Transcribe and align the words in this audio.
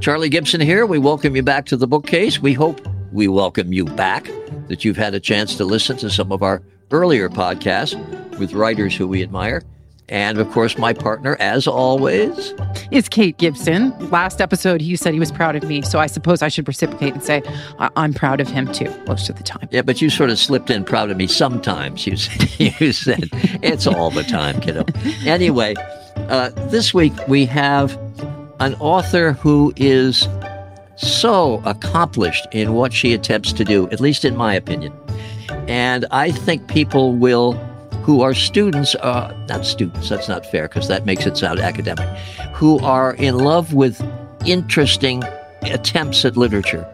Charlie 0.00 0.30
Gibson 0.30 0.62
here. 0.62 0.86
We 0.86 0.98
welcome 0.98 1.36
you 1.36 1.42
back 1.42 1.66
to 1.66 1.76
the 1.76 1.86
bookcase. 1.86 2.40
We 2.40 2.54
hope 2.54 2.80
we 3.12 3.28
welcome 3.28 3.72
you 3.72 3.84
back, 3.84 4.30
that 4.68 4.82
you've 4.84 4.96
had 4.96 5.14
a 5.14 5.20
chance 5.20 5.56
to 5.56 5.64
listen 5.64 5.96
to 5.98 6.08
some 6.08 6.32
of 6.32 6.42
our 6.42 6.62
earlier 6.90 7.28
podcasts 7.28 7.94
with 8.38 8.54
writers 8.54 8.96
who 8.96 9.06
we 9.06 9.22
admire. 9.22 9.62
And 10.08 10.38
of 10.38 10.50
course, 10.52 10.78
my 10.78 10.92
partner, 10.94 11.36
as 11.38 11.66
always, 11.66 12.54
is 12.90 13.08
Kate 13.08 13.36
Gibson. 13.36 13.90
Last 14.10 14.40
episode, 14.40 14.80
he 14.80 14.96
said 14.96 15.12
he 15.12 15.20
was 15.20 15.30
proud 15.30 15.54
of 15.54 15.64
me, 15.64 15.82
so 15.82 15.98
I 15.98 16.06
suppose 16.06 16.40
I 16.40 16.48
should 16.48 16.66
reciprocate 16.66 17.12
and 17.12 17.22
say 17.22 17.42
I- 17.78 17.90
am 17.96 18.14
proud 18.14 18.40
of 18.40 18.48
him 18.48 18.72
too, 18.72 18.92
most 19.06 19.28
of 19.28 19.36
the 19.36 19.42
time. 19.44 19.68
Yeah, 19.70 19.82
but 19.82 20.00
you 20.00 20.08
sort 20.08 20.30
of 20.30 20.38
slipped 20.38 20.70
in 20.70 20.82
proud 20.82 21.10
of 21.10 21.16
me 21.18 21.26
sometimes. 21.26 22.06
You 22.06 22.16
said, 22.16 22.58
you 22.80 22.92
said 22.92 23.28
it's 23.62 23.86
all 23.86 24.10
the 24.10 24.24
time, 24.24 24.60
kiddo. 24.60 24.84
Anyway, 25.26 25.74
uh, 26.16 26.48
this 26.70 26.94
week 26.94 27.12
we 27.28 27.44
have 27.46 27.96
an 28.60 28.74
author 28.74 29.32
who 29.32 29.72
is 29.76 30.28
so 30.96 31.62
accomplished 31.64 32.46
in 32.52 32.74
what 32.74 32.92
she 32.92 33.14
attempts 33.14 33.52
to 33.54 33.64
do, 33.64 33.88
at 33.90 34.00
least 34.00 34.24
in 34.24 34.36
my 34.36 34.54
opinion. 34.54 34.92
And 35.66 36.06
I 36.10 36.30
think 36.30 36.68
people 36.68 37.14
will 37.14 37.54
who 38.02 38.22
are 38.22 38.34
students, 38.34 38.94
uh, 38.96 39.34
not 39.48 39.64
students, 39.64 40.08
that's 40.08 40.28
not 40.28 40.44
fair 40.46 40.68
because 40.68 40.88
that 40.88 41.04
makes 41.04 41.26
it 41.26 41.36
sound 41.36 41.60
academic, 41.60 42.08
who 42.54 42.78
are 42.80 43.14
in 43.14 43.38
love 43.38 43.74
with 43.74 44.02
interesting 44.46 45.22
attempts 45.62 46.24
at 46.24 46.36
literature 46.36 46.86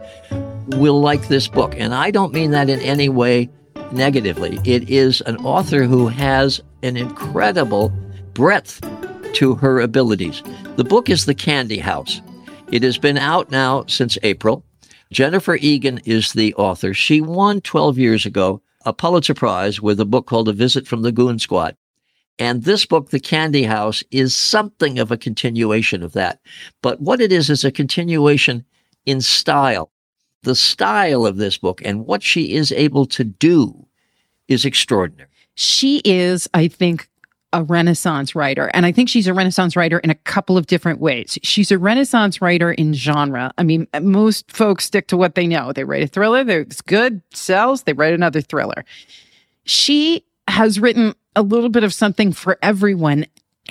will 0.67 0.99
like 0.99 1.27
this 1.27 1.47
book. 1.47 1.73
And 1.77 1.93
I 1.93 2.11
don't 2.11 2.33
mean 2.33 2.51
that 2.51 2.69
in 2.69 2.79
any 2.81 3.09
way 3.09 3.49
negatively. 3.91 4.59
It 4.65 4.89
is 4.89 5.21
an 5.21 5.37
author 5.37 5.83
who 5.83 6.07
has 6.07 6.61
an 6.83 6.97
incredible 6.97 7.89
breadth 8.33 8.81
to 9.33 9.55
her 9.55 9.79
abilities. 9.79 10.41
The 10.75 10.83
book 10.83 11.09
is 11.09 11.25
The 11.25 11.35
Candy 11.35 11.79
House. 11.79 12.21
It 12.71 12.83
has 12.83 12.97
been 12.97 13.17
out 13.17 13.51
now 13.51 13.85
since 13.87 14.17
April. 14.23 14.63
Jennifer 15.11 15.55
Egan 15.55 15.99
is 16.05 16.33
the 16.33 16.53
author. 16.55 16.93
She 16.93 17.21
won 17.21 17.61
12 17.61 17.97
years 17.97 18.25
ago 18.25 18.61
a 18.85 18.93
Pulitzer 18.93 19.33
Prize 19.33 19.81
with 19.81 19.99
a 19.99 20.05
book 20.05 20.27
called 20.27 20.49
A 20.49 20.53
Visit 20.53 20.87
from 20.87 21.01
the 21.01 21.11
Goon 21.11 21.39
Squad. 21.39 21.75
And 22.39 22.63
this 22.63 22.85
book, 22.85 23.09
The 23.09 23.19
Candy 23.19 23.63
House, 23.63 24.03
is 24.11 24.35
something 24.35 24.99
of 24.99 25.11
a 25.11 25.17
continuation 25.17 26.03
of 26.03 26.13
that. 26.13 26.39
But 26.81 27.01
what 27.01 27.19
it 27.19 27.31
is, 27.31 27.49
is 27.49 27.63
a 27.63 27.71
continuation 27.71 28.63
in 29.05 29.21
style. 29.21 29.91
The 30.43 30.55
style 30.55 31.25
of 31.25 31.37
this 31.37 31.57
book 31.57 31.81
and 31.83 32.05
what 32.05 32.21
she 32.21 32.53
is 32.53 32.71
able 32.71 33.05
to 33.07 33.23
do 33.23 33.87
is 34.47 34.65
extraordinary. 34.65 35.29
She 35.55 36.01
is, 36.05 36.47
I 36.53 36.67
think, 36.67 37.09
a 37.53 37.63
Renaissance 37.63 38.35
writer. 38.35 38.69
And 38.73 38.85
I 38.85 38.91
think 38.91 39.09
she's 39.09 39.27
a 39.27 39.33
Renaissance 39.33 39.75
writer 39.75 39.99
in 39.99 40.09
a 40.09 40.15
couple 40.15 40.57
of 40.57 40.67
different 40.67 40.99
ways. 40.99 41.39
She's 41.43 41.71
a 41.71 41.77
Renaissance 41.77 42.41
writer 42.41 42.71
in 42.71 42.93
genre. 42.93 43.53
I 43.57 43.63
mean, 43.63 43.87
most 44.01 44.51
folks 44.51 44.85
stick 44.85 45.07
to 45.07 45.17
what 45.17 45.35
they 45.35 45.47
know. 45.47 45.71
They 45.71 45.83
write 45.83 46.03
a 46.03 46.07
thriller, 46.07 46.41
it's 46.47 46.81
good, 46.81 47.21
sells, 47.33 47.83
they 47.83 47.93
write 47.93 48.13
another 48.13 48.41
thriller. 48.41 48.83
She 49.63 50.25
has 50.47 50.79
written 50.79 51.15
a 51.35 51.41
little 51.41 51.69
bit 51.69 51.83
of 51.83 51.93
something 51.93 52.31
for 52.33 52.57
everyone, 52.61 53.25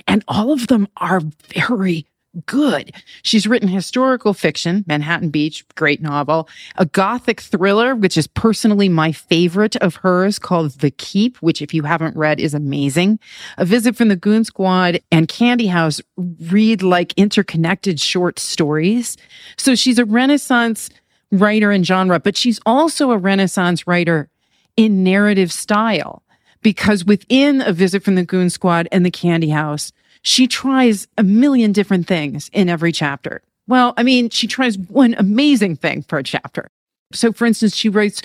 and 0.06 0.24
all 0.28 0.52
of 0.52 0.66
them 0.68 0.88
are 0.96 1.20
very 1.54 2.06
good. 2.44 2.94
She's 3.22 3.46
written 3.46 3.68
historical 3.68 4.34
fiction, 4.34 4.84
Manhattan 4.86 5.30
Beach, 5.30 5.64
great 5.74 6.02
novel, 6.02 6.48
a 6.76 6.84
gothic 6.84 7.40
thriller, 7.40 7.94
which 7.94 8.16
is 8.16 8.26
personally 8.26 8.88
my 8.88 9.12
favorite 9.12 9.76
of 9.76 9.96
hers 9.96 10.38
called 10.38 10.72
The 10.72 10.90
Keep, 10.90 11.38
which 11.38 11.62
if 11.62 11.72
you 11.72 11.82
haven't 11.84 12.16
read 12.16 12.40
is 12.40 12.54
amazing. 12.54 13.18
A 13.56 13.64
Visit 13.64 13.96
from 13.96 14.08
the 14.08 14.16
Goon 14.16 14.44
Squad 14.44 15.00
and 15.10 15.28
Candy 15.28 15.68
House 15.68 16.00
read 16.16 16.82
like 16.82 17.14
interconnected 17.16 17.98
short 18.00 18.38
stories. 18.38 19.16
So 19.56 19.74
she's 19.74 19.98
a 19.98 20.04
Renaissance 20.04 20.90
writer 21.32 21.72
in 21.72 21.84
genre, 21.84 22.20
but 22.20 22.36
she's 22.36 22.60
also 22.66 23.10
a 23.10 23.18
Renaissance 23.18 23.86
writer 23.86 24.28
in 24.76 25.02
narrative 25.02 25.52
style 25.52 26.22
because 26.62 27.04
within 27.04 27.62
A 27.62 27.72
Visit 27.72 28.02
from 28.02 28.16
the 28.16 28.24
Goon 28.24 28.50
Squad 28.50 28.88
and 28.90 29.04
The 29.04 29.10
Candy 29.10 29.50
House, 29.50 29.92
she 30.26 30.48
tries 30.48 31.06
a 31.16 31.22
million 31.22 31.70
different 31.70 32.08
things 32.08 32.50
in 32.52 32.68
every 32.68 32.90
chapter. 32.90 33.42
Well, 33.68 33.94
I 33.96 34.02
mean, 34.02 34.28
she 34.30 34.48
tries 34.48 34.76
one 34.76 35.14
amazing 35.18 35.76
thing 35.76 36.02
for 36.02 36.18
a 36.18 36.24
chapter. 36.24 36.66
So, 37.12 37.32
for 37.32 37.46
instance, 37.46 37.76
she 37.76 37.88
writes 37.88 38.22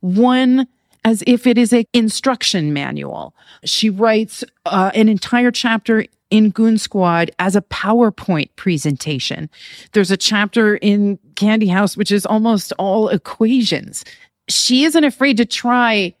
one 0.00 0.68
as 1.06 1.24
if 1.26 1.46
it 1.46 1.56
is 1.56 1.72
a 1.72 1.86
instruction 1.94 2.74
manual. 2.74 3.34
She 3.64 3.88
writes 3.88 4.44
uh, 4.66 4.90
an 4.94 5.08
entire 5.08 5.50
chapter 5.50 6.04
in 6.28 6.50
Goon 6.50 6.76
Squad 6.76 7.30
as 7.38 7.56
a 7.56 7.62
PowerPoint 7.62 8.50
presentation. 8.56 9.48
There's 9.92 10.10
a 10.10 10.18
chapter 10.18 10.76
in 10.76 11.18
Candy 11.34 11.68
House 11.68 11.96
which 11.96 12.12
is 12.12 12.26
almost 12.26 12.74
all 12.78 13.08
equations. 13.08 14.04
She 14.50 14.84
isn't 14.84 15.04
afraid 15.04 15.38
to 15.38 15.46
try 15.46 16.14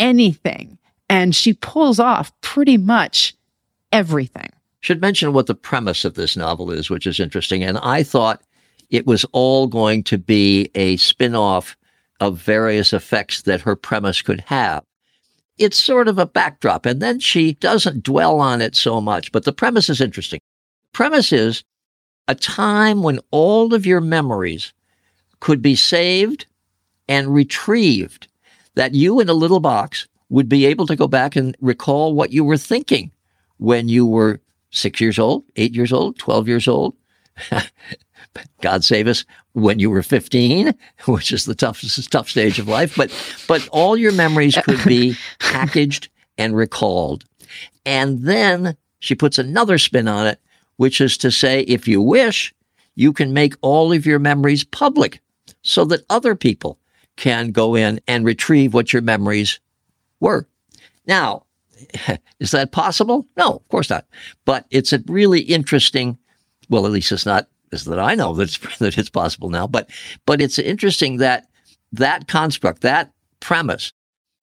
anything, 0.00 0.78
and 1.08 1.32
she 1.34 1.52
pulls 1.52 2.00
off 2.00 2.32
pretty 2.40 2.76
much 2.76 3.36
everything 3.92 4.50
should 4.84 5.00
mention 5.00 5.32
what 5.32 5.46
the 5.46 5.54
premise 5.54 6.04
of 6.04 6.12
this 6.12 6.36
novel 6.36 6.70
is, 6.70 6.90
which 6.90 7.06
is 7.06 7.18
interesting. 7.18 7.64
And 7.64 7.78
I 7.78 8.02
thought 8.02 8.42
it 8.90 9.06
was 9.06 9.24
all 9.32 9.66
going 9.66 10.02
to 10.04 10.18
be 10.18 10.70
a 10.74 10.98
spin 10.98 11.34
off 11.34 11.74
of 12.20 12.36
various 12.36 12.92
effects 12.92 13.42
that 13.42 13.62
her 13.62 13.76
premise 13.76 14.20
could 14.20 14.42
have. 14.42 14.84
It's 15.56 15.82
sort 15.82 16.06
of 16.06 16.18
a 16.18 16.26
backdrop, 16.26 16.84
and 16.84 17.00
then 17.00 17.18
she 17.18 17.54
doesn't 17.54 18.02
dwell 18.02 18.40
on 18.40 18.60
it 18.60 18.76
so 18.76 19.00
much. 19.00 19.32
But 19.32 19.46
the 19.46 19.54
premise 19.54 19.88
is 19.88 20.02
interesting. 20.02 20.40
Premise 20.92 21.32
is 21.32 21.64
a 22.28 22.34
time 22.34 23.02
when 23.02 23.20
all 23.30 23.72
of 23.72 23.86
your 23.86 24.02
memories 24.02 24.74
could 25.40 25.62
be 25.62 25.76
saved 25.76 26.44
and 27.08 27.32
retrieved, 27.32 28.28
that 28.74 28.92
you 28.92 29.18
in 29.18 29.30
a 29.30 29.34
little 29.34 29.60
box 29.60 30.06
would 30.28 30.48
be 30.48 30.66
able 30.66 30.86
to 30.88 30.96
go 30.96 31.08
back 31.08 31.36
and 31.36 31.56
recall 31.62 32.12
what 32.12 32.34
you 32.34 32.44
were 32.44 32.58
thinking 32.58 33.10
when 33.56 33.88
you 33.88 34.04
were 34.04 34.40
six 34.74 35.00
years 35.00 35.18
old, 35.18 35.44
eight 35.56 35.74
years 35.74 35.92
old, 35.92 36.18
12 36.18 36.48
years 36.48 36.68
old. 36.68 36.94
God 38.60 38.84
save 38.84 39.06
us 39.06 39.24
when 39.52 39.78
you 39.78 39.90
were 39.90 40.02
15, 40.02 40.74
which 41.06 41.32
is 41.32 41.44
the 41.44 41.54
toughest, 41.54 42.10
tough 42.12 42.28
stage 42.28 42.58
of 42.58 42.68
life. 42.68 42.94
But, 42.96 43.12
but 43.48 43.66
all 43.68 43.96
your 43.96 44.12
memories 44.12 44.56
could 44.64 44.82
be 44.84 45.16
packaged 45.38 46.08
and 46.36 46.56
recalled. 46.56 47.24
And 47.86 48.22
then 48.22 48.76
she 48.98 49.14
puts 49.14 49.38
another 49.38 49.78
spin 49.78 50.08
on 50.08 50.26
it, 50.26 50.40
which 50.76 51.00
is 51.00 51.16
to 51.18 51.30
say, 51.30 51.60
if 51.62 51.86
you 51.86 52.02
wish, 52.02 52.52
you 52.96 53.12
can 53.12 53.32
make 53.32 53.54
all 53.60 53.92
of 53.92 54.06
your 54.06 54.18
memories 54.18 54.64
public 54.64 55.20
so 55.62 55.84
that 55.84 56.04
other 56.10 56.34
people 56.34 56.78
can 57.16 57.52
go 57.52 57.74
in 57.74 58.00
and 58.08 58.24
retrieve 58.24 58.74
what 58.74 58.92
your 58.92 59.02
memories 59.02 59.60
were. 60.20 60.48
Now, 61.06 61.43
is 62.40 62.50
that 62.52 62.72
possible? 62.72 63.26
No, 63.36 63.56
of 63.56 63.68
course 63.68 63.90
not. 63.90 64.06
But 64.44 64.66
it's 64.70 64.92
a 64.92 65.02
really 65.06 65.40
interesting, 65.40 66.18
well, 66.68 66.86
at 66.86 66.92
least 66.92 67.12
it's 67.12 67.26
not 67.26 67.48
as 67.72 67.84
that 67.84 67.98
I 67.98 68.14
know 68.14 68.34
that 68.34 68.44
it's, 68.44 68.58
that 68.78 68.98
it's 68.98 69.10
possible 69.10 69.50
now, 69.50 69.66
but, 69.66 69.90
but 70.26 70.40
it's 70.40 70.58
interesting 70.58 71.18
that 71.18 71.48
that 71.92 72.28
construct, 72.28 72.82
that 72.82 73.12
premise 73.40 73.92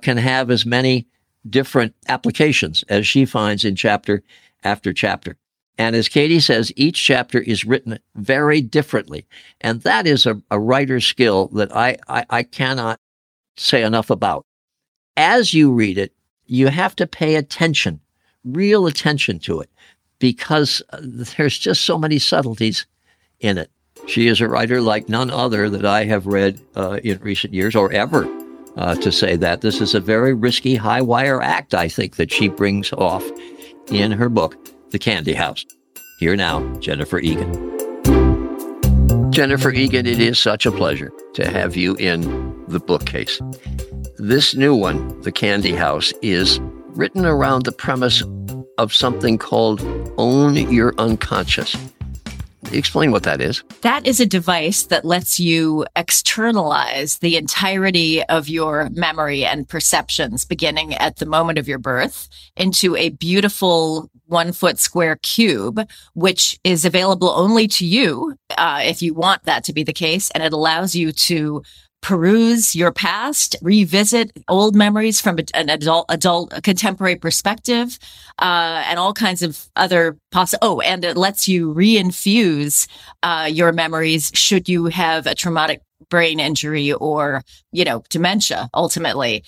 can 0.02 0.18
have 0.18 0.50
as 0.50 0.66
many 0.66 1.08
different 1.50 1.96
applications 2.08 2.84
as 2.90 3.08
she 3.08 3.26
finds 3.26 3.66
in 3.66 3.76
chapter 3.76 4.24
after 4.64 4.94
chapter. 4.94 5.38
And 5.78 5.96
as 5.96 6.10
Katie 6.10 6.40
says, 6.40 6.72
each 6.76 7.04
chapter 7.04 7.40
is 7.40 7.66
written 7.66 7.98
very 8.16 8.62
differently. 8.62 9.26
And 9.62 9.82
that 9.82 10.06
is 10.06 10.26
a, 10.26 10.40
a 10.52 10.60
writer's 10.60 11.06
skill 11.06 11.48
that 11.50 11.76
I, 11.76 11.98
I, 12.08 12.26
I 12.30 12.44
cannot 12.44 13.00
say 13.58 13.82
enough 13.82 14.10
about. 14.10 14.46
As 15.18 15.54
you 15.54 15.72
read 15.72 15.98
it, 15.98 16.14
you 16.52 16.68
have 16.68 16.96
to 16.98 17.08
pay 17.08 17.36
attention, 17.36 18.02
real 18.44 18.86
attention 18.86 19.40
to 19.40 19.62
it, 19.62 19.70
because 20.20 20.82
uh, 20.90 21.00
there's 21.02 21.58
just 21.58 21.84
so 21.84 21.98
many 21.98 22.20
subtleties 22.20 22.86
in 23.40 23.58
it. 23.58 23.72
She 24.06 24.28
is 24.28 24.42
a 24.42 24.50
writer 24.50 24.82
like 24.82 25.08
none 25.08 25.32
other 25.32 25.70
that 25.70 25.86
I 25.86 26.04
have 26.04 26.28
read 26.28 26.60
uh, 26.76 27.00
in 27.04 27.20
recent 27.20 27.54
years 27.54 27.76
or 27.76 27.92
ever. 27.94 28.28
Uh, 28.78 28.96
to 28.96 29.12
say 29.12 29.36
that 29.36 29.60
this 29.60 29.82
is 29.82 29.94
a 29.94 30.00
very 30.00 30.34
risky 30.34 30.76
high 30.76 31.02
wire 31.02 31.42
act, 31.42 31.74
I 31.74 31.90
think, 31.90 32.16
that 32.16 32.32
she 32.32 32.48
brings 32.48 32.94
off 32.94 33.30
in 33.90 34.14
her 34.14 34.30
book, 34.30 34.56
The 34.92 35.00
Candy 35.00 35.34
House. 35.34 35.66
Here 36.20 36.38
now, 36.38 36.62
Jennifer 36.80 37.20
Egan. 37.20 37.52
Jennifer 39.32 39.72
Egan, 39.72 40.06
it 40.06 40.20
is 40.20 40.40
such 40.40 40.66
a 40.66 40.72
pleasure 40.72 41.12
to 41.34 41.50
have 41.50 41.76
you 41.76 41.96
in 41.96 42.22
the 42.70 42.80
bookcase. 42.80 43.42
This 44.22 44.54
new 44.54 44.76
one, 44.76 45.20
The 45.22 45.32
Candy 45.32 45.72
House, 45.72 46.14
is 46.22 46.60
written 46.90 47.26
around 47.26 47.66
the 47.66 47.72
premise 47.72 48.22
of 48.78 48.94
something 48.94 49.40
called 49.40 49.82
Own 50.20 50.54
Your 50.72 50.94
Unconscious. 51.00 51.76
Explain 52.72 53.12
what 53.12 53.24
that 53.24 53.42
is. 53.42 53.64
That 53.82 54.06
is 54.06 54.20
a 54.20 54.28
device 54.28 54.84
that 54.84 55.06
lets 55.06 55.40
you 55.40 55.88
externalize 55.96 57.18
the 57.18 57.36
entirety 57.36 58.24
of 58.26 58.48
your 58.48 58.92
memory 58.92 59.44
and 59.44 59.68
perceptions 59.68 60.46
beginning 60.46 60.94
at 60.94 61.16
the 61.16 61.26
moment 61.26 61.58
of 61.58 61.68
your 61.68 61.80
birth 61.80 62.30
into 62.56 62.96
a 62.96 63.10
beautiful 63.10 64.08
one 64.28 64.52
foot 64.52 64.78
square 64.78 65.16
cube, 65.24 65.90
which 66.14 66.60
is 66.64 66.86
available 66.86 67.32
only 67.32 67.68
to 67.70 67.88
you 67.88 68.36
uh, 68.56 68.82
if 68.84 69.02
you 69.02 69.16
want 69.16 69.46
that 69.46 69.64
to 69.64 69.74
be 69.74 69.82
the 69.82 69.92
case. 69.92 70.30
And 70.30 70.44
it 70.44 70.54
allows 70.54 70.96
you 70.96 71.12
to 71.12 71.64
peruse 72.02 72.76
your 72.76 72.92
past, 72.92 73.56
revisit 73.62 74.32
old 74.48 74.76
memories 74.76 75.22
from 75.22 75.38
an 75.54 75.70
adult, 75.70 76.06
adult, 76.10 76.52
contemporary 76.64 77.16
perspective, 77.16 78.00
uh, 78.40 78.84
and 78.88 79.00
all 79.00 79.14
kinds 79.14 79.44
of 79.44 79.68
other 79.76 80.18
poss. 80.32 80.56
Oh, 80.62 80.82
and 80.82 81.06
it 81.06 81.16
lets 81.18 81.48
you 81.48 81.74
reinfuse 81.74 82.88
uh, 83.24 83.48
your 83.52 83.72
memories 83.72 84.32
should 84.34 84.68
you 84.68 84.86
have 84.86 85.28
a 85.28 85.36
traumatic 85.36 85.82
brain 86.10 86.40
injury 86.40 86.92
or 86.94 87.44
you 87.72 87.86
know 87.86 88.04
dementia 88.10 88.70
ultimately. 88.74 89.44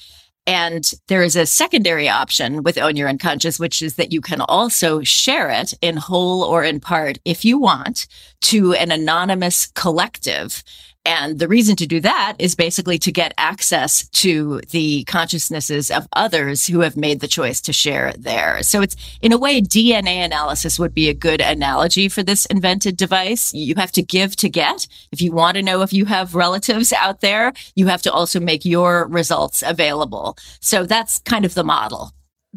And 0.45 0.91
there 1.07 1.23
is 1.23 1.37
a 1.37 1.45
secondary 1.45 2.09
option 2.09 2.63
with 2.63 2.77
Own 2.77 2.97
Your 2.97 3.07
Unconscious, 3.07 3.59
which 3.59 3.81
is 3.81 3.95
that 3.95 4.11
you 4.11 4.19
can 4.19 4.41
also 4.41 5.01
share 5.01 5.49
it 5.49 5.73
in 5.81 5.95
whole 5.95 6.43
or 6.43 6.63
in 6.65 6.81
part, 6.81 7.17
if 7.23 7.45
you 7.45 7.57
want, 7.57 8.07
to 8.41 8.73
an 8.73 8.91
anonymous 8.91 9.67
collective. 9.67 10.61
And 11.05 11.37
the 11.37 11.49
reason 11.49 11.75
to 11.77 11.87
do 11.87 11.99
that 11.99 12.35
is 12.39 12.55
basically 12.55 12.97
to 12.99 13.11
get 13.11 13.33
access 13.37 14.07
to 14.09 14.61
the 14.71 15.03
consciousnesses 15.03 15.91
of 15.91 16.07
others 16.13 16.65
who 16.65 16.79
have 16.79 16.95
made 16.95 17.19
the 17.19 17.27
choice 17.27 17.59
to 17.61 17.73
share 17.73 18.13
theirs. 18.17 18.69
So 18.69 18.81
it's 18.81 18.95
in 19.21 19.33
a 19.33 19.37
way, 19.37 19.61
DNA 19.61 20.23
analysis 20.23 20.79
would 20.79 20.93
be 20.93 21.09
a 21.09 21.13
good 21.13 21.41
analogy 21.41 22.07
for 22.07 22.23
this 22.23 22.45
invented 22.45 22.95
device. 22.95 23.53
You 23.53 23.75
have 23.75 23.91
to 23.93 24.01
give 24.01 24.37
to 24.37 24.47
get. 24.47 24.87
If 25.11 25.21
you 25.21 25.33
want 25.33 25.57
to 25.57 25.63
know 25.63 25.81
if 25.81 25.91
you 25.91 26.05
have 26.05 26.35
relatives 26.35 26.93
out 26.93 27.19
there, 27.19 27.51
you 27.75 27.87
have 27.87 28.01
to 28.03 28.11
also 28.11 28.39
make 28.39 28.63
your 28.63 29.05
results 29.07 29.61
available. 29.65 30.37
So 30.61 30.85
that's 30.85 31.19
kind 31.19 31.43
of 31.43 31.53
the 31.53 31.65
model. 31.65 32.11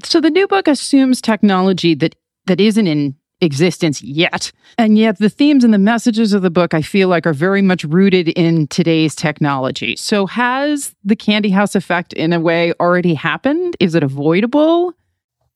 So 0.05 0.21
the 0.21 0.31
new 0.31 0.47
book 0.47 0.69
assumes 0.69 1.21
technology 1.21 1.95
that 1.97 2.15
that 2.47 2.61
isn't 2.61 2.87
in 2.87 3.17
existence 3.41 4.03
yet. 4.03 4.53
And 4.79 4.99
yet, 4.99 5.19
the 5.19 5.29
themes 5.29 5.65
and 5.65 5.73
the 5.73 5.79
messages 5.79 6.33
of 6.33 6.43
the 6.43 6.51
book, 6.51 6.75
I 6.75 6.83
feel 6.83 7.09
like, 7.09 7.27
are 7.27 7.33
very 7.33 7.63
much 7.63 7.85
rooted 7.85 8.29
in 8.29 8.67
today's 8.69 9.15
technology. 9.15 9.97
So, 9.97 10.27
has 10.27 10.95
the 11.05 11.17
Candy 11.17 11.51
House 11.51 11.75
effect 11.75 12.13
in 12.13 12.33
a 12.33 12.41
way 12.41 12.73
already 12.81 13.15
happened? 13.15 13.77
Is 13.81 13.95
it 13.95 14.03
avoidable? 14.03 14.95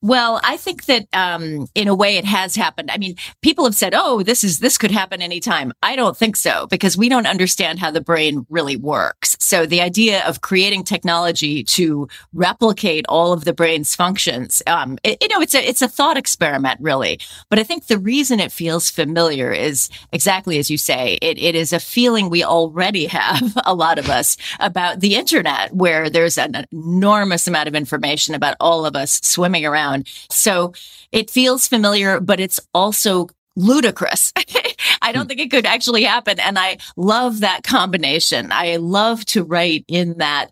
Well, 0.02 0.40
I 0.42 0.56
think 0.56 0.86
that 0.86 1.06
um, 1.12 1.66
in 1.74 1.86
a 1.86 1.94
way 1.94 2.16
it 2.16 2.24
has 2.24 2.56
happened. 2.56 2.90
I 2.90 2.96
mean, 2.96 3.16
people 3.42 3.64
have 3.66 3.74
said, 3.74 3.92
"Oh, 3.94 4.22
this 4.22 4.42
is 4.42 4.58
this 4.58 4.78
could 4.78 4.90
happen 4.90 5.20
anytime." 5.20 5.72
I 5.82 5.94
don't 5.94 6.16
think 6.16 6.36
so 6.36 6.66
because 6.68 6.96
we 6.96 7.10
don't 7.10 7.26
understand 7.26 7.78
how 7.78 7.90
the 7.90 8.00
brain 8.00 8.46
really 8.48 8.76
works. 8.76 9.36
So 9.40 9.66
the 9.66 9.82
idea 9.82 10.24
of 10.26 10.40
creating 10.40 10.84
technology 10.84 11.62
to 11.64 12.08
replicate 12.32 13.04
all 13.10 13.34
of 13.34 13.44
the 13.44 13.52
brain's 13.52 13.94
functions, 13.94 14.62
um, 14.66 14.98
it, 15.04 15.18
you 15.20 15.28
know, 15.28 15.42
it's 15.42 15.54
a 15.54 15.68
it's 15.68 15.82
a 15.82 15.88
thought 15.88 16.16
experiment, 16.16 16.80
really. 16.80 17.20
But 17.50 17.58
I 17.58 17.62
think 17.62 17.86
the 17.86 17.98
reason 17.98 18.40
it 18.40 18.52
feels 18.52 18.88
familiar 18.88 19.52
is 19.52 19.90
exactly 20.12 20.58
as 20.58 20.70
you 20.70 20.78
say. 20.78 21.18
It 21.20 21.38
it 21.38 21.54
is 21.54 21.74
a 21.74 21.80
feeling 21.80 22.30
we 22.30 22.42
already 22.42 23.04
have, 23.06 23.52
a 23.66 23.74
lot 23.74 23.98
of 23.98 24.08
us, 24.08 24.38
about 24.60 25.00
the 25.00 25.16
internet, 25.16 25.74
where 25.74 26.08
there's 26.08 26.38
an 26.38 26.66
enormous 26.72 27.46
amount 27.46 27.68
of 27.68 27.74
information 27.74 28.34
about 28.34 28.56
all 28.60 28.86
of 28.86 28.96
us 28.96 29.20
swimming 29.22 29.66
around 29.66 29.89
around. 29.90 30.08
So 30.30 30.72
it 31.12 31.30
feels 31.30 31.68
familiar, 31.68 32.20
but 32.20 32.40
it's 32.40 32.60
also 32.74 33.28
ludicrous. 33.56 34.32
I 35.02 35.12
don't 35.12 35.24
hmm. 35.24 35.28
think 35.28 35.40
it 35.40 35.50
could 35.50 35.66
actually 35.66 36.04
happen. 36.04 36.38
And 36.40 36.58
I 36.58 36.78
love 36.96 37.40
that 37.40 37.62
combination. 37.62 38.52
I 38.52 38.76
love 38.76 39.24
to 39.26 39.44
write 39.44 39.84
in 39.88 40.18
that 40.18 40.50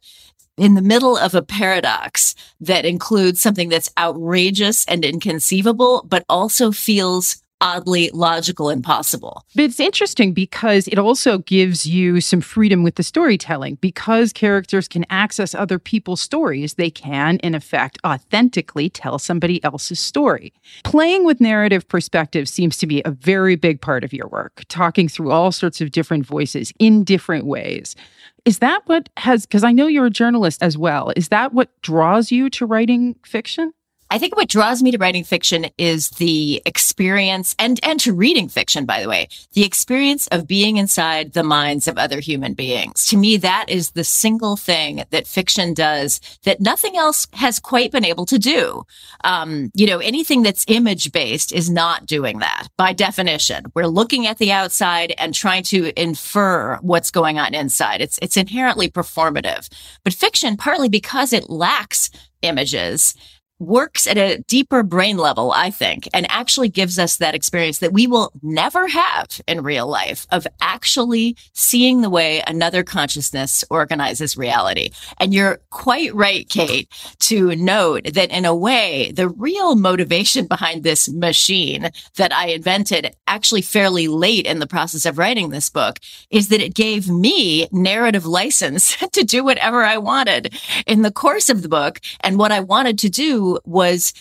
in 0.56 0.74
the 0.74 0.82
middle 0.82 1.16
of 1.16 1.36
a 1.36 1.42
paradox 1.42 2.34
that 2.60 2.84
includes 2.84 3.40
something 3.40 3.68
that's 3.68 3.92
outrageous 3.96 4.84
and 4.86 5.04
inconceivable, 5.04 6.04
but 6.08 6.24
also 6.28 6.72
feels 6.72 7.40
oddly 7.60 8.10
logical 8.12 8.68
and 8.68 8.82
possible. 8.84 9.44
But 9.54 9.64
it's 9.64 9.80
interesting 9.80 10.32
because 10.32 10.88
it 10.88 10.98
also 10.98 11.38
gives 11.38 11.86
you 11.86 12.20
some 12.20 12.40
freedom 12.40 12.82
with 12.82 12.96
the 12.96 13.02
storytelling. 13.02 13.76
Because 13.76 14.32
characters 14.32 14.88
can 14.88 15.04
access 15.10 15.54
other 15.54 15.78
people's 15.78 16.20
stories, 16.20 16.74
they 16.74 16.90
can, 16.90 17.38
in 17.38 17.54
effect, 17.54 17.98
authentically 18.06 18.88
tell 18.88 19.18
somebody 19.18 19.62
else's 19.64 20.00
story. 20.00 20.52
Playing 20.84 21.24
with 21.24 21.40
narrative 21.40 21.88
perspective 21.88 22.48
seems 22.48 22.76
to 22.78 22.86
be 22.86 23.02
a 23.04 23.10
very 23.10 23.56
big 23.56 23.80
part 23.80 24.04
of 24.04 24.12
your 24.12 24.28
work, 24.28 24.64
talking 24.68 25.08
through 25.08 25.30
all 25.30 25.52
sorts 25.52 25.80
of 25.80 25.90
different 25.90 26.26
voices 26.26 26.72
in 26.78 27.04
different 27.04 27.46
ways. 27.46 27.96
Is 28.44 28.60
that 28.60 28.82
what 28.86 29.08
has, 29.18 29.44
because 29.44 29.64
I 29.64 29.72
know 29.72 29.88
you're 29.88 30.06
a 30.06 30.10
journalist 30.10 30.62
as 30.62 30.78
well, 30.78 31.12
is 31.16 31.28
that 31.28 31.52
what 31.52 31.68
draws 31.82 32.32
you 32.32 32.48
to 32.50 32.66
writing 32.66 33.16
fiction? 33.24 33.72
I 34.10 34.18
think 34.18 34.36
what 34.36 34.48
draws 34.48 34.82
me 34.82 34.90
to 34.90 34.98
writing 34.98 35.24
fiction 35.24 35.66
is 35.76 36.08
the 36.10 36.62
experience 36.64 37.54
and, 37.58 37.78
and 37.82 38.00
to 38.00 38.14
reading 38.14 38.48
fiction, 38.48 38.86
by 38.86 39.02
the 39.02 39.08
way, 39.08 39.28
the 39.52 39.64
experience 39.64 40.26
of 40.28 40.46
being 40.46 40.78
inside 40.78 41.34
the 41.34 41.42
minds 41.42 41.86
of 41.86 41.98
other 41.98 42.18
human 42.18 42.54
beings. 42.54 43.06
To 43.08 43.18
me, 43.18 43.36
that 43.38 43.66
is 43.68 43.90
the 43.90 44.04
single 44.04 44.56
thing 44.56 45.04
that 45.10 45.26
fiction 45.26 45.74
does 45.74 46.20
that 46.44 46.60
nothing 46.60 46.96
else 46.96 47.26
has 47.34 47.60
quite 47.60 47.92
been 47.92 48.04
able 48.04 48.24
to 48.26 48.38
do. 48.38 48.82
Um, 49.24 49.70
you 49.74 49.86
know, 49.86 49.98
anything 49.98 50.42
that's 50.42 50.64
image 50.68 51.12
based 51.12 51.52
is 51.52 51.68
not 51.68 52.06
doing 52.06 52.38
that 52.38 52.68
by 52.78 52.94
definition. 52.94 53.66
We're 53.74 53.86
looking 53.86 54.26
at 54.26 54.38
the 54.38 54.52
outside 54.52 55.12
and 55.18 55.34
trying 55.34 55.64
to 55.64 55.92
infer 56.00 56.76
what's 56.80 57.10
going 57.10 57.38
on 57.38 57.54
inside. 57.54 58.00
It's, 58.00 58.18
it's 58.22 58.38
inherently 58.38 58.88
performative, 58.88 59.68
but 60.02 60.14
fiction, 60.14 60.56
partly 60.56 60.88
because 60.88 61.34
it 61.34 61.50
lacks 61.50 62.10
images, 62.42 63.14
works 63.58 64.06
at 64.06 64.16
a 64.16 64.38
deeper 64.46 64.82
brain 64.82 65.16
level, 65.16 65.52
I 65.52 65.70
think, 65.70 66.08
and 66.14 66.30
actually 66.30 66.68
gives 66.68 66.98
us 66.98 67.16
that 67.16 67.34
experience 67.34 67.78
that 67.78 67.92
we 67.92 68.06
will 68.06 68.32
never 68.42 68.86
have 68.88 69.40
in 69.46 69.62
real 69.62 69.86
life 69.86 70.26
of 70.30 70.46
actually 70.60 71.36
seeing 71.54 72.00
the 72.00 72.10
way 72.10 72.42
another 72.46 72.82
consciousness 72.82 73.64
organizes 73.70 74.36
reality. 74.36 74.90
And 75.18 75.34
you're 75.34 75.60
quite 75.70 76.14
right, 76.14 76.48
Kate, 76.48 76.88
to 77.20 77.56
note 77.56 78.12
that 78.14 78.30
in 78.30 78.44
a 78.44 78.54
way, 78.54 79.12
the 79.12 79.28
real 79.28 79.74
motivation 79.74 80.46
behind 80.46 80.82
this 80.82 81.08
machine 81.08 81.90
that 82.16 82.32
I 82.32 82.48
invented 82.48 83.14
actually 83.26 83.62
fairly 83.62 84.08
late 84.08 84.46
in 84.46 84.60
the 84.60 84.66
process 84.66 85.04
of 85.04 85.18
writing 85.18 85.50
this 85.50 85.68
book 85.68 85.98
is 86.30 86.48
that 86.48 86.60
it 86.60 86.74
gave 86.74 87.08
me 87.08 87.68
narrative 87.72 88.26
license 88.26 88.96
to 89.12 89.24
do 89.24 89.42
whatever 89.42 89.82
I 89.82 89.98
wanted 89.98 90.54
in 90.86 91.02
the 91.02 91.10
course 91.10 91.48
of 91.48 91.62
the 91.62 91.68
book. 91.68 92.00
And 92.20 92.38
what 92.38 92.52
I 92.52 92.60
wanted 92.60 92.98
to 93.00 93.08
do 93.08 93.47
was 93.64 94.12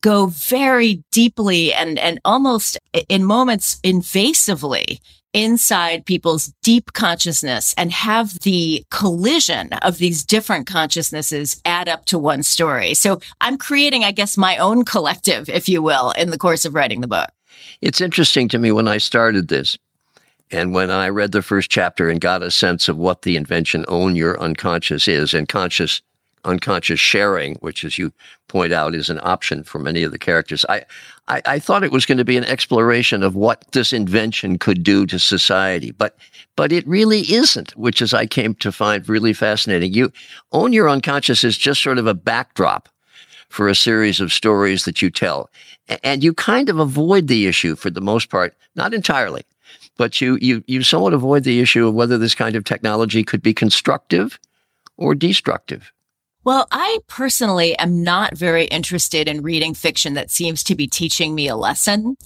go 0.00 0.26
very 0.26 1.02
deeply 1.12 1.72
and, 1.72 1.98
and 1.98 2.20
almost 2.24 2.78
in 3.08 3.24
moments 3.24 3.80
invasively 3.82 4.98
inside 5.32 6.04
people's 6.04 6.52
deep 6.62 6.92
consciousness 6.92 7.74
and 7.78 7.90
have 7.90 8.38
the 8.40 8.84
collision 8.90 9.72
of 9.74 9.98
these 9.98 10.24
different 10.24 10.66
consciousnesses 10.66 11.60
add 11.64 11.88
up 11.88 12.04
to 12.04 12.18
one 12.18 12.42
story. 12.42 12.94
So 12.94 13.20
I'm 13.40 13.56
creating, 13.56 14.04
I 14.04 14.12
guess, 14.12 14.36
my 14.36 14.58
own 14.58 14.84
collective, 14.84 15.48
if 15.48 15.68
you 15.68 15.82
will, 15.82 16.10
in 16.12 16.30
the 16.30 16.38
course 16.38 16.64
of 16.64 16.74
writing 16.74 17.00
the 17.00 17.08
book. 17.08 17.30
It's 17.80 18.00
interesting 18.00 18.48
to 18.48 18.58
me 18.58 18.72
when 18.72 18.88
I 18.88 18.98
started 18.98 19.48
this 19.48 19.78
and 20.50 20.74
when 20.74 20.90
I 20.90 21.08
read 21.08 21.32
the 21.32 21.42
first 21.42 21.70
chapter 21.70 22.10
and 22.10 22.20
got 22.20 22.42
a 22.42 22.50
sense 22.50 22.88
of 22.88 22.98
what 22.98 23.22
the 23.22 23.36
invention 23.36 23.86
own 23.88 24.16
your 24.16 24.38
unconscious 24.38 25.08
is 25.08 25.32
and 25.32 25.48
conscious 25.48 26.02
unconscious 26.44 27.00
sharing, 27.00 27.54
which, 27.56 27.84
as 27.84 27.98
you 27.98 28.12
point 28.48 28.72
out, 28.72 28.94
is 28.94 29.08
an 29.08 29.20
option 29.22 29.62
for 29.62 29.78
many 29.78 30.02
of 30.02 30.12
the 30.12 30.18
characters. 30.18 30.64
I, 30.68 30.84
I, 31.28 31.42
I, 31.46 31.58
thought 31.58 31.84
it 31.84 31.92
was 31.92 32.06
going 32.06 32.18
to 32.18 32.24
be 32.24 32.36
an 32.36 32.44
exploration 32.44 33.22
of 33.22 33.36
what 33.36 33.64
this 33.72 33.92
invention 33.92 34.58
could 34.58 34.82
do 34.82 35.06
to 35.06 35.18
society, 35.18 35.92
but 35.92 36.16
but 36.56 36.72
it 36.72 36.86
really 36.86 37.20
isn't, 37.32 37.76
which 37.76 38.02
is 38.02 38.12
I 38.12 38.26
came 38.26 38.54
to 38.56 38.72
find 38.72 39.08
really 39.08 39.32
fascinating. 39.32 39.92
You 39.92 40.12
own 40.52 40.72
your 40.72 40.90
unconscious 40.90 41.44
is 41.44 41.56
just 41.56 41.82
sort 41.82 41.98
of 41.98 42.06
a 42.06 42.14
backdrop 42.14 42.88
for 43.48 43.68
a 43.68 43.74
series 43.74 44.20
of 44.20 44.32
stories 44.32 44.84
that 44.84 45.02
you 45.02 45.10
tell, 45.10 45.48
and 46.02 46.24
you 46.24 46.34
kind 46.34 46.68
of 46.68 46.78
avoid 46.78 47.28
the 47.28 47.46
issue 47.46 47.76
for 47.76 47.90
the 47.90 48.00
most 48.00 48.30
part, 48.30 48.56
not 48.74 48.94
entirely, 48.94 49.44
but 49.96 50.20
you 50.20 50.38
you 50.40 50.64
you 50.66 50.82
somewhat 50.82 51.12
avoid 51.12 51.44
the 51.44 51.60
issue 51.60 51.86
of 51.86 51.94
whether 51.94 52.18
this 52.18 52.34
kind 52.34 52.56
of 52.56 52.64
technology 52.64 53.22
could 53.22 53.42
be 53.42 53.54
constructive 53.54 54.38
or 54.96 55.14
destructive. 55.14 55.92
Well, 56.44 56.66
I 56.72 56.98
personally 57.06 57.78
am 57.78 58.02
not 58.02 58.36
very 58.36 58.64
interested 58.64 59.28
in 59.28 59.42
reading 59.42 59.74
fiction 59.74 60.14
that 60.14 60.30
seems 60.30 60.64
to 60.64 60.74
be 60.74 60.88
teaching 60.88 61.34
me 61.34 61.46
a 61.46 61.56
lesson. 61.56 62.16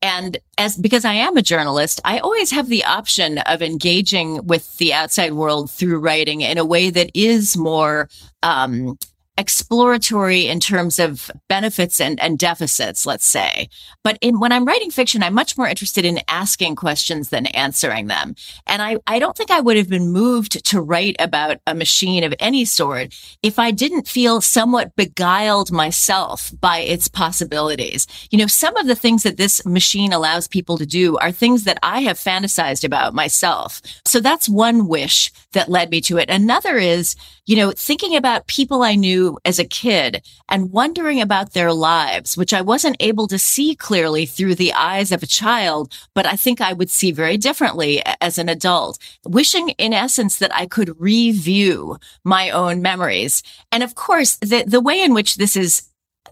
And 0.00 0.38
as 0.58 0.76
because 0.76 1.04
I 1.04 1.14
am 1.14 1.36
a 1.36 1.42
journalist, 1.42 2.00
I 2.04 2.18
always 2.18 2.50
have 2.52 2.68
the 2.68 2.84
option 2.84 3.38
of 3.38 3.62
engaging 3.62 4.46
with 4.46 4.76
the 4.78 4.94
outside 4.94 5.32
world 5.32 5.70
through 5.70 5.98
writing 5.98 6.42
in 6.42 6.58
a 6.58 6.64
way 6.64 6.90
that 6.90 7.10
is 7.14 7.56
more 7.56 8.08
um, 8.42 8.98
exploratory 9.38 10.46
in 10.46 10.60
terms 10.60 10.98
of 10.98 11.30
benefits 11.48 12.00
and, 12.00 12.18
and 12.20 12.38
deficits, 12.38 13.04
let's 13.06 13.26
say. 13.26 13.68
But 14.02 14.18
in, 14.20 14.40
when 14.40 14.52
I'm 14.52 14.64
writing 14.64 14.90
fiction, 14.90 15.22
I'm 15.22 15.34
much 15.34 15.58
more 15.58 15.68
interested 15.68 16.04
in 16.04 16.20
asking 16.28 16.76
questions 16.76 17.28
than 17.28 17.46
answering 17.46 18.06
them. 18.06 18.34
And 18.66 18.80
I, 18.80 18.98
I 19.06 19.18
don't 19.18 19.36
think 19.36 19.50
I 19.50 19.60
would 19.60 19.76
have 19.76 19.88
been 19.88 20.10
moved 20.10 20.64
to 20.66 20.80
write 20.80 21.16
about 21.18 21.58
a 21.66 21.74
machine 21.74 22.24
of 22.24 22.34
any 22.40 22.64
sort 22.64 23.14
if 23.42 23.58
I 23.58 23.70
didn't 23.70 24.08
feel 24.08 24.40
somewhat 24.40 24.96
beguiled 24.96 25.70
myself 25.70 26.52
by 26.60 26.78
its 26.78 27.08
possibilities. 27.08 28.06
You 28.30 28.38
know, 28.38 28.46
some 28.46 28.76
of 28.76 28.86
the 28.86 28.94
things 28.94 29.22
that 29.24 29.36
this 29.36 29.64
machine 29.66 30.12
allows 30.12 30.48
people 30.48 30.78
to 30.78 30.86
do 30.86 31.16
are 31.18 31.32
things 31.32 31.64
that 31.64 31.78
I 31.82 32.00
have 32.00 32.18
fantasized 32.18 32.84
about 32.84 33.14
myself. 33.14 33.82
So 34.06 34.20
that's 34.20 34.48
one 34.48 34.88
wish 34.88 35.30
that 35.52 35.68
led 35.68 35.90
me 35.90 36.00
to 36.02 36.18
it. 36.18 36.30
Another 36.30 36.76
is, 36.76 37.16
you 37.46 37.56
know, 37.56 37.70
thinking 37.70 38.16
about 38.16 38.48
people 38.48 38.82
I 38.82 38.96
knew 38.96 39.38
as 39.44 39.58
a 39.58 39.64
kid 39.64 40.22
and 40.48 40.72
wondering 40.72 41.20
about 41.20 41.52
their 41.52 41.72
lives, 41.72 42.36
which 42.36 42.52
I 42.52 42.60
wasn't 42.60 42.96
able 42.98 43.28
to 43.28 43.38
see 43.38 43.76
clearly 43.76 44.26
through 44.26 44.56
the 44.56 44.72
eyes 44.72 45.12
of 45.12 45.22
a 45.22 45.26
child, 45.26 45.92
but 46.12 46.26
I 46.26 46.34
think 46.36 46.60
I 46.60 46.72
would 46.72 46.90
see 46.90 47.12
very 47.12 47.36
differently 47.36 48.02
as 48.20 48.36
an 48.36 48.48
adult. 48.48 48.98
Wishing 49.24 49.70
in 49.70 49.92
essence 49.92 50.38
that 50.38 50.54
I 50.54 50.66
could 50.66 51.00
review 51.00 51.98
my 52.24 52.50
own 52.50 52.82
memories. 52.82 53.44
And 53.70 53.84
of 53.84 53.94
course, 53.94 54.36
the, 54.36 54.64
the 54.66 54.80
way 54.80 55.00
in 55.00 55.14
which 55.14 55.36
this 55.36 55.56
is 55.56 55.88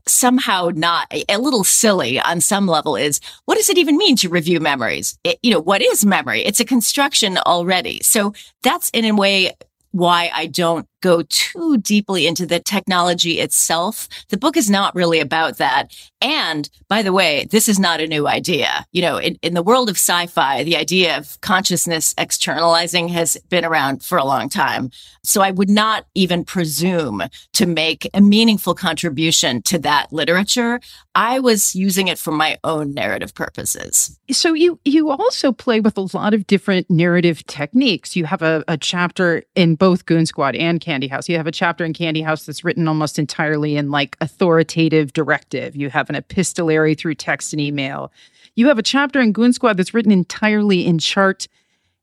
somehow 0.06 0.70
not 0.74 1.06
a 1.28 1.38
little 1.38 1.64
silly 1.64 2.20
on 2.20 2.40
some 2.40 2.66
level 2.66 2.94
is 2.96 3.20
what 3.46 3.54
does 3.54 3.70
it 3.70 3.78
even 3.78 3.96
mean 3.96 4.16
to 4.16 4.28
review 4.28 4.60
memories? 4.60 5.18
It, 5.24 5.38
you 5.42 5.50
know, 5.50 5.60
what 5.60 5.80
is 5.80 6.04
memory? 6.04 6.44
It's 6.44 6.60
a 6.60 6.64
construction 6.64 7.38
already. 7.38 8.00
So 8.02 8.34
that's 8.62 8.90
in 8.90 9.04
a 9.04 9.14
way 9.14 9.52
why 9.94 10.28
I 10.34 10.46
don't 10.46 10.88
go 11.04 11.20
too 11.28 11.76
deeply 11.76 12.26
into 12.26 12.46
the 12.46 12.58
technology 12.58 13.38
itself. 13.38 14.08
The 14.30 14.38
book 14.38 14.56
is 14.56 14.70
not 14.70 14.94
really 14.94 15.20
about 15.20 15.58
that. 15.58 15.94
And 16.22 16.70
by 16.88 17.02
the 17.02 17.12
way, 17.12 17.46
this 17.50 17.68
is 17.68 17.78
not 17.78 18.00
a 18.00 18.06
new 18.06 18.26
idea. 18.26 18.86
You 18.92 19.02
know, 19.02 19.18
in, 19.18 19.36
in 19.42 19.52
the 19.52 19.62
world 19.62 19.90
of 19.90 19.96
sci-fi, 19.96 20.64
the 20.64 20.76
idea 20.76 21.18
of 21.18 21.38
consciousness 21.42 22.14
externalizing 22.16 23.08
has 23.08 23.36
been 23.50 23.66
around 23.66 24.02
for 24.02 24.16
a 24.16 24.24
long 24.24 24.48
time. 24.48 24.90
So 25.22 25.42
I 25.42 25.50
would 25.50 25.68
not 25.68 26.06
even 26.14 26.42
presume 26.42 27.22
to 27.52 27.66
make 27.66 28.08
a 28.14 28.22
meaningful 28.22 28.74
contribution 28.74 29.60
to 29.62 29.78
that 29.80 30.10
literature. 30.10 30.80
I 31.14 31.38
was 31.38 31.74
using 31.76 32.08
it 32.08 32.18
for 32.18 32.32
my 32.32 32.58
own 32.64 32.94
narrative 32.94 33.34
purposes. 33.34 34.18
So 34.30 34.54
you 34.54 34.80
you 34.84 35.10
also 35.10 35.52
play 35.52 35.80
with 35.80 35.96
a 35.98 36.08
lot 36.16 36.34
of 36.34 36.46
different 36.46 36.90
narrative 36.90 37.46
techniques. 37.46 38.16
You 38.16 38.24
have 38.24 38.42
a, 38.42 38.64
a 38.66 38.76
chapter 38.76 39.42
in 39.54 39.76
both 39.76 40.06
Goon 40.06 40.26
Squad 40.26 40.56
and 40.56 40.80
Candy 40.94 41.08
House. 41.08 41.28
You 41.28 41.36
have 41.36 41.48
a 41.48 41.52
chapter 41.52 41.84
in 41.84 41.92
Candy 41.92 42.22
House 42.22 42.46
that's 42.46 42.62
written 42.62 42.86
almost 42.86 43.18
entirely 43.18 43.76
in 43.76 43.90
like 43.90 44.16
authoritative 44.20 45.12
directive. 45.12 45.74
You 45.74 45.90
have 45.90 46.08
an 46.08 46.14
epistolary 46.14 46.94
through 46.94 47.16
text 47.16 47.52
and 47.52 47.60
email. 47.60 48.12
You 48.54 48.68
have 48.68 48.78
a 48.78 48.82
chapter 48.82 49.20
in 49.20 49.32
Goon 49.32 49.52
Squad 49.52 49.76
that's 49.76 49.92
written 49.92 50.12
entirely 50.12 50.86
in 50.86 51.00
chart 51.00 51.48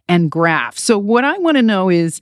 and 0.10 0.30
graph. 0.30 0.78
So 0.78 0.98
what 0.98 1.24
I 1.24 1.38
want 1.38 1.56
to 1.56 1.62
know 1.62 1.90
is 1.90 2.20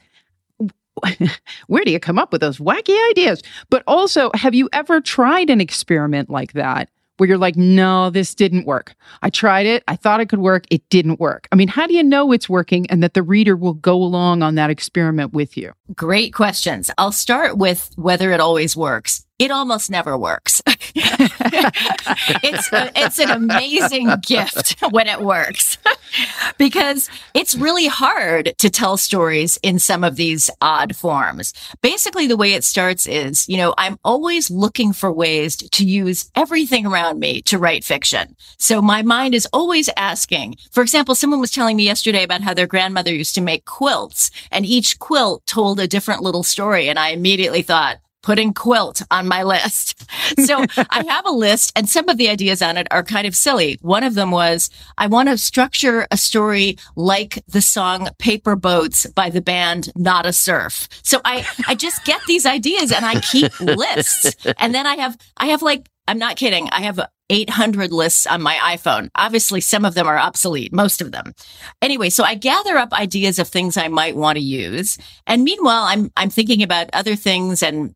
where 1.66 1.84
do 1.84 1.92
you 1.92 2.00
come 2.00 2.20
up 2.20 2.32
with 2.32 2.42
those 2.42 2.60
wacky 2.60 2.96
ideas? 3.10 3.42
But 3.72 3.84
also, 3.88 4.30
have 4.36 4.54
you 4.54 4.70
ever 4.72 5.02
tried 5.02 5.50
an 5.50 5.62
experiment 5.62 6.30
like 6.30 6.54
that 6.54 6.88
where 7.20 7.30
you're 7.30 7.38
like, 7.38 7.56
no, 7.56 8.10
this 8.10 8.34
didn't 8.34 8.66
work? 8.66 8.96
I 9.22 9.30
tried 9.30 9.66
it. 9.66 9.84
I 9.88 9.96
thought 9.96 10.20
it 10.20 10.30
could 10.30 10.40
work. 10.40 10.66
It 10.70 10.88
didn't 10.90 11.20
work. 11.20 11.48
I 11.52 11.56
mean, 11.56 11.68
how 11.68 11.88
do 11.88 11.94
you 11.94 12.04
know 12.04 12.32
it's 12.32 12.50
working 12.50 12.88
and 12.90 13.04
that 13.04 13.14
the 13.14 13.24
reader 13.24 13.56
will 13.56 13.74
go 13.74 13.96
along 13.96 14.42
on 14.42 14.56
that 14.56 14.70
experiment 14.70 15.34
with 15.34 15.58
you? 15.58 15.74
Great 15.96 16.34
questions. 16.34 16.90
I'll 16.98 17.12
start 17.12 17.58
with 17.58 17.92
whether 17.96 18.32
it 18.32 18.40
always 18.40 18.76
works 18.76 19.26
it 19.40 19.52
almost 19.52 19.90
never 19.90 20.18
works. 20.18 20.62
it's 20.96 22.70
it's 22.74 23.20
an 23.20 23.30
amazing 23.30 24.12
gift 24.22 24.76
when 24.92 25.08
it 25.08 25.22
works 25.22 25.78
because 26.58 27.10
it's 27.34 27.56
really 27.56 27.88
hard 27.88 28.54
to 28.58 28.70
tell 28.70 28.98
stories 28.98 29.58
in 29.64 29.80
some 29.80 30.04
of 30.04 30.18
these 30.18 30.50
odd 30.62 30.96
forms. 30.96 31.54
Basically, 31.82 32.28
the 32.28 32.38
way 32.38 32.54
it 32.54 32.66
starts 32.66 33.08
is, 33.08 33.48
you 33.48 33.56
know, 33.56 33.74
I'm 33.78 33.98
always 34.04 34.52
looking 34.52 34.92
for 34.92 35.12
ways 35.12 35.56
to 35.56 35.86
use 35.86 36.30
everything 36.36 36.86
around 36.86 37.20
me 37.20 37.42
to 37.44 37.58
write 37.58 37.86
fiction. 37.86 38.36
So 38.58 38.82
my 38.82 39.02
mind 39.04 39.36
is 39.36 39.48
always 39.54 39.90
asking. 39.96 40.58
For 40.72 40.84
example, 40.84 41.16
someone 41.16 41.40
was 41.40 41.52
telling 41.52 41.78
me 41.78 41.84
yesterday 41.84 42.24
about 42.24 42.42
how 42.42 42.54
their 42.54 42.68
grandmother 42.68 43.14
used 43.14 43.36
to 43.36 43.42
make 43.42 43.66
quilts 43.66 44.32
and 44.52 44.66
each 44.66 45.00
quilt 45.00 45.46
told 45.46 45.80
a 45.80 45.88
different 45.88 46.24
little 46.24 46.44
story. 46.44 46.90
And 46.90 47.00
I 47.00 47.10
immediately 47.10 47.62
thought, 47.62 48.00
putting 48.22 48.54
quilt 48.54 49.02
on 49.12 49.28
my 49.28 49.44
list. 49.44 49.96
So 50.46 50.64
I 50.90 51.04
have 51.08 51.26
a 51.26 51.32
list 51.32 51.72
and 51.76 51.90
some 51.90 52.08
of 52.08 52.18
the 52.18 52.30
ideas 52.30 52.62
on 52.62 52.78
it 52.78 52.88
are 52.92 53.04
kind 53.04 53.26
of 53.26 53.36
silly. 53.36 53.78
One 53.82 54.04
of 54.04 54.14
them 54.14 54.32
was 54.32 54.70
I 54.98 55.08
want 55.08 55.30
to 55.30 55.38
structure 55.38 56.08
a 56.12 56.18
story 56.18 56.78
like 56.96 57.44
the 57.48 57.62
song 57.62 58.10
Paper 58.20 58.56
Boats 58.56 59.08
by 59.08 59.30
the 59.30 59.42
band 59.42 59.92
Nada 59.96 60.32
Surf. 60.34 60.88
So 61.04 61.20
I, 61.26 61.48
I 61.68 61.76
just 61.76 62.06
get 62.06 62.22
these 62.28 62.46
ideas 62.46 62.92
and 62.92 63.06
I 63.06 63.20
keep 63.22 63.60
lists. 63.60 64.36
And 64.58 64.74
then 64.74 64.86
I 64.86 64.96
have, 64.98 65.18
I 65.38 65.48
have 65.48 65.62
like, 65.62 65.90
I'm 66.08 66.20
not 66.20 66.38
kidding. 66.38 66.70
I 66.72 66.82
have 66.82 67.00
800 67.30 67.92
lists 67.92 68.26
on 68.26 68.42
my 68.42 68.56
iPhone. 68.56 69.10
Obviously, 69.16 69.62
some 69.62 69.86
of 69.86 69.94
them 69.94 70.08
are 70.08 70.18
obsolete, 70.18 70.74
most 70.74 71.02
of 71.02 71.12
them. 71.12 71.34
Anyway, 71.82 72.10
so 72.10 72.24
I 72.24 72.36
gather 72.36 72.78
up 72.78 72.92
ideas 72.94 73.40
of 73.40 73.48
things 73.48 73.78
I 73.78 73.88
might 73.88 74.16
want 74.16 74.38
to 74.38 74.44
use. 74.44 74.98
And 75.28 75.44
meanwhile, 75.44 75.84
I'm, 75.84 76.12
I'm 76.18 76.30
thinking 76.30 76.64
about 76.64 76.90
other 76.94 77.16
things 77.16 77.62
and 77.62 77.94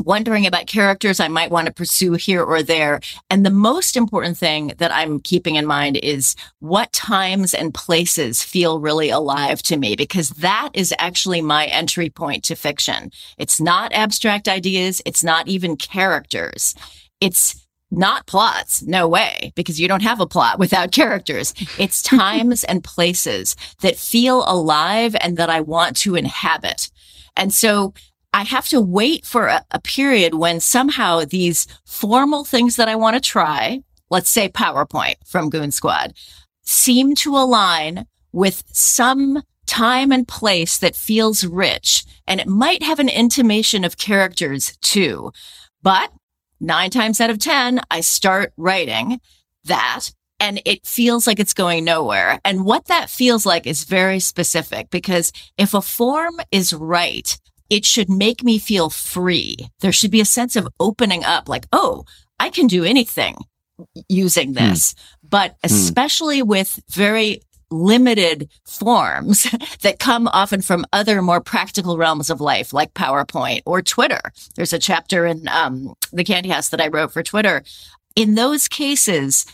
wondering 0.00 0.46
about 0.46 0.66
characters 0.66 1.20
I 1.20 1.28
might 1.28 1.50
want 1.50 1.66
to 1.66 1.72
pursue 1.72 2.12
here 2.14 2.42
or 2.42 2.62
there. 2.62 3.00
And 3.30 3.44
the 3.44 3.50
most 3.50 3.96
important 3.96 4.36
thing 4.36 4.72
that 4.78 4.92
I'm 4.92 5.20
keeping 5.20 5.56
in 5.56 5.66
mind 5.66 5.98
is 6.02 6.36
what 6.60 6.92
times 6.92 7.54
and 7.54 7.74
places 7.74 8.42
feel 8.42 8.80
really 8.80 9.10
alive 9.10 9.62
to 9.64 9.76
me, 9.76 9.96
because 9.96 10.30
that 10.30 10.70
is 10.74 10.94
actually 10.98 11.42
my 11.42 11.66
entry 11.66 12.10
point 12.10 12.44
to 12.44 12.56
fiction. 12.56 13.10
It's 13.38 13.60
not 13.60 13.92
abstract 13.92 14.48
ideas. 14.48 15.02
It's 15.04 15.24
not 15.24 15.48
even 15.48 15.76
characters. 15.76 16.74
It's 17.20 17.66
not 17.90 18.26
plots. 18.26 18.82
No 18.82 19.08
way, 19.08 19.52
because 19.54 19.80
you 19.80 19.88
don't 19.88 20.02
have 20.02 20.20
a 20.20 20.26
plot 20.26 20.58
without 20.58 20.92
characters. 20.92 21.54
It's 21.78 22.02
times 22.16 22.64
and 22.64 22.82
places 22.82 23.56
that 23.80 23.96
feel 23.96 24.44
alive 24.46 25.16
and 25.20 25.36
that 25.36 25.50
I 25.50 25.60
want 25.60 25.96
to 25.98 26.16
inhabit. 26.16 26.90
And 27.36 27.52
so 27.52 27.92
I 28.36 28.42
have 28.42 28.68
to 28.68 28.82
wait 28.82 29.24
for 29.24 29.46
a, 29.46 29.64
a 29.70 29.80
period 29.80 30.34
when 30.34 30.60
somehow 30.60 31.24
these 31.24 31.66
formal 31.86 32.44
things 32.44 32.76
that 32.76 32.86
I 32.86 32.94
want 32.94 33.14
to 33.14 33.20
try, 33.20 33.80
let's 34.10 34.28
say 34.28 34.50
PowerPoint 34.50 35.14
from 35.24 35.48
Goon 35.48 35.70
Squad, 35.70 36.12
seem 36.60 37.14
to 37.14 37.34
align 37.34 38.04
with 38.32 38.62
some 38.70 39.42
time 39.64 40.12
and 40.12 40.28
place 40.28 40.76
that 40.80 40.94
feels 40.94 41.46
rich. 41.46 42.04
And 42.26 42.38
it 42.38 42.46
might 42.46 42.82
have 42.82 42.98
an 42.98 43.08
intimation 43.08 43.86
of 43.86 43.96
characters 43.96 44.76
too. 44.82 45.32
But 45.82 46.12
nine 46.60 46.90
times 46.90 47.22
out 47.22 47.30
of 47.30 47.38
10, 47.38 47.80
I 47.90 48.02
start 48.02 48.52
writing 48.58 49.18
that 49.64 50.10
and 50.40 50.60
it 50.66 50.86
feels 50.86 51.26
like 51.26 51.40
it's 51.40 51.54
going 51.54 51.86
nowhere. 51.86 52.38
And 52.44 52.66
what 52.66 52.84
that 52.88 53.08
feels 53.08 53.46
like 53.46 53.66
is 53.66 53.84
very 53.84 54.20
specific 54.20 54.90
because 54.90 55.32
if 55.56 55.72
a 55.72 55.80
form 55.80 56.38
is 56.52 56.74
right, 56.74 57.38
it 57.70 57.84
should 57.84 58.08
make 58.08 58.42
me 58.42 58.58
feel 58.58 58.90
free. 58.90 59.56
There 59.80 59.92
should 59.92 60.10
be 60.10 60.20
a 60.20 60.26
sense 60.26 60.56
of 60.56 60.68
opening 60.80 61.24
up, 61.24 61.48
like, 61.48 61.66
oh, 61.72 62.04
I 62.38 62.50
can 62.50 62.66
do 62.66 62.84
anything 62.84 63.36
using 64.08 64.48
hmm. 64.48 64.54
this. 64.54 64.94
Mm. 64.94 64.96
But 65.28 65.50
hmm. 65.50 65.56
especially 65.64 66.42
mm. 66.42 66.46
with 66.46 66.80
very 66.88 67.42
limited 67.70 68.48
forms 68.64 69.46
that 69.82 69.98
come 69.98 70.28
often 70.28 70.62
from 70.62 70.86
other 70.92 71.20
more 71.20 71.40
practical 71.40 71.98
realms 71.98 72.30
of 72.30 72.40
life, 72.40 72.72
like 72.72 72.94
PowerPoint 72.94 73.62
or 73.66 73.82
Twitter. 73.82 74.20
There's 74.54 74.72
a 74.72 74.78
chapter 74.78 75.26
in 75.26 75.48
um, 75.48 75.94
the 76.12 76.24
Candy 76.24 76.48
House 76.48 76.68
that 76.70 76.80
I 76.80 76.88
wrote 76.88 77.12
for 77.12 77.22
Twitter. 77.22 77.62
In 78.14 78.34
those 78.34 78.68
cases, 78.68 79.46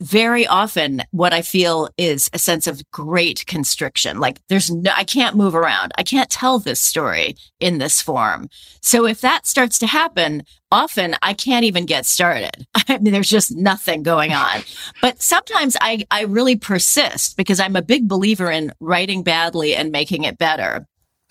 very 0.00 0.46
often 0.46 1.02
what 1.10 1.32
I 1.32 1.42
feel 1.42 1.88
is 1.98 2.30
a 2.32 2.38
sense 2.38 2.66
of 2.66 2.82
great 2.90 3.44
constriction. 3.46 4.18
Like 4.18 4.40
there's 4.48 4.70
no, 4.70 4.90
I 4.96 5.04
can't 5.04 5.36
move 5.36 5.54
around. 5.54 5.92
I 5.98 6.02
can't 6.02 6.30
tell 6.30 6.58
this 6.58 6.80
story 6.80 7.36
in 7.60 7.78
this 7.78 8.00
form. 8.00 8.48
So 8.80 9.06
if 9.06 9.20
that 9.20 9.46
starts 9.46 9.78
to 9.80 9.86
happen, 9.86 10.42
often 10.72 11.16
I 11.22 11.34
can't 11.34 11.64
even 11.64 11.84
get 11.84 12.06
started. 12.06 12.66
I 12.74 12.98
mean, 12.98 13.12
there's 13.12 13.28
just 13.28 13.54
nothing 13.54 14.02
going 14.02 14.32
on. 14.32 14.62
But 15.02 15.20
sometimes 15.20 15.76
I, 15.80 16.04
I 16.10 16.22
really 16.22 16.56
persist 16.56 17.36
because 17.36 17.60
I'm 17.60 17.76
a 17.76 17.82
big 17.82 18.08
believer 18.08 18.50
in 18.50 18.72
writing 18.80 19.22
badly 19.22 19.74
and 19.74 19.92
making 19.92 20.24
it 20.24 20.38
better. 20.38 20.86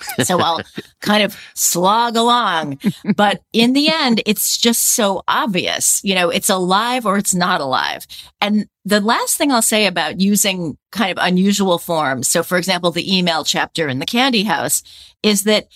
So 0.24 0.40
I'll 0.40 0.62
kind 1.02 1.24
of 1.24 1.38
slog 1.56 2.16
along. 2.16 2.80
But 3.16 3.42
in 3.54 3.74
the 3.74 3.90
end, 3.90 4.22
it's 4.26 4.58
just 4.58 4.82
so 4.94 5.24
obvious. 5.28 6.04
You 6.04 6.16
know, 6.16 6.30
it's 6.30 6.50
alive 6.50 7.06
or 7.06 7.18
it's 7.18 7.34
not 7.34 7.62
alive. 7.62 8.06
And 8.42 8.68
the 8.86 9.02
last 9.02 9.38
thing 9.38 9.52
I'll 9.52 9.62
say 9.62 9.86
about 9.86 10.20
using 10.20 10.78
kind 10.92 11.12
of 11.12 11.24
unusual 11.24 11.78
forms. 11.78 12.28
So 12.28 12.44
for 12.44 12.58
example, 12.58 12.92
the 12.92 13.18
email 13.18 13.44
chapter 13.44 13.88
in 13.88 14.00
the 14.00 14.06
candy 14.06 14.44
house 14.44 14.84
is 15.24 15.44
that 15.44 15.68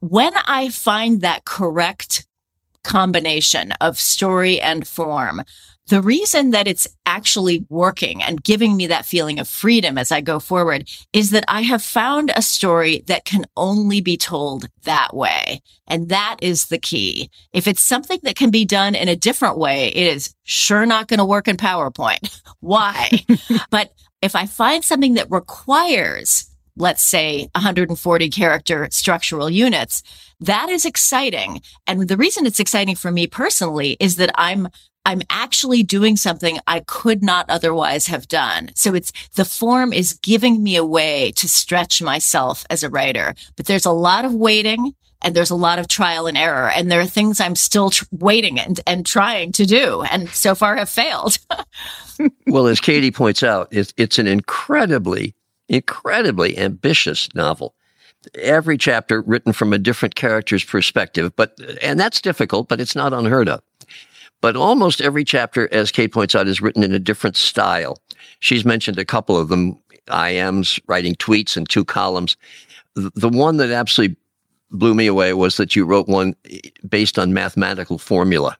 when 0.00 0.32
I 0.46 0.68
find 0.68 1.20
that 1.22 1.44
correct 1.44 2.26
combination 2.84 3.72
of 3.80 3.98
story 3.98 4.60
and 4.60 4.86
form, 4.86 5.42
the 5.88 6.02
reason 6.02 6.50
that 6.50 6.66
it's 6.66 6.88
actually 7.04 7.64
working 7.68 8.22
and 8.22 8.42
giving 8.42 8.76
me 8.76 8.88
that 8.88 9.06
feeling 9.06 9.38
of 9.38 9.48
freedom 9.48 9.96
as 9.96 10.10
I 10.10 10.20
go 10.20 10.40
forward 10.40 10.88
is 11.12 11.30
that 11.30 11.44
I 11.46 11.62
have 11.62 11.82
found 11.82 12.32
a 12.34 12.42
story 12.42 13.04
that 13.06 13.24
can 13.24 13.46
only 13.56 14.00
be 14.00 14.16
told 14.16 14.68
that 14.82 15.14
way. 15.14 15.62
And 15.86 16.08
that 16.08 16.38
is 16.42 16.66
the 16.66 16.78
key. 16.78 17.30
If 17.52 17.68
it's 17.68 17.82
something 17.82 18.18
that 18.24 18.36
can 18.36 18.50
be 18.50 18.64
done 18.64 18.94
in 18.94 19.08
a 19.08 19.16
different 19.16 19.58
way, 19.58 19.88
it 19.88 20.14
is 20.14 20.34
sure 20.42 20.86
not 20.86 21.06
going 21.06 21.18
to 21.18 21.24
work 21.24 21.46
in 21.46 21.56
PowerPoint. 21.56 22.40
Why? 22.60 23.10
but 23.70 23.92
if 24.22 24.34
I 24.34 24.46
find 24.46 24.84
something 24.84 25.14
that 25.14 25.30
requires 25.30 26.50
let's 26.76 27.02
say 27.02 27.48
140 27.54 28.30
character 28.30 28.88
structural 28.90 29.50
units. 29.50 30.02
That 30.40 30.68
is 30.68 30.84
exciting. 30.84 31.62
And 31.86 32.08
the 32.08 32.16
reason 32.16 32.46
it's 32.46 32.60
exciting 32.60 32.96
for 32.96 33.10
me 33.10 33.26
personally 33.26 33.96
is 34.00 34.16
that 34.16 34.30
I'm 34.34 34.68
I'm 35.06 35.22
actually 35.30 35.84
doing 35.84 36.16
something 36.16 36.58
I 36.66 36.80
could 36.80 37.22
not 37.22 37.48
otherwise 37.48 38.08
have 38.08 38.26
done. 38.26 38.72
So 38.74 38.92
it's 38.92 39.12
the 39.36 39.44
form 39.44 39.92
is 39.92 40.14
giving 40.14 40.64
me 40.64 40.74
a 40.74 40.84
way 40.84 41.30
to 41.36 41.48
stretch 41.48 42.02
myself 42.02 42.66
as 42.70 42.82
a 42.82 42.90
writer, 42.90 43.34
but 43.56 43.66
there's 43.66 43.86
a 43.86 43.92
lot 43.92 44.24
of 44.24 44.34
waiting 44.34 44.94
and 45.22 45.34
there's 45.34 45.50
a 45.50 45.56
lot 45.56 45.78
of 45.78 45.86
trial 45.86 46.26
and 46.26 46.36
error. 46.36 46.70
And 46.70 46.90
there 46.90 47.00
are 47.00 47.06
things 47.06 47.40
I'm 47.40 47.54
still 47.54 47.90
tr- 47.90 48.04
waiting 48.10 48.58
and, 48.58 48.80
and 48.84 49.06
trying 49.06 49.52
to 49.52 49.64
do 49.64 50.02
and 50.02 50.28
so 50.30 50.56
far 50.56 50.74
have 50.76 50.88
failed. 50.88 51.38
well, 52.48 52.66
as 52.66 52.80
Katie 52.80 53.12
points 53.12 53.44
out, 53.44 53.68
it's, 53.70 53.94
it's 53.96 54.18
an 54.18 54.26
incredibly, 54.26 55.36
incredibly 55.68 56.56
ambitious 56.58 57.28
novel 57.34 57.74
every 58.34 58.76
chapter 58.76 59.22
written 59.22 59.52
from 59.52 59.72
a 59.72 59.78
different 59.78 60.14
character's 60.14 60.64
perspective 60.64 61.32
but 61.36 61.58
and 61.80 61.98
that's 61.98 62.20
difficult 62.20 62.68
but 62.68 62.80
it's 62.80 62.96
not 62.96 63.12
unheard 63.12 63.48
of 63.48 63.62
but 64.40 64.56
almost 64.56 65.00
every 65.00 65.24
chapter, 65.24 65.72
as 65.72 65.90
Kate 65.90 66.12
points 66.12 66.34
out, 66.34 66.48
is 66.48 66.60
written 66.60 66.82
in 66.82 66.92
a 66.92 66.98
different 66.98 67.36
style. 67.36 67.98
She's 68.40 68.64
mentioned 68.64 68.98
a 68.98 69.04
couple 69.04 69.36
of 69.36 69.48
them. 69.48 69.78
I 70.08 70.30
IM's 70.30 70.78
writing 70.86 71.14
tweets 71.16 71.56
and 71.56 71.68
two 71.68 71.84
columns. 71.84 72.36
The 72.94 73.28
one 73.28 73.56
that 73.56 73.70
absolutely 73.70 74.16
blew 74.70 74.94
me 74.94 75.06
away 75.06 75.32
was 75.32 75.56
that 75.56 75.74
you 75.74 75.84
wrote 75.84 76.06
one 76.06 76.36
eh, 76.48 76.60
based 76.88 77.18
on 77.18 77.34
mathematical 77.34 77.98
formula. 77.98 78.56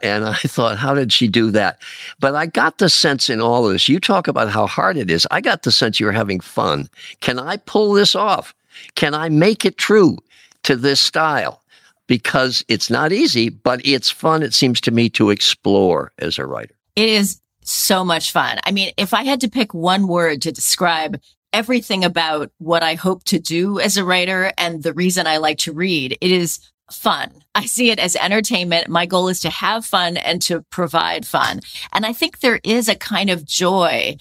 And 0.00 0.24
I 0.24 0.34
thought, 0.36 0.78
how 0.78 0.94
did 0.94 1.12
she 1.12 1.28
do 1.28 1.50
that? 1.52 1.80
But 2.20 2.34
I 2.34 2.46
got 2.46 2.78
the 2.78 2.88
sense 2.88 3.30
in 3.30 3.40
all 3.40 3.66
of 3.66 3.72
this, 3.72 3.88
you 3.88 4.00
talk 4.00 4.28
about 4.28 4.50
how 4.50 4.66
hard 4.66 4.96
it 4.96 5.10
is. 5.10 5.26
I 5.30 5.40
got 5.40 5.62
the 5.62 5.72
sense 5.72 5.98
you're 5.98 6.12
having 6.12 6.40
fun. 6.40 6.88
Can 7.20 7.38
I 7.38 7.56
pull 7.58 7.92
this 7.92 8.14
off? 8.14 8.54
Can 8.94 9.14
I 9.14 9.28
make 9.28 9.64
it 9.64 9.76
true 9.76 10.18
to 10.64 10.76
this 10.76 11.00
style? 11.00 11.62
because 12.08 12.64
it's 12.66 12.90
not 12.90 13.12
easy, 13.12 13.50
but 13.50 13.80
it's 13.84 14.10
fun, 14.10 14.42
it 14.42 14.54
seems 14.54 14.80
to 14.80 14.90
me, 14.90 15.08
to 15.10 15.30
explore 15.30 16.10
as 16.18 16.38
a 16.38 16.46
writer. 16.46 16.74
It 16.96 17.08
is 17.08 17.40
so 17.62 18.04
much 18.04 18.32
fun. 18.32 18.58
I 18.64 18.72
mean, 18.72 18.92
if 18.96 19.14
I 19.14 19.22
had 19.22 19.40
to 19.42 19.48
pick 19.48 19.72
one 19.72 20.08
word 20.08 20.42
to 20.42 20.50
describe 20.50 21.20
everything 21.52 22.04
about 22.04 22.50
what 22.58 22.82
I 22.82 22.94
hope 22.94 23.24
to 23.24 23.38
do 23.38 23.78
as 23.78 23.96
a 23.96 24.04
writer 24.04 24.52
and 24.58 24.82
the 24.82 24.94
reason 24.94 25.26
I 25.26 25.36
like 25.36 25.58
to 25.58 25.72
read, 25.72 26.16
it 26.20 26.30
is 26.32 26.58
fun. 26.90 27.30
I 27.54 27.66
see 27.66 27.90
it 27.90 27.98
as 27.98 28.16
entertainment. 28.16 28.88
My 28.88 29.06
goal 29.06 29.28
is 29.28 29.40
to 29.40 29.50
have 29.50 29.84
fun 29.84 30.16
and 30.16 30.40
to 30.42 30.62
provide 30.70 31.26
fun. 31.26 31.60
And 31.92 32.06
I 32.06 32.12
think 32.12 32.40
there 32.40 32.60
is 32.64 32.88
a 32.88 32.94
kind 32.94 33.30
of 33.30 33.44
joy 33.44 34.16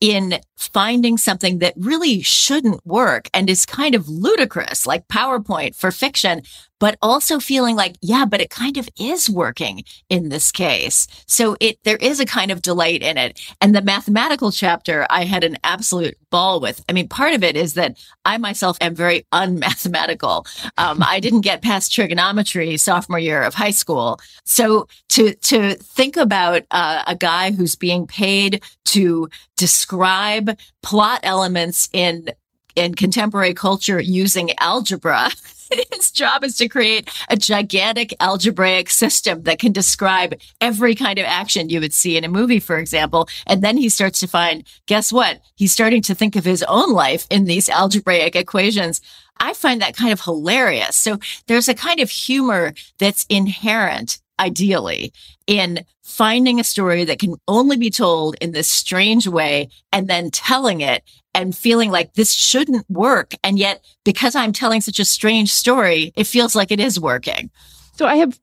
in 0.00 0.40
finding 0.56 1.16
something 1.16 1.58
that 1.58 1.74
really 1.76 2.20
shouldn't 2.22 2.84
work 2.86 3.28
and 3.32 3.48
is 3.48 3.64
kind 3.64 3.94
of 3.94 4.08
ludicrous, 4.08 4.86
like 4.86 5.06
PowerPoint 5.08 5.74
for 5.74 5.90
fiction, 5.90 6.42
but 6.80 6.96
also 7.02 7.40
feeling 7.40 7.74
like, 7.74 7.96
yeah, 8.00 8.24
but 8.24 8.40
it 8.40 8.50
kind 8.50 8.76
of 8.76 8.88
is 8.98 9.28
working 9.28 9.82
in 10.08 10.28
this 10.28 10.52
case. 10.52 11.08
So 11.26 11.56
it, 11.60 11.78
there 11.84 11.96
is 11.96 12.20
a 12.20 12.26
kind 12.26 12.50
of 12.50 12.62
delight 12.62 13.02
in 13.02 13.18
it. 13.18 13.40
And 13.60 13.74
the 13.74 13.82
mathematical 13.82 14.52
chapter, 14.52 15.06
I 15.10 15.24
had 15.24 15.42
an 15.42 15.58
absolute 15.64 16.16
ball 16.30 16.60
with. 16.60 16.84
I 16.88 16.92
mean, 16.92 17.08
part 17.08 17.34
of 17.34 17.42
it 17.42 17.56
is 17.56 17.74
that 17.74 17.98
I 18.24 18.38
myself 18.38 18.76
am 18.80 18.94
very 18.94 19.26
unmathematical. 19.32 20.46
Um, 20.76 21.02
I 21.04 21.20
didn't 21.20 21.40
get 21.40 21.62
past 21.62 21.92
trigonometry 21.92 22.76
sophomore 22.76 23.18
year 23.18 23.42
of 23.42 23.54
high 23.54 23.70
school. 23.70 24.20
So 24.44 24.86
to, 25.10 25.34
to 25.34 25.74
think 25.74 26.16
about 26.16 26.62
uh, 26.70 27.02
a 27.06 27.16
guy 27.16 27.50
who's 27.50 27.74
being 27.74 28.06
paid 28.06 28.62
to 28.92 29.28
describe 29.56 30.56
plot 30.82 31.20
elements 31.22 31.88
in 31.92 32.28
in 32.76 32.94
contemporary 32.94 33.54
culture 33.54 34.00
using 34.00 34.50
algebra. 34.58 35.30
His 35.92 36.10
job 36.10 36.44
is 36.44 36.56
to 36.58 36.68
create 36.68 37.10
a 37.28 37.36
gigantic 37.36 38.14
algebraic 38.20 38.88
system 38.88 39.42
that 39.42 39.58
can 39.58 39.72
describe 39.72 40.34
every 40.60 40.94
kind 40.94 41.18
of 41.18 41.26
action 41.26 41.68
you 41.68 41.80
would 41.80 41.92
see 41.92 42.16
in 42.16 42.24
a 42.24 42.28
movie, 42.28 42.60
for 42.60 42.78
example. 42.78 43.28
And 43.46 43.62
then 43.62 43.76
he 43.76 43.88
starts 43.88 44.20
to 44.20 44.28
find, 44.28 44.64
guess 44.86 45.12
what? 45.12 45.40
He's 45.56 45.72
starting 45.72 46.02
to 46.02 46.14
think 46.14 46.36
of 46.36 46.44
his 46.44 46.62
own 46.62 46.92
life 46.92 47.26
in 47.30 47.44
these 47.44 47.68
algebraic 47.68 48.34
equations. 48.34 49.02
I 49.40 49.52
find 49.52 49.82
that 49.82 49.96
kind 49.96 50.12
of 50.12 50.20
hilarious. 50.20 50.96
So 50.96 51.18
there's 51.48 51.68
a 51.68 51.74
kind 51.74 52.00
of 52.00 52.10
humor 52.10 52.72
that's 52.98 53.26
inherent 53.28 54.20
ideally 54.38 55.12
in 55.46 55.84
finding 56.02 56.60
a 56.60 56.64
story 56.64 57.04
that 57.04 57.18
can 57.18 57.34
only 57.46 57.76
be 57.76 57.90
told 57.90 58.36
in 58.40 58.52
this 58.52 58.68
strange 58.68 59.26
way 59.26 59.68
and 59.92 60.08
then 60.08 60.30
telling 60.30 60.80
it 60.80 61.02
and 61.34 61.56
feeling 61.56 61.90
like 61.90 62.14
this 62.14 62.32
shouldn't 62.32 62.88
work. 62.90 63.34
And 63.44 63.58
yet, 63.58 63.84
because 64.04 64.34
I'm 64.34 64.52
telling 64.52 64.80
such 64.80 64.98
a 64.98 65.04
strange 65.04 65.52
story, 65.52 66.12
it 66.16 66.26
feels 66.26 66.56
like 66.56 66.70
it 66.70 66.80
is 66.80 66.98
working. 66.98 67.50
So 67.94 68.06
I 68.06 68.16
have 68.16 68.38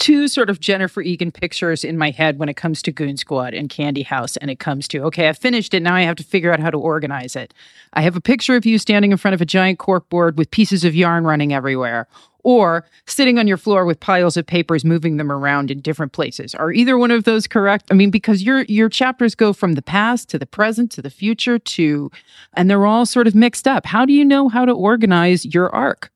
two 0.00 0.28
sort 0.28 0.48
of 0.48 0.60
Jennifer 0.60 1.02
Egan 1.02 1.30
pictures 1.30 1.84
in 1.84 1.98
my 1.98 2.10
head 2.10 2.38
when 2.38 2.48
it 2.48 2.56
comes 2.56 2.80
to 2.82 2.90
Goon 2.90 3.18
Squad 3.18 3.52
and 3.52 3.68
Candy 3.68 4.02
House, 4.02 4.36
and 4.38 4.50
it 4.50 4.58
comes 4.58 4.88
to, 4.88 5.02
okay, 5.04 5.28
I've 5.28 5.38
finished 5.38 5.74
it. 5.74 5.82
Now 5.82 5.94
I 5.94 6.02
have 6.02 6.16
to 6.16 6.24
figure 6.24 6.52
out 6.52 6.58
how 6.58 6.70
to 6.70 6.78
organize 6.78 7.36
it. 7.36 7.52
I 7.92 8.00
have 8.00 8.16
a 8.16 8.20
picture 8.20 8.56
of 8.56 8.64
you 8.64 8.78
standing 8.78 9.12
in 9.12 9.18
front 9.18 9.34
of 9.34 9.42
a 9.42 9.46
giant 9.46 9.78
corkboard 9.78 10.36
with 10.36 10.50
pieces 10.50 10.84
of 10.84 10.94
yarn 10.94 11.24
running 11.24 11.52
everywhere, 11.52 12.08
or 12.44 12.84
sitting 13.06 13.38
on 13.38 13.46
your 13.46 13.56
floor 13.56 13.84
with 13.84 14.00
piles 14.00 14.36
of 14.36 14.46
papers 14.46 14.84
moving 14.84 15.16
them 15.16 15.30
around 15.30 15.70
in 15.70 15.80
different 15.80 16.12
places. 16.12 16.54
Are 16.54 16.72
either 16.72 16.98
one 16.98 17.10
of 17.10 17.24
those 17.24 17.46
correct? 17.46 17.86
I 17.90 17.94
mean, 17.94 18.10
because 18.10 18.42
your 18.42 18.62
your 18.62 18.88
chapters 18.88 19.34
go 19.34 19.52
from 19.52 19.74
the 19.74 19.82
past 19.82 20.28
to 20.30 20.38
the 20.38 20.46
present 20.46 20.90
to 20.92 21.02
the 21.02 21.10
future 21.10 21.58
to 21.58 22.10
and 22.54 22.68
they're 22.68 22.86
all 22.86 23.06
sort 23.06 23.26
of 23.26 23.34
mixed 23.34 23.66
up. 23.66 23.86
How 23.86 24.04
do 24.04 24.12
you 24.12 24.24
know 24.24 24.48
how 24.48 24.64
to 24.64 24.72
organize 24.72 25.44
your 25.44 25.74
arc? 25.74 26.10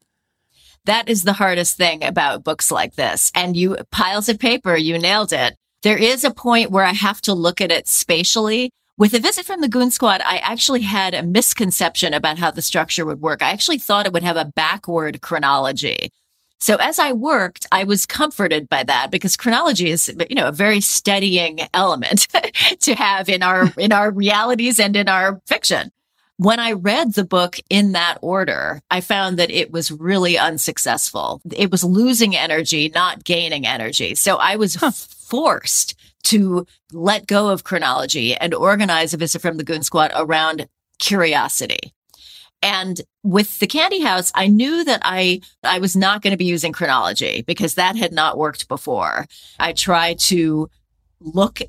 That 0.87 1.09
is 1.09 1.25
the 1.25 1.33
hardest 1.33 1.77
thing 1.77 2.05
about 2.05 2.45
books 2.45 2.71
like 2.71 2.95
this. 2.95 3.33
And 3.35 3.57
you 3.57 3.77
piles 3.91 4.29
of 4.29 4.39
paper, 4.39 4.77
you 4.77 4.99
nailed 4.99 5.33
it. 5.33 5.57
There 5.83 5.97
is 5.99 6.25
a 6.25 6.31
point 6.31 6.71
where 6.71 6.85
I 6.85 6.93
have 6.93 7.21
to 7.23 7.35
look 7.35 7.61
at 7.61 7.71
it 7.73 7.89
spatially. 7.89 8.71
With 8.97 9.13
a 9.13 9.19
visit 9.19 9.45
from 9.45 9.61
the 9.61 9.69
Goon 9.69 9.91
Squad, 9.91 10.21
I 10.25 10.37
actually 10.37 10.83
had 10.83 11.15
a 11.15 11.23
misconception 11.25 12.15
about 12.15 12.39
how 12.39 12.53
the 12.53 12.63
structure 12.63 13.05
would 13.05 13.21
work. 13.21 13.43
I 13.43 13.51
actually 13.51 13.79
thought 13.79 14.07
it 14.07 14.13
would 14.13 14.23
have 14.23 14.37
a 14.37 14.45
backward 14.45 15.21
chronology. 15.21 16.13
So 16.61 16.77
as 16.77 17.01
I 17.01 17.11
worked, 17.11 17.67
I 17.73 17.83
was 17.83 18.07
comforted 18.07 18.69
by 18.69 18.85
that 18.85 19.11
because 19.11 19.37
chronology 19.37 19.91
is, 19.91 20.15
you 20.31 20.37
know, 20.37 20.47
a 20.47 20.53
very 20.53 20.81
steadying 20.81 21.59
element 21.75 22.29
to 22.81 22.95
have 22.95 23.29
in 23.29 23.43
our, 23.43 23.73
in 23.77 23.91
our 23.91 24.13
realities 24.13 24.79
and 24.79 24.95
in 24.95 25.09
our 25.09 25.41
fiction. 25.49 25.91
When 26.37 26.61
I 26.61 26.73
read 26.73 27.15
the 27.15 27.25
book 27.25 27.59
in 27.69 27.93
that 27.93 28.19
order, 28.23 28.81
I 28.91 29.01
found 29.01 29.39
that 29.39 29.51
it 29.51 29.73
was 29.73 29.91
really 29.91 30.39
unsuccessful. 30.39 31.41
It 31.53 31.73
was 31.73 31.83
losing 31.83 32.37
energy, 32.37 32.93
not 32.95 33.25
gaining 33.25 33.67
energy. 33.67 34.15
So 34.15 34.37
I 34.37 34.55
was 34.55 34.77
huh. 34.77 34.93
Forced 35.35 35.97
to 36.23 36.65
let 36.93 37.27
go 37.27 37.49
of 37.49 37.65
chronology 37.65 38.37
and 38.37 38.55
organize 38.55 39.13
a 39.13 39.17
visit 39.17 39.43
from 39.43 39.57
the 39.57 39.65
Goon 39.65 39.83
Squad 39.83 40.13
around 40.15 40.69
curiosity. 41.01 41.93
And 42.63 43.01
with 43.25 43.59
the 43.59 43.67
candy 43.67 44.01
house, 44.01 44.31
I 44.37 44.47
knew 44.47 44.85
that 44.85 45.01
I, 45.03 45.41
I 45.65 45.81
was 45.81 45.97
not 45.97 46.23
going 46.23 46.31
to 46.31 46.37
be 46.37 46.45
using 46.45 46.73
chronology 46.73 47.43
because 47.43 47.75
that 47.75 47.97
had 47.97 48.13
not 48.13 48.39
worked 48.39 48.69
before. 48.69 49.27
I 49.59 49.73
tried 49.73 50.21
to 50.21 50.71
look 51.19 51.61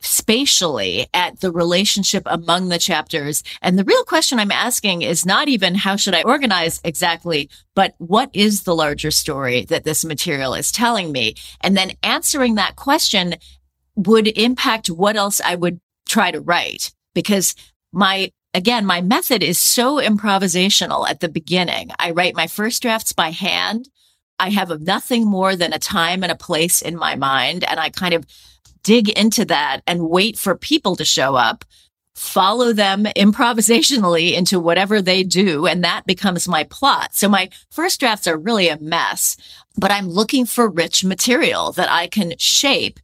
spatially 0.00 1.06
at 1.14 1.40
the 1.40 1.50
relationship 1.50 2.22
among 2.26 2.68
the 2.68 2.78
chapters. 2.78 3.42
And 3.62 3.78
the 3.78 3.84
real 3.84 4.04
question 4.04 4.38
I'm 4.38 4.52
asking 4.52 5.02
is 5.02 5.24
not 5.24 5.48
even 5.48 5.74
how 5.74 5.96
should 5.96 6.14
I 6.14 6.22
organize 6.22 6.80
exactly, 6.84 7.48
but 7.74 7.94
what 7.98 8.30
is 8.32 8.62
the 8.62 8.74
larger 8.74 9.10
story 9.10 9.64
that 9.66 9.84
this 9.84 10.04
material 10.04 10.54
is 10.54 10.70
telling 10.70 11.10
me? 11.10 11.34
And 11.60 11.76
then 11.76 11.92
answering 12.02 12.56
that 12.56 12.76
question 12.76 13.36
would 13.96 14.28
impact 14.28 14.88
what 14.88 15.16
else 15.16 15.40
I 15.40 15.54
would 15.54 15.80
try 16.06 16.30
to 16.30 16.40
write 16.40 16.92
because 17.14 17.54
my 17.92 18.30
again, 18.52 18.86
my 18.86 19.00
method 19.00 19.42
is 19.42 19.58
so 19.58 19.96
improvisational 19.96 21.08
at 21.08 21.20
the 21.20 21.28
beginning. 21.28 21.90
I 21.98 22.12
write 22.12 22.36
my 22.36 22.46
first 22.46 22.82
drafts 22.82 23.12
by 23.12 23.30
hand. 23.30 23.88
I 24.38 24.50
have 24.50 24.80
nothing 24.80 25.26
more 25.26 25.56
than 25.56 25.72
a 25.72 25.78
time 25.78 26.22
and 26.22 26.30
a 26.30 26.36
place 26.36 26.80
in 26.80 26.96
my 26.96 27.16
mind. 27.16 27.64
And 27.64 27.80
I 27.80 27.90
kind 27.90 28.14
of 28.14 28.24
dig 28.84 29.08
into 29.08 29.44
that 29.46 29.80
and 29.88 30.08
wait 30.08 30.38
for 30.38 30.54
people 30.54 30.94
to 30.96 31.04
show 31.04 31.34
up, 31.34 31.64
follow 32.14 32.72
them 32.72 33.04
improvisationally 33.16 34.34
into 34.34 34.60
whatever 34.60 35.02
they 35.02 35.24
do. 35.24 35.66
And 35.66 35.82
that 35.82 36.06
becomes 36.06 36.46
my 36.46 36.62
plot. 36.64 37.16
So 37.16 37.28
my 37.28 37.50
first 37.70 37.98
drafts 37.98 38.28
are 38.28 38.38
really 38.38 38.68
a 38.68 38.78
mess, 38.78 39.36
but 39.76 39.90
I'm 39.90 40.08
looking 40.08 40.46
for 40.46 40.68
rich 40.68 41.04
material 41.04 41.72
that 41.72 41.90
I 41.90 42.06
can 42.06 42.34
shape 42.38 43.00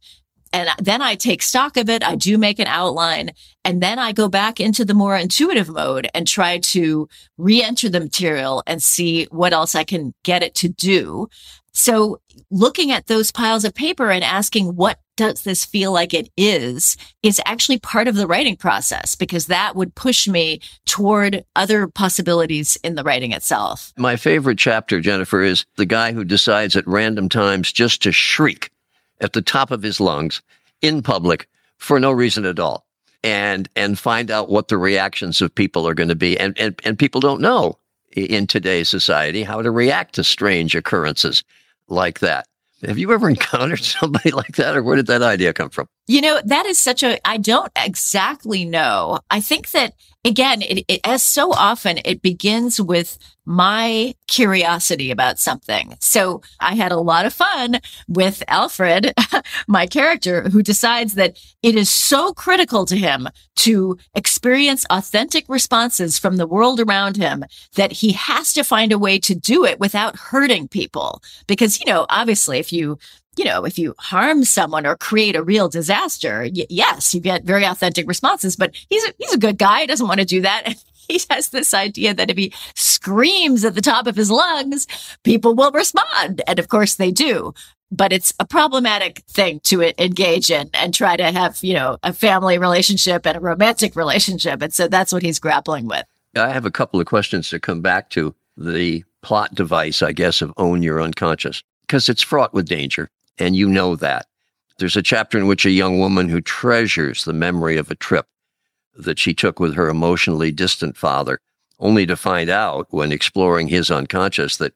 and 0.53 0.69
then 0.79 1.01
I 1.01 1.15
take 1.15 1.41
stock 1.41 1.77
of 1.77 1.89
it. 1.89 2.03
I 2.03 2.15
do 2.15 2.37
make 2.37 2.59
an 2.59 2.67
outline 2.67 3.31
and 3.63 3.81
then 3.81 3.99
I 3.99 4.11
go 4.11 4.27
back 4.27 4.59
into 4.59 4.83
the 4.83 4.93
more 4.93 5.15
intuitive 5.15 5.69
mode 5.69 6.09
and 6.13 6.27
try 6.27 6.57
to 6.57 7.07
re-enter 7.37 7.89
the 7.89 7.99
material 7.99 8.63
and 8.67 8.83
see 8.83 9.27
what 9.31 9.53
else 9.53 9.75
I 9.75 9.83
can 9.83 10.13
get 10.23 10.43
it 10.43 10.55
to 10.55 10.69
do. 10.69 11.27
So 11.73 12.19
looking 12.49 12.91
at 12.91 13.07
those 13.07 13.31
piles 13.31 13.63
of 13.63 13.73
paper 13.73 14.11
and 14.11 14.23
asking 14.23 14.75
what 14.75 14.99
does 15.21 15.43
this 15.43 15.63
feel 15.63 15.91
like 15.91 16.15
it 16.15 16.31
is 16.35 16.97
is 17.21 17.39
actually 17.45 17.77
part 17.77 18.07
of 18.07 18.15
the 18.15 18.25
writing 18.25 18.55
process 18.55 19.13
because 19.13 19.45
that 19.45 19.75
would 19.75 19.93
push 19.93 20.27
me 20.27 20.59
toward 20.87 21.45
other 21.55 21.87
possibilities 21.87 22.75
in 22.83 22.95
the 22.95 23.03
writing 23.03 23.31
itself. 23.31 23.93
My 23.97 24.15
favorite 24.15 24.57
chapter, 24.57 24.99
Jennifer, 24.99 25.43
is 25.43 25.63
the 25.75 25.85
guy 25.85 26.11
who 26.11 26.23
decides 26.23 26.75
at 26.75 26.87
random 26.87 27.29
times 27.29 27.71
just 27.71 28.01
to 28.01 28.11
shriek 28.11 28.71
at 29.19 29.33
the 29.33 29.43
top 29.43 29.69
of 29.69 29.83
his 29.83 29.99
lungs 29.99 30.41
in 30.81 31.03
public 31.03 31.47
for 31.77 31.99
no 31.99 32.11
reason 32.11 32.43
at 32.43 32.57
all 32.57 32.87
and 33.23 33.69
and 33.75 33.99
find 33.99 34.31
out 34.31 34.49
what 34.49 34.69
the 34.69 34.77
reactions 34.79 35.39
of 35.39 35.53
people 35.53 35.87
are 35.87 35.93
going 35.93 36.09
to 36.09 36.15
be 36.15 36.35
and, 36.39 36.57
and 36.57 36.81
and 36.83 36.97
people 36.97 37.21
don't 37.21 37.41
know 37.41 37.77
in 38.13 38.47
today's 38.47 38.89
society 38.89 39.43
how 39.43 39.61
to 39.61 39.69
react 39.69 40.15
to 40.15 40.23
strange 40.23 40.73
occurrences 40.73 41.43
like 41.89 42.21
that 42.21 42.47
have 42.85 42.97
you 42.97 43.11
ever 43.11 43.29
encountered 43.29 43.83
somebody 43.83 44.31
like 44.31 44.55
that 44.55 44.75
or 44.75 44.83
where 44.83 44.95
did 44.95 45.07
that 45.07 45.21
idea 45.21 45.53
come 45.53 45.69
from 45.69 45.87
you 46.07 46.21
know 46.21 46.41
that 46.45 46.65
is 46.65 46.77
such 46.77 47.03
a 47.03 47.19
i 47.27 47.37
don't 47.37 47.71
exactly 47.75 48.65
know 48.65 49.19
i 49.29 49.39
think 49.39 49.71
that 49.71 49.93
again, 50.23 50.61
it, 50.61 50.85
it, 50.87 51.01
as 51.03 51.23
so 51.23 51.51
often, 51.51 51.99
it 52.05 52.21
begins 52.21 52.79
with 52.79 53.17
my 53.43 54.13
curiosity 54.27 55.09
about 55.09 55.39
something. 55.39 55.95
So 55.99 56.41
I 56.59 56.75
had 56.75 56.91
a 56.91 56.99
lot 56.99 57.25
of 57.25 57.33
fun 57.33 57.79
with 58.07 58.43
Alfred, 58.47 59.13
my 59.67 59.87
character, 59.87 60.43
who 60.49 60.61
decides 60.61 61.15
that 61.15 61.39
it 61.63 61.75
is 61.75 61.89
so 61.89 62.33
critical 62.33 62.85
to 62.85 62.95
him 62.95 63.27
to 63.57 63.97
experience 64.13 64.85
authentic 64.89 65.45
responses 65.49 66.19
from 66.19 66.37
the 66.37 66.47
world 66.47 66.79
around 66.79 67.17
him 67.17 67.43
that 67.75 67.91
he 67.91 68.11
has 68.13 68.53
to 68.53 68.63
find 68.63 68.91
a 68.91 68.99
way 68.99 69.17
to 69.19 69.33
do 69.33 69.65
it 69.65 69.79
without 69.79 70.15
hurting 70.15 70.67
people. 70.67 71.21
Because, 71.47 71.79
you 71.79 71.91
know, 71.91 72.05
obviously, 72.09 72.59
if 72.59 72.71
you 72.71 72.99
you 73.37 73.45
know, 73.45 73.65
if 73.65 73.79
you 73.79 73.95
harm 73.97 74.43
someone 74.43 74.85
or 74.85 74.97
create 74.97 75.35
a 75.35 75.43
real 75.43 75.69
disaster, 75.69 76.41
y- 76.53 76.65
yes, 76.69 77.13
you 77.13 77.21
get 77.21 77.43
very 77.43 77.63
authentic 77.63 78.07
responses, 78.07 78.55
but 78.55 78.75
he's 78.89 79.03
a, 79.05 79.13
he's 79.17 79.33
a 79.33 79.39
good 79.39 79.57
guy. 79.57 79.81
He 79.81 79.87
doesn't 79.87 80.07
want 80.07 80.19
to 80.19 80.25
do 80.25 80.41
that. 80.41 80.75
he 81.07 81.19
has 81.29 81.49
this 81.49 81.73
idea 81.73 82.13
that 82.13 82.29
if 82.29 82.37
he 82.37 82.53
screams 82.75 83.63
at 83.63 83.75
the 83.75 83.81
top 83.81 84.07
of 84.07 84.15
his 84.15 84.31
lungs, 84.31 84.87
people 85.23 85.55
will 85.55 85.71
respond. 85.71 86.41
And 86.47 86.59
of 86.59 86.67
course 86.67 86.95
they 86.95 87.11
do. 87.11 87.53
But 87.93 88.13
it's 88.13 88.33
a 88.39 88.45
problematic 88.45 89.19
thing 89.29 89.59
to 89.65 89.81
engage 90.01 90.49
in 90.49 90.69
and 90.73 90.93
try 90.93 91.17
to 91.17 91.31
have, 91.31 91.59
you 91.61 91.73
know, 91.73 91.97
a 92.03 92.13
family 92.13 92.57
relationship 92.57 93.25
and 93.25 93.35
a 93.35 93.41
romantic 93.41 93.97
relationship. 93.97 94.61
And 94.61 94.73
so 94.73 94.87
that's 94.87 95.11
what 95.11 95.23
he's 95.23 95.39
grappling 95.39 95.87
with. 95.87 96.05
I 96.35 96.49
have 96.49 96.65
a 96.65 96.71
couple 96.71 97.01
of 97.01 97.05
questions 97.05 97.49
to 97.49 97.59
come 97.59 97.81
back 97.81 98.09
to 98.11 98.33
the 98.55 99.03
plot 99.21 99.53
device, 99.53 100.01
I 100.01 100.13
guess, 100.13 100.41
of 100.41 100.53
own 100.55 100.81
your 100.81 101.01
unconscious, 101.01 101.63
because 101.81 102.07
it's 102.07 102.21
fraught 102.21 102.53
with 102.53 102.67
danger 102.67 103.09
and 103.41 103.55
you 103.55 103.67
know 103.67 103.95
that. 103.95 104.27
There's 104.77 104.95
a 104.95 105.01
chapter 105.01 105.37
in 105.37 105.47
which 105.47 105.65
a 105.65 105.71
young 105.71 105.99
woman 105.99 106.29
who 106.29 106.41
treasures 106.41 107.23
the 107.23 107.33
memory 107.33 107.77
of 107.77 107.89
a 107.89 107.95
trip 107.95 108.27
that 108.95 109.19
she 109.19 109.33
took 109.33 109.59
with 109.59 109.73
her 109.75 109.89
emotionally 109.89 110.51
distant 110.51 110.95
father, 110.95 111.39
only 111.79 112.05
to 112.05 112.15
find 112.15 112.49
out 112.49 112.87
when 112.91 113.11
exploring 113.11 113.67
his 113.67 113.89
unconscious 113.89 114.57
that 114.57 114.73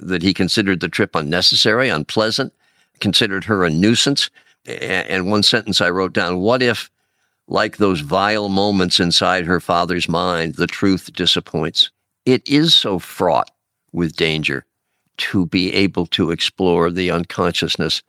that 0.00 0.22
he 0.22 0.32
considered 0.32 0.78
the 0.78 0.88
trip 0.88 1.16
unnecessary, 1.16 1.88
unpleasant, 1.88 2.52
considered 3.00 3.42
her 3.42 3.64
a 3.64 3.70
nuisance. 3.70 4.30
And 4.64 5.28
one 5.28 5.42
sentence 5.42 5.80
I 5.80 5.90
wrote 5.90 6.12
down, 6.12 6.38
what 6.38 6.62
if, 6.62 6.88
like 7.48 7.78
those 7.78 7.98
vile 7.98 8.48
moments 8.48 9.00
inside 9.00 9.44
her 9.44 9.58
father's 9.58 10.08
mind, 10.08 10.54
the 10.54 10.68
truth 10.68 11.12
disappoints? 11.14 11.90
It 12.24 12.48
is 12.48 12.74
so 12.74 13.00
fraught 13.00 13.50
with 13.92 14.14
danger 14.14 14.64
to 15.18 15.46
be 15.46 15.72
able 15.74 16.06
to 16.06 16.30
explore 16.30 16.90
the 16.90 17.10
unconsciousness, 17.10 18.02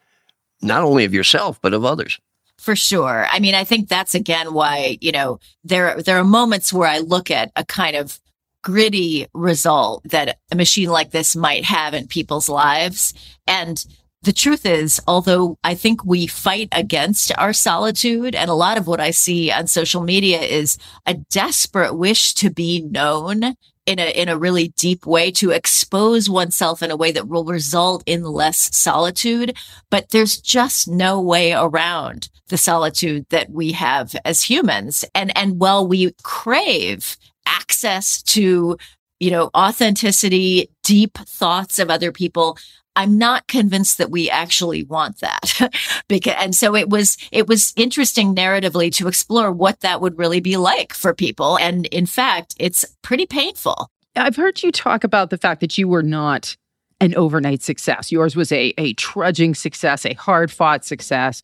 not 0.62 0.84
only 0.84 1.06
of 1.06 1.14
yourself, 1.14 1.60
but 1.62 1.74
of 1.74 1.86
others. 1.86 2.20
For 2.58 2.76
sure. 2.76 3.28
I 3.32 3.40
mean, 3.40 3.56
I 3.56 3.64
think 3.64 3.88
that's 3.88 4.16
again 4.16 4.54
why, 4.54 4.98
you 5.02 5.12
know, 5.12 5.40
there, 5.64 6.02
there 6.02 6.18
are 6.18 6.26
moments 6.26 6.74
where 6.74 6.90
I 6.90 7.00
look 7.00 7.32
at 7.32 7.52
a 7.56 7.66
kind 7.66 7.96
of 7.96 8.20
gritty 8.64 9.28
result 9.34 10.04
that 10.04 10.38
a 10.52 10.56
machine 10.56 10.90
like 10.90 11.12
this 11.12 11.36
might 11.36 11.64
have 11.64 11.94
in 11.94 12.08
people's 12.08 12.50
lives. 12.50 13.14
And 13.48 13.84
the 14.24 14.34
truth 14.34 14.66
is, 14.66 15.00
although 15.08 15.58
I 15.64 15.76
think 15.76 16.04
we 16.04 16.28
fight 16.28 16.68
against 16.74 17.32
our 17.38 17.54
solitude, 17.54 18.36
and 18.36 18.50
a 18.50 18.56
lot 18.56 18.78
of 18.78 18.86
what 18.86 19.00
I 19.00 19.12
see 19.12 19.50
on 19.50 19.68
social 19.68 20.02
media 20.02 20.42
is 20.42 20.78
a 21.06 21.14
desperate 21.14 21.96
wish 21.96 22.34
to 22.36 22.50
be 22.50 22.82
known 22.82 23.56
in 23.90 23.98
a 23.98 24.12
in 24.12 24.30
a 24.30 24.38
really 24.38 24.68
deep 24.78 25.08
way 25.08 25.32
to 25.32 25.50
expose 25.50 26.30
oneself 26.30 26.84
in 26.84 26.92
a 26.92 26.96
way 26.96 27.12
that 27.12 27.28
will 27.28 27.44
result 27.44 28.04
in 28.06 28.24
less 28.24 28.76
solitude. 28.78 29.58
But 29.90 30.10
there's 30.10 30.40
just 30.40 30.88
no 30.88 31.20
way 31.20 31.54
around 31.54 32.30
the 32.50 32.58
solitude 32.58 33.26
that 33.30 33.50
we 33.50 33.72
have 33.72 34.16
as 34.26 34.44
humans. 34.44 35.04
And 35.16 35.36
and 35.36 35.60
while 35.60 35.88
we 35.88 36.14
crave 36.22 37.18
access 37.48 38.22
to 38.22 38.78
you 39.20 39.32
know 39.32 39.50
authenticity 39.58 40.70
deep 40.84 41.18
thoughts 41.18 41.80
of 41.80 41.90
other 41.90 42.12
people 42.12 42.60
I'm 43.00 43.18
not 43.18 43.48
convinced 43.48 43.98
that 43.98 44.12
we 44.12 44.30
actually 44.30 44.84
want 44.84 45.22
that. 45.22 45.74
because, 46.10 46.34
and 46.38 46.54
so 46.54 46.76
it 46.76 46.90
was, 46.90 47.16
it 47.32 47.48
was 47.48 47.72
interesting 47.78 48.36
narratively 48.36 48.94
to 48.96 49.08
explore 49.08 49.54
what 49.54 49.80
that 49.80 50.02
would 50.02 50.18
really 50.18 50.42
be 50.42 50.58
like 50.58 50.94
for 50.94 51.14
people. 51.14 51.58
And 51.60 51.86
in 51.86 52.06
fact, 52.06 52.56
it's 52.60 52.84
pretty 53.02 53.26
painful. 53.26 53.90
I've 54.18 54.36
heard 54.36 54.62
you 54.62 54.74
talk 54.74 55.06
about 55.06 55.30
the 55.30 55.38
fact 55.38 55.62
that 55.62 55.78
you 55.78 55.88
were 55.88 56.04
not 56.04 56.58
an 57.00 57.16
overnight 57.16 57.62
success. 57.62 58.12
Yours 58.12 58.36
was 58.36 58.52
a, 58.52 58.74
a 58.78 58.92
trudging 58.96 59.56
success, 59.56 60.06
a 60.06 60.14
hard 60.16 60.52
fought 60.52 60.84
success. 60.84 61.42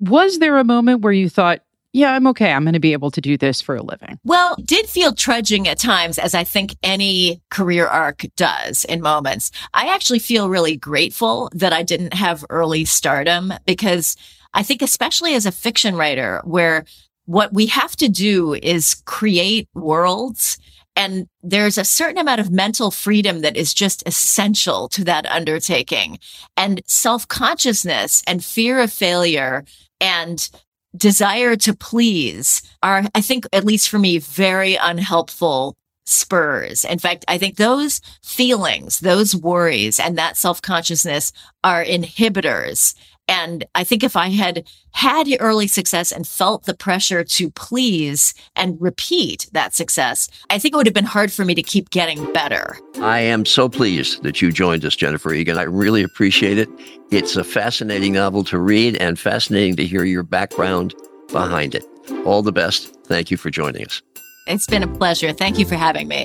Was 0.00 0.40
there 0.40 0.58
a 0.58 0.64
moment 0.64 1.00
where 1.00 1.14
you 1.14 1.30
thought, 1.30 1.62
yeah, 1.92 2.12
I'm 2.12 2.26
okay. 2.28 2.52
I'm 2.52 2.64
going 2.64 2.74
to 2.74 2.80
be 2.80 2.92
able 2.92 3.10
to 3.10 3.20
do 3.20 3.38
this 3.38 3.62
for 3.62 3.76
a 3.76 3.82
living. 3.82 4.18
Well, 4.24 4.56
did 4.62 4.86
feel 4.86 5.14
trudging 5.14 5.66
at 5.68 5.78
times, 5.78 6.18
as 6.18 6.34
I 6.34 6.44
think 6.44 6.76
any 6.82 7.40
career 7.50 7.86
arc 7.86 8.24
does 8.36 8.84
in 8.84 9.00
moments. 9.00 9.50
I 9.72 9.92
actually 9.94 10.18
feel 10.18 10.50
really 10.50 10.76
grateful 10.76 11.50
that 11.54 11.72
I 11.72 11.82
didn't 11.82 12.14
have 12.14 12.44
early 12.50 12.84
stardom 12.84 13.54
because 13.64 14.16
I 14.52 14.62
think, 14.62 14.82
especially 14.82 15.34
as 15.34 15.46
a 15.46 15.52
fiction 15.52 15.96
writer, 15.96 16.42
where 16.44 16.84
what 17.24 17.54
we 17.54 17.66
have 17.66 17.96
to 17.96 18.08
do 18.08 18.54
is 18.54 19.02
create 19.06 19.68
worlds. 19.74 20.58
And 20.94 21.28
there's 21.42 21.78
a 21.78 21.84
certain 21.84 22.18
amount 22.18 22.40
of 22.40 22.50
mental 22.50 22.90
freedom 22.90 23.40
that 23.42 23.56
is 23.56 23.72
just 23.72 24.02
essential 24.06 24.88
to 24.90 25.04
that 25.04 25.26
undertaking 25.26 26.18
and 26.56 26.82
self 26.86 27.26
consciousness 27.28 28.22
and 28.26 28.44
fear 28.44 28.80
of 28.80 28.92
failure 28.92 29.64
and 30.00 30.50
desire 30.98 31.56
to 31.56 31.74
please 31.74 32.62
are, 32.82 33.04
I 33.14 33.20
think, 33.20 33.46
at 33.52 33.64
least 33.64 33.88
for 33.88 33.98
me, 33.98 34.18
very 34.18 34.76
unhelpful 34.76 35.76
spurs. 36.06 36.84
In 36.84 36.98
fact, 36.98 37.24
I 37.28 37.38
think 37.38 37.56
those 37.56 38.00
feelings, 38.24 39.00
those 39.00 39.36
worries 39.36 40.00
and 40.00 40.16
that 40.18 40.36
self 40.36 40.62
consciousness 40.62 41.32
are 41.62 41.84
inhibitors 41.84 42.94
and 43.28 43.64
I 43.74 43.84
think 43.84 44.02
if 44.02 44.16
I 44.16 44.30
had 44.30 44.66
had 44.92 45.28
early 45.38 45.66
success 45.66 46.10
and 46.10 46.26
felt 46.26 46.64
the 46.64 46.74
pressure 46.74 47.22
to 47.22 47.50
please 47.50 48.34
and 48.56 48.80
repeat 48.80 49.48
that 49.52 49.74
success, 49.74 50.28
I 50.48 50.58
think 50.58 50.74
it 50.74 50.76
would 50.78 50.86
have 50.86 50.94
been 50.94 51.04
hard 51.04 51.30
for 51.30 51.44
me 51.44 51.54
to 51.54 51.62
keep 51.62 51.90
getting 51.90 52.32
better. 52.32 52.78
I 53.00 53.20
am 53.20 53.44
so 53.44 53.68
pleased 53.68 54.22
that 54.22 54.40
you 54.40 54.50
joined 54.50 54.84
us, 54.84 54.96
Jennifer 54.96 55.32
Egan. 55.32 55.58
I 55.58 55.64
really 55.64 56.02
appreciate 56.02 56.58
it. 56.58 56.68
It's 57.10 57.36
a 57.36 57.44
fascinating 57.44 58.14
novel 58.14 58.44
to 58.44 58.58
read 58.58 58.96
and 58.96 59.18
fascinating 59.18 59.76
to 59.76 59.86
hear 59.86 60.04
your 60.04 60.22
background 60.22 60.94
behind 61.30 61.74
it. 61.74 61.84
All 62.24 62.42
the 62.42 62.52
best. 62.52 62.96
Thank 63.04 63.30
you 63.30 63.36
for 63.36 63.50
joining 63.50 63.84
us. 63.84 64.02
It's 64.46 64.66
been 64.66 64.82
a 64.82 64.88
pleasure. 64.88 65.32
Thank 65.32 65.58
you 65.58 65.66
for 65.66 65.74
having 65.74 66.08
me. 66.08 66.24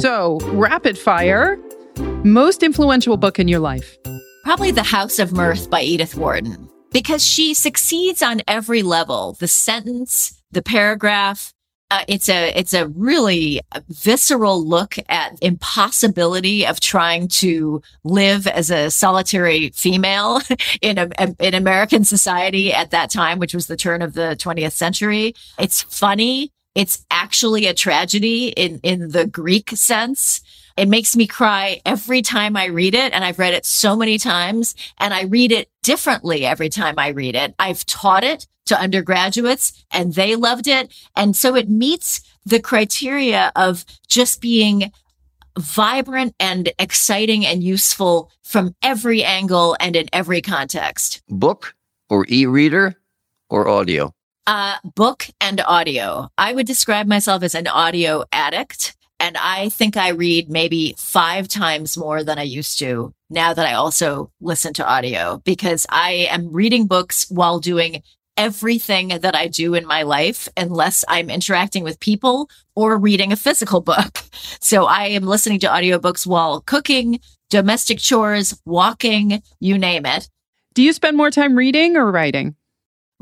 So, 0.00 0.38
rapid 0.52 0.98
fire, 0.98 1.56
most 2.24 2.64
influential 2.64 3.16
book 3.16 3.38
in 3.38 3.46
your 3.46 3.60
life? 3.60 3.96
Probably 4.42 4.72
The 4.72 4.82
House 4.82 5.20
of 5.20 5.32
Mirth 5.32 5.70
by 5.70 5.82
Edith 5.82 6.16
Wharton, 6.16 6.68
because 6.90 7.24
she 7.24 7.54
succeeds 7.54 8.22
on 8.22 8.42
every 8.48 8.82
level. 8.82 9.36
The 9.38 9.46
sentence, 9.46 10.42
the 10.50 10.62
paragraph. 10.62 11.54
Uh, 11.92 12.04
it's 12.08 12.28
a 12.28 12.48
it's 12.56 12.74
a 12.74 12.88
really 12.88 13.60
visceral 13.88 14.66
look 14.66 14.96
at 15.08 15.38
impossibility 15.42 16.66
of 16.66 16.80
trying 16.80 17.28
to 17.28 17.82
live 18.02 18.48
as 18.48 18.70
a 18.70 18.90
solitary 18.90 19.70
female 19.70 20.40
in 20.80 20.98
a, 20.98 21.08
in 21.38 21.54
American 21.54 22.02
society 22.02 22.72
at 22.72 22.90
that 22.90 23.10
time, 23.10 23.38
which 23.38 23.54
was 23.54 23.68
the 23.68 23.76
turn 23.76 24.02
of 24.02 24.14
the 24.14 24.36
20th 24.40 24.72
century. 24.72 25.34
It's 25.58 25.82
funny. 25.82 26.50
It's 26.74 27.06
actually 27.10 27.66
a 27.66 27.74
tragedy 27.74 28.48
in 28.48 28.80
in 28.82 29.10
the 29.10 29.26
Greek 29.26 29.70
sense. 29.70 30.40
It 30.76 30.88
makes 30.88 31.16
me 31.16 31.26
cry 31.26 31.80
every 31.84 32.22
time 32.22 32.56
I 32.56 32.66
read 32.66 32.94
it. 32.94 33.12
And 33.12 33.24
I've 33.24 33.38
read 33.38 33.54
it 33.54 33.66
so 33.66 33.96
many 33.96 34.18
times 34.18 34.74
and 34.98 35.12
I 35.12 35.22
read 35.22 35.52
it 35.52 35.70
differently 35.82 36.44
every 36.44 36.68
time 36.68 36.94
I 36.98 37.08
read 37.08 37.34
it. 37.34 37.54
I've 37.58 37.84
taught 37.86 38.24
it 38.24 38.46
to 38.66 38.78
undergraduates 38.78 39.84
and 39.90 40.14
they 40.14 40.36
loved 40.36 40.68
it. 40.68 40.92
And 41.16 41.36
so 41.36 41.56
it 41.56 41.68
meets 41.68 42.20
the 42.44 42.60
criteria 42.60 43.52
of 43.56 43.84
just 44.08 44.40
being 44.40 44.92
vibrant 45.58 46.34
and 46.40 46.72
exciting 46.78 47.44
and 47.44 47.62
useful 47.62 48.30
from 48.42 48.74
every 48.82 49.22
angle 49.22 49.76
and 49.80 49.96
in 49.96 50.08
every 50.12 50.40
context. 50.40 51.22
Book 51.28 51.74
or 52.08 52.26
e-reader 52.28 52.96
or 53.50 53.68
audio? 53.68 54.14
Uh, 54.46 54.76
book 54.82 55.26
and 55.40 55.60
audio. 55.60 56.28
I 56.36 56.52
would 56.52 56.66
describe 56.66 57.06
myself 57.06 57.42
as 57.42 57.54
an 57.54 57.68
audio 57.68 58.24
addict. 58.32 58.96
And 59.22 59.36
I 59.36 59.68
think 59.68 59.96
I 59.96 60.08
read 60.08 60.50
maybe 60.50 60.96
five 60.98 61.46
times 61.46 61.96
more 61.96 62.24
than 62.24 62.40
I 62.40 62.42
used 62.42 62.80
to 62.80 63.14
now 63.30 63.54
that 63.54 63.68
I 63.68 63.74
also 63.74 64.32
listen 64.40 64.74
to 64.74 64.84
audio 64.86 65.40
because 65.44 65.86
I 65.88 66.26
am 66.28 66.52
reading 66.52 66.88
books 66.88 67.30
while 67.30 67.60
doing 67.60 68.02
everything 68.36 69.08
that 69.20 69.36
I 69.36 69.46
do 69.46 69.74
in 69.74 69.86
my 69.86 70.02
life 70.02 70.48
unless 70.56 71.04
I'm 71.06 71.30
interacting 71.30 71.84
with 71.84 72.00
people 72.00 72.50
or 72.74 72.98
reading 72.98 73.30
a 73.30 73.36
physical 73.36 73.80
book. 73.80 74.18
So 74.60 74.86
I 74.86 75.08
am 75.08 75.24
listening 75.24 75.58
to 75.60 75.66
audiobooks 75.66 76.26
while 76.26 76.60
cooking, 76.60 77.20
domestic 77.50 77.98
chores, 77.98 78.60
walking, 78.64 79.42
you 79.60 79.76
name 79.76 80.06
it. 80.06 80.28
Do 80.74 80.82
you 80.82 80.92
spend 80.92 81.16
more 81.16 81.30
time 81.30 81.56
reading 81.56 81.96
or 81.96 82.10
writing? 82.10 82.56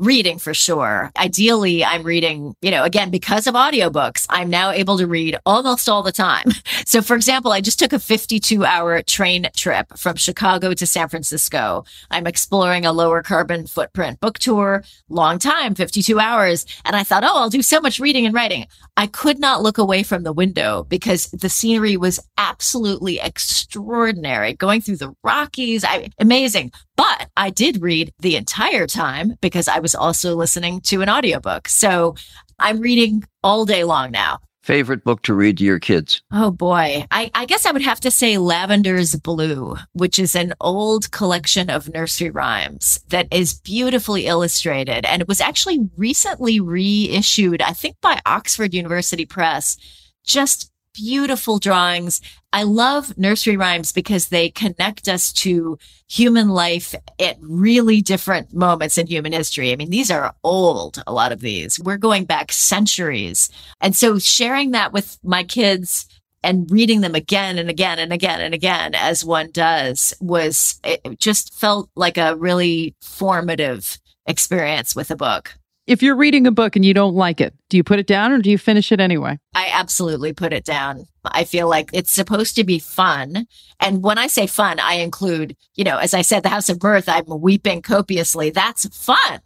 Reading 0.01 0.39
for 0.39 0.53
sure. 0.53 1.11
Ideally, 1.15 1.85
I'm 1.85 2.01
reading, 2.01 2.55
you 2.61 2.71
know, 2.71 2.83
again, 2.83 3.11
because 3.11 3.45
of 3.45 3.53
audiobooks, 3.53 4.25
I'm 4.29 4.49
now 4.49 4.71
able 4.71 4.97
to 4.97 5.05
read 5.05 5.37
almost 5.45 5.87
all 5.87 6.03
the 6.03 6.11
time. 6.11 6.45
So, 6.83 7.01
for 7.01 7.15
example, 7.15 7.51
I 7.53 7.61
just 7.61 7.79
took 7.79 7.93
a 7.93 7.99
52 7.99 8.65
hour 8.65 9.01
train 9.03 9.47
trip 9.55 9.97
from 9.97 10.15
Chicago 10.15 10.73
to 10.73 10.85
San 10.85 11.07
Francisco. 11.07 11.85
I'm 12.09 12.27
exploring 12.27 12.85
a 12.85 12.91
lower 12.91 13.21
carbon 13.21 13.65
footprint 13.65 14.19
book 14.19 14.39
tour, 14.39 14.83
long 15.07 15.39
time, 15.39 15.75
52 15.75 16.19
hours. 16.19 16.65
And 16.83 16.95
I 16.95 17.03
thought, 17.03 17.23
oh, 17.23 17.37
I'll 17.37 17.49
do 17.49 17.61
so 17.61 17.79
much 17.79 17.99
reading 17.99 18.25
and 18.25 18.35
writing. 18.35 18.65
I 18.97 19.07
could 19.07 19.39
not 19.39 19.61
look 19.61 19.77
away 19.77 20.03
from 20.03 20.23
the 20.23 20.33
window 20.33 20.83
because 20.89 21.27
the 21.31 21.49
scenery 21.49 21.95
was 21.95 22.19
absolutely 22.37 23.19
extraordinary. 23.19 24.53
Going 24.53 24.81
through 24.81 24.97
the 24.97 25.15
Rockies, 25.23 25.85
I, 25.85 26.09
amazing. 26.19 26.71
But 26.97 27.29
I 27.35 27.49
did 27.49 27.81
read 27.81 28.13
the 28.19 28.35
entire 28.35 28.85
time 28.85 29.35
because 29.41 29.67
I 29.67 29.79
was 29.79 29.90
also 29.95 30.35
listening 30.35 30.81
to 30.81 31.01
an 31.01 31.09
audiobook. 31.09 31.67
So 31.67 32.15
I'm 32.59 32.79
reading 32.79 33.23
all 33.43 33.65
day 33.65 33.83
long 33.83 34.11
now. 34.11 34.39
Favorite 34.63 35.03
book 35.03 35.23
to 35.23 35.33
read 35.33 35.57
to 35.57 35.63
your 35.63 35.79
kids? 35.79 36.21
Oh 36.31 36.51
boy. 36.51 37.05
I, 37.09 37.31
I 37.33 37.45
guess 37.45 37.65
I 37.65 37.71
would 37.71 37.81
have 37.81 37.99
to 38.01 38.11
say 38.11 38.35
Lavender's 38.35 39.15
Blue, 39.15 39.75
which 39.93 40.19
is 40.19 40.35
an 40.35 40.53
old 40.61 41.11
collection 41.11 41.71
of 41.71 41.91
nursery 41.91 42.29
rhymes 42.29 42.99
that 43.07 43.27
is 43.31 43.55
beautifully 43.55 44.27
illustrated. 44.27 45.03
And 45.05 45.19
it 45.19 45.27
was 45.27 45.41
actually 45.41 45.89
recently 45.97 46.59
reissued, 46.59 47.63
I 47.63 47.73
think 47.73 47.95
by 48.01 48.21
Oxford 48.27 48.75
University 48.75 49.25
Press. 49.25 49.77
Just 50.23 50.70
beautiful 50.93 51.59
drawings. 51.59 52.21
I 52.53 52.63
love 52.63 53.17
nursery 53.17 53.57
rhymes 53.57 53.91
because 53.91 54.27
they 54.27 54.49
connect 54.49 55.07
us 55.07 55.31
to 55.33 55.77
human 56.07 56.49
life 56.49 56.93
at 57.19 57.37
really 57.39 58.01
different 58.01 58.53
moments 58.53 58.97
in 58.97 59.07
human 59.07 59.31
history. 59.31 59.71
I 59.71 59.75
mean, 59.75 59.89
these 59.89 60.11
are 60.11 60.35
old, 60.43 61.01
a 61.07 61.13
lot 61.13 61.31
of 61.31 61.41
these. 61.41 61.79
We're 61.79 61.97
going 61.97 62.25
back 62.25 62.51
centuries. 62.51 63.49
And 63.79 63.95
so 63.95 64.19
sharing 64.19 64.71
that 64.71 64.91
with 64.93 65.17
my 65.23 65.43
kids 65.43 66.07
and 66.43 66.69
reading 66.71 67.01
them 67.01 67.15
again 67.15 67.57
and 67.57 67.69
again 67.69 67.99
and 67.99 68.11
again 68.11 68.41
and 68.41 68.53
again 68.53 68.95
as 68.95 69.23
one 69.23 69.51
does 69.51 70.13
was, 70.19 70.79
it 70.83 71.19
just 71.19 71.53
felt 71.53 71.89
like 71.95 72.17
a 72.17 72.35
really 72.35 72.95
formative 73.01 73.99
experience 74.25 74.95
with 74.95 75.11
a 75.11 75.15
book. 75.15 75.55
If 75.87 76.03
you're 76.03 76.15
reading 76.15 76.45
a 76.45 76.51
book 76.51 76.75
and 76.75 76.85
you 76.85 76.93
don't 76.93 77.15
like 77.15 77.41
it, 77.41 77.55
do 77.69 77.75
you 77.75 77.83
put 77.83 77.99
it 77.99 78.05
down 78.05 78.31
or 78.31 78.37
do 78.37 78.51
you 78.51 78.57
finish 78.57 78.91
it 78.91 78.99
anyway? 78.99 79.39
I 79.55 79.71
absolutely 79.73 80.31
put 80.31 80.53
it 80.53 80.63
down. 80.63 81.05
I 81.25 81.43
feel 81.43 81.67
like 81.67 81.89
it's 81.91 82.11
supposed 82.11 82.55
to 82.57 82.63
be 82.63 82.77
fun. 82.77 83.47
And 83.79 84.03
when 84.03 84.17
I 84.17 84.27
say 84.27 84.45
fun, 84.45 84.79
I 84.79 84.95
include, 84.95 85.55
you 85.75 85.83
know, 85.83 85.97
as 85.97 86.13
I 86.13 86.21
said, 86.21 86.43
the 86.43 86.49
House 86.49 86.69
of 86.69 86.81
Mirth, 86.81 87.09
I'm 87.09 87.25
weeping 87.27 87.81
copiously. 87.81 88.51
That's 88.51 88.87
fun. 88.95 89.39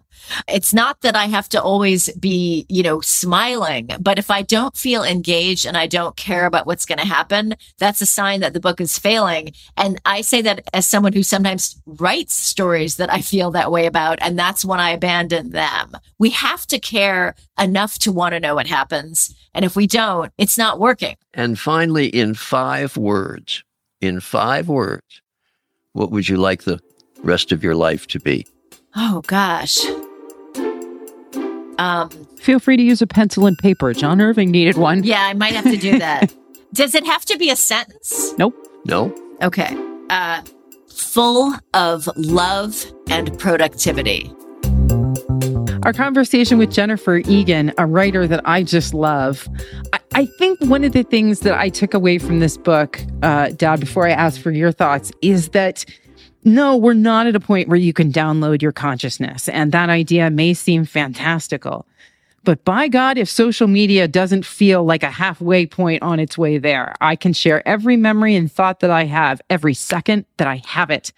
It's 0.48 0.74
not 0.74 1.02
that 1.02 1.16
I 1.16 1.26
have 1.26 1.50
to 1.50 1.62
always 1.62 2.12
be, 2.14 2.66
you 2.70 2.84
know, 2.84 3.02
smiling, 3.02 3.90
but 4.00 4.18
if 4.20 4.32
I 4.32 4.42
don't 4.42 4.76
feel 4.76 5.04
engaged 5.04 5.66
and 5.66 5.78
I 5.78 5.88
don't 5.88 6.16
care 6.16 6.46
about 6.46 6.66
what's 6.66 6.86
going 6.86 7.00
to 7.00 7.06
happen, 7.06 7.56
that's 7.78 8.02
a 8.02 8.06
sign 8.06 8.40
that 8.42 8.54
the 8.54 8.60
book 8.60 8.82
is 8.82 8.98
failing. 8.98 9.54
And 9.78 10.00
I 10.06 10.22
say 10.22 10.42
that 10.42 10.68
as 10.74 10.86
someone 10.86 11.14
who 11.14 11.24
sometimes 11.24 11.82
writes 11.86 12.34
stories 12.34 12.98
that 12.98 13.12
I 13.12 13.22
feel 13.22 13.52
that 13.52 13.72
way 13.72 13.86
about. 13.86 14.20
And 14.22 14.38
that's 14.38 14.66
when 14.66 14.80
I 14.80 14.92
abandon 14.92 15.52
them. 15.52 15.92
We 16.18 16.32
have 16.32 16.66
to 16.68 16.80
care 16.80 17.36
enough 17.60 18.00
to 18.00 18.12
want 18.12 18.34
to 18.34 18.40
know 18.40 18.56
what 18.56 18.68
happens. 18.68 19.36
And 19.54 19.64
if 19.66 19.76
we 19.76 19.88
don't, 19.88 20.32
it's 20.38 20.58
not 20.58 20.80
working. 20.80 21.16
And 21.34 21.58
finally, 21.60 22.08
in 22.08 22.34
five 22.34 22.98
words, 22.98 23.64
in 24.02 24.20
five 24.20 24.68
words, 24.68 25.22
what 25.94 26.12
would 26.12 26.28
you 26.28 26.38
like 26.38 26.64
the 26.64 26.80
rest 27.24 27.52
of 27.52 27.64
your 27.64 27.76
life 27.76 28.08
to 28.08 28.20
be? 28.20 28.46
Oh, 28.96 29.22
gosh. 29.28 29.80
Um, 31.78 32.10
Feel 32.38 32.60
free 32.60 32.78
to 32.78 32.84
use 32.84 33.02
a 33.02 33.08
pencil 33.08 33.48
and 33.48 33.58
paper. 33.58 33.94
John 33.94 34.22
Irving 34.22 34.52
needed 34.52 34.78
one. 34.78 35.04
Yeah, 35.04 35.24
I 35.24 35.34
might 35.34 35.54
have 35.54 35.66
to 35.66 35.78
do 35.78 36.00
that. 36.00 36.34
Does 36.74 36.96
it 36.96 37.06
have 37.06 37.26
to 37.26 37.38
be 37.38 37.50
a 37.50 37.56
sentence? 37.56 38.34
Nope. 38.38 38.56
No. 38.86 39.16
Okay. 39.42 39.76
Uh, 40.10 40.42
full 40.90 41.54
of 41.74 42.10
love 42.16 42.86
and 43.10 43.38
productivity. 43.40 44.32
Our 45.84 45.94
conversation 45.94 46.58
with 46.58 46.72
Jennifer 46.72 47.18
Egan, 47.18 47.72
a 47.78 47.86
writer 47.86 48.28
that 48.28 48.42
I 48.46 48.64
just 48.64 48.94
love. 48.94 49.48
I, 49.94 50.00
I 50.16 50.26
think 50.40 50.60
one 50.62 50.84
of 50.84 50.94
the 50.94 51.04
things 51.04 51.42
that 51.42 51.54
I 51.54 51.70
took 51.70 51.94
away 51.94 52.18
from 52.18 52.40
this 52.40 52.58
book, 52.58 53.00
uh, 53.22 53.50
Dad, 53.50 53.80
before 53.80 54.08
I 54.08 54.12
ask 54.12 54.42
for 54.42 54.52
your 54.52 54.72
thoughts, 54.72 55.12
is 55.22 55.50
that 55.50 55.86
no, 56.46 56.78
we're 56.78 56.94
not 56.94 57.28
at 57.28 57.36
a 57.36 57.40
point 57.40 57.68
where 57.68 57.78
you 57.78 57.92
can 57.92 58.12
download 58.12 58.62
your 58.62 58.72
consciousness. 58.72 59.50
And 59.50 59.72
that 59.72 59.90
idea 59.90 60.30
may 60.30 60.54
seem 60.54 60.86
fantastical. 60.86 61.86
But 62.44 62.64
by 62.64 62.88
God, 62.88 63.18
if 63.18 63.28
social 63.28 63.68
media 63.68 64.08
doesn't 64.08 64.46
feel 64.46 64.84
like 64.84 65.02
a 65.02 65.10
halfway 65.10 65.66
point 65.66 66.04
on 66.04 66.20
its 66.20 66.38
way 66.38 66.60
there, 66.60 66.94
I 67.02 67.16
can 67.16 67.34
share 67.34 67.68
every 67.68 67.98
memory 67.98 68.36
and 68.36 68.52
thought 68.52 68.82
that 68.82 68.92
I 68.92 69.06
have 69.06 69.42
every 69.50 69.74
second 69.74 70.26
that 70.38 70.48
I 70.48 70.62
have 70.68 70.92
it. 70.92 71.12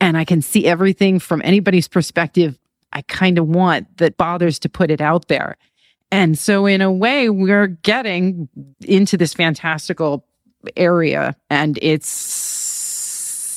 And 0.00 0.16
I 0.16 0.24
can 0.24 0.40
see 0.40 0.66
everything 0.66 1.18
from 1.18 1.42
anybody's 1.44 1.86
perspective 1.86 2.58
I 2.92 3.02
kind 3.02 3.38
of 3.38 3.48
want 3.48 3.98
that 3.98 4.16
bothers 4.16 4.58
to 4.60 4.68
put 4.68 4.90
it 4.90 5.00
out 5.00 5.28
there. 5.28 5.56
And 6.10 6.38
so, 6.38 6.66
in 6.66 6.80
a 6.80 6.90
way, 6.90 7.30
we're 7.30 7.68
getting 7.68 8.48
into 8.80 9.16
this 9.16 9.32
fantastical 9.32 10.26
area. 10.76 11.36
And 11.48 11.78
it's 11.80 12.08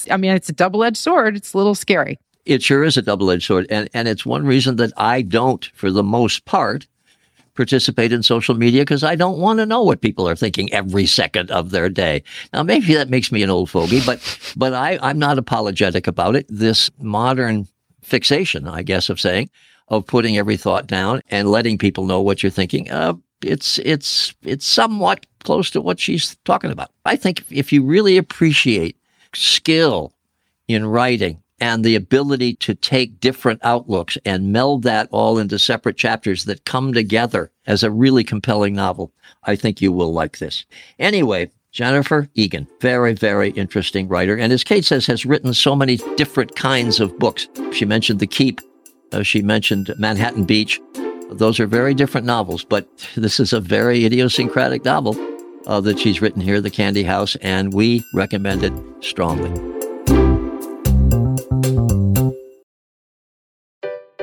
I 0.09 0.17
mean, 0.17 0.31
it's 0.31 0.49
a 0.49 0.53
double 0.53 0.83
edged 0.83 0.97
sword. 0.97 1.35
It's 1.35 1.53
a 1.53 1.57
little 1.57 1.75
scary. 1.75 2.19
It 2.45 2.61
sure 2.61 2.83
is 2.83 2.97
a 2.97 3.01
double 3.01 3.31
edged 3.31 3.45
sword. 3.45 3.67
And, 3.69 3.89
and 3.93 4.07
it's 4.07 4.25
one 4.25 4.45
reason 4.45 4.75
that 4.77 4.91
I 4.97 5.21
don't, 5.21 5.65
for 5.73 5.91
the 5.91 6.03
most 6.03 6.45
part, 6.45 6.87
participate 7.55 8.11
in 8.11 8.23
social 8.23 8.55
media 8.55 8.81
because 8.81 9.03
I 9.03 9.15
don't 9.15 9.37
want 9.37 9.59
to 9.59 9.65
know 9.65 9.83
what 9.83 10.01
people 10.01 10.27
are 10.27 10.35
thinking 10.35 10.73
every 10.73 11.05
second 11.05 11.51
of 11.51 11.69
their 11.69 11.89
day. 11.89 12.23
Now, 12.51 12.63
maybe 12.63 12.95
that 12.95 13.09
makes 13.09 13.31
me 13.31 13.43
an 13.43 13.49
old 13.49 13.69
fogey, 13.69 14.01
but, 14.05 14.53
but 14.55 14.73
I, 14.73 14.97
I'm 15.01 15.19
not 15.19 15.37
apologetic 15.37 16.07
about 16.07 16.35
it. 16.35 16.45
This 16.49 16.89
modern 16.99 17.67
fixation, 18.01 18.67
I 18.67 18.81
guess, 18.81 19.09
of 19.09 19.19
saying, 19.19 19.49
of 19.89 20.05
putting 20.07 20.37
every 20.37 20.57
thought 20.57 20.87
down 20.87 21.21
and 21.29 21.49
letting 21.49 21.77
people 21.77 22.05
know 22.05 22.21
what 22.21 22.41
you're 22.41 22.49
thinking, 22.49 22.89
uh, 22.89 23.13
it's, 23.43 23.77
it's, 23.79 24.33
it's 24.43 24.65
somewhat 24.65 25.25
close 25.43 25.69
to 25.71 25.81
what 25.81 25.99
she's 25.99 26.35
talking 26.45 26.71
about. 26.71 26.89
I 27.05 27.15
think 27.15 27.43
if 27.51 27.71
you 27.71 27.83
really 27.83 28.17
appreciate 28.17 28.97
skill 29.35 30.13
in 30.67 30.85
writing 30.85 31.41
and 31.59 31.83
the 31.83 31.95
ability 31.95 32.55
to 32.55 32.75
take 32.75 33.19
different 33.19 33.59
outlooks 33.63 34.17
and 34.25 34.51
meld 34.51 34.83
that 34.83 35.07
all 35.11 35.37
into 35.37 35.57
separate 35.57 35.95
chapters 35.95 36.45
that 36.45 36.65
come 36.65 36.93
together 36.93 37.51
as 37.67 37.83
a 37.83 37.91
really 37.91 38.23
compelling 38.23 38.73
novel. 38.73 39.11
I 39.43 39.55
think 39.55 39.81
you 39.81 39.91
will 39.91 40.11
like 40.11 40.39
this. 40.39 40.65
Anyway, 40.99 41.51
Jennifer 41.71 42.27
Egan, 42.33 42.67
very, 42.81 43.13
very 43.13 43.51
interesting 43.51 44.07
writer. 44.07 44.37
And 44.37 44.51
as 44.51 44.63
Kate 44.63 44.85
says, 44.85 45.05
has 45.07 45.25
written 45.25 45.53
so 45.53 45.75
many 45.75 45.97
different 46.17 46.55
kinds 46.55 46.99
of 46.99 47.17
books. 47.17 47.47
She 47.71 47.85
mentioned 47.85 48.19
The 48.19 48.27
Keep. 48.27 48.59
Uh, 49.11 49.23
she 49.23 49.41
mentioned 49.41 49.93
Manhattan 49.97 50.43
Beach, 50.43 50.81
those 51.33 51.59
are 51.59 51.67
very 51.67 51.93
different 51.93 52.27
novels, 52.27 52.63
but 52.63 52.87
this 53.15 53.39
is 53.39 53.53
a 53.53 53.59
very 53.59 54.05
idiosyncratic 54.05 54.85
novel 54.85 55.13
uh, 55.67 55.81
that 55.81 55.99
she's 55.99 56.21
written 56.21 56.41
here, 56.41 56.61
The 56.61 56.69
Candy 56.69 57.03
House, 57.03 57.35
and 57.37 57.73
we 57.73 58.03
recommend 58.13 58.63
it 58.63 58.73
strongly. 59.01 59.51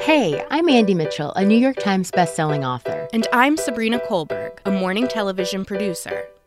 Hey, 0.01 0.45
I'm 0.51 0.69
Andy 0.69 0.95
Mitchell, 0.95 1.33
a 1.35 1.45
New 1.45 1.59
York 1.59 1.77
Times 1.77 2.11
bestselling 2.11 2.67
author. 2.67 3.09
And 3.13 3.29
I'm 3.33 3.57
Sabrina 3.57 4.01
Kohlberg, 4.01 4.59
a 4.65 4.71
morning 4.71 5.07
television 5.07 5.65
producer. 5.65 6.27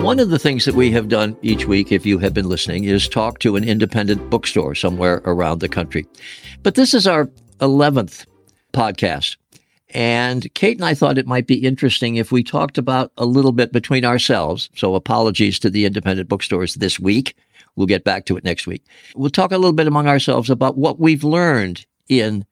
One 0.00 0.18
of 0.18 0.30
the 0.30 0.38
things 0.38 0.64
that 0.64 0.74
we 0.74 0.90
have 0.92 1.08
done 1.08 1.36
each 1.42 1.66
week, 1.66 1.92
if 1.92 2.06
you 2.06 2.18
have 2.18 2.34
been 2.34 2.48
listening, 2.48 2.84
is 2.84 3.08
talk 3.08 3.38
to 3.40 3.56
an 3.56 3.64
independent 3.64 4.30
bookstore 4.30 4.74
somewhere 4.74 5.22
around 5.24 5.60
the 5.60 5.68
country. 5.68 6.06
But 6.62 6.74
this 6.74 6.94
is 6.94 7.06
our 7.06 7.30
11th 7.60 8.26
podcast. 8.72 9.36
And 9.90 10.52
Kate 10.54 10.78
and 10.78 10.84
I 10.84 10.94
thought 10.94 11.18
it 11.18 11.26
might 11.26 11.46
be 11.46 11.64
interesting 11.64 12.16
if 12.16 12.32
we 12.32 12.42
talked 12.42 12.78
about 12.78 13.12
a 13.16 13.26
little 13.26 13.52
bit 13.52 13.72
between 13.72 14.04
ourselves. 14.04 14.70
So 14.74 14.94
apologies 14.94 15.58
to 15.60 15.70
the 15.70 15.84
independent 15.84 16.28
bookstores 16.28 16.74
this 16.74 16.98
week. 16.98 17.36
We'll 17.76 17.86
get 17.86 18.04
back 18.04 18.24
to 18.26 18.36
it 18.36 18.44
next 18.44 18.66
week. 18.66 18.82
We'll 19.14 19.30
talk 19.30 19.52
a 19.52 19.58
little 19.58 19.72
bit 19.72 19.86
among 19.86 20.08
ourselves 20.08 20.50
about 20.50 20.76
what 20.76 20.98
we've 20.98 21.24
learned 21.24 21.86
in 22.08 22.44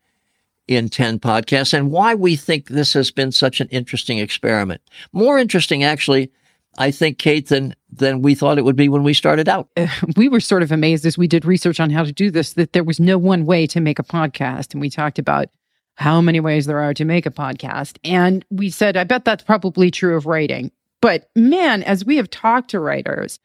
in 0.68 0.88
10 0.88 1.18
podcasts 1.18 1.74
and 1.74 1.90
why 1.90 2.14
we 2.14 2.37
think 2.37 2.68
this 2.68 2.92
has 2.92 3.11
been 3.11 3.33
such 3.33 3.61
an 3.61 3.66
interesting 3.70 4.18
experiment. 4.18 4.81
More 5.12 5.37
interesting, 5.37 5.83
actually, 5.83 6.31
I 6.78 6.90
think, 6.90 7.18
Kate, 7.18 7.48
than 7.48 7.74
than 7.92 8.22
we 8.22 8.35
thought 8.35 8.59
it 8.59 8.64
would 8.64 8.76
be 8.76 8.88
when 8.88 9.02
we 9.02 9.14
started 9.14 9.48
out. 9.48 9.68
we 10.16 10.28
were 10.28 10.40
sort 10.40 10.62
of 10.62 10.72
amazed 10.72 11.04
as 11.04 11.18
we 11.18 11.26
did 11.26 11.44
research 11.44 11.80
on 11.80 11.90
how 11.90 12.04
to 12.04 12.12
do 12.12 12.30
this 12.30 12.52
that 12.54 12.72
there 12.72 12.85
was 12.85 13.00
no 13.00 13.18
one 13.18 13.44
way 13.44 13.66
to 13.66 13.80
make 13.80 13.98
a 13.98 14.04
podcast. 14.04 14.72
And 14.72 14.80
we 14.80 14.90
talked 14.90 15.18
about 15.18 15.48
how 15.96 16.20
many 16.20 16.40
ways 16.40 16.66
there 16.66 16.80
are 16.80 16.94
to 16.94 17.04
make 17.04 17.26
a 17.26 17.30
podcast. 17.30 17.98
And 18.04 18.44
we 18.50 18.70
said, 18.70 18.96
I 18.96 19.04
bet 19.04 19.24
that's 19.24 19.44
probably 19.44 19.90
true 19.90 20.16
of 20.16 20.26
writing. 20.26 20.70
But 21.02 21.28
man, 21.35 21.83
as 21.83 22.04
we 22.04 22.16
have 22.16 22.30
talked 22.30 22.70
to 22.70 22.80
writers, 22.80 23.38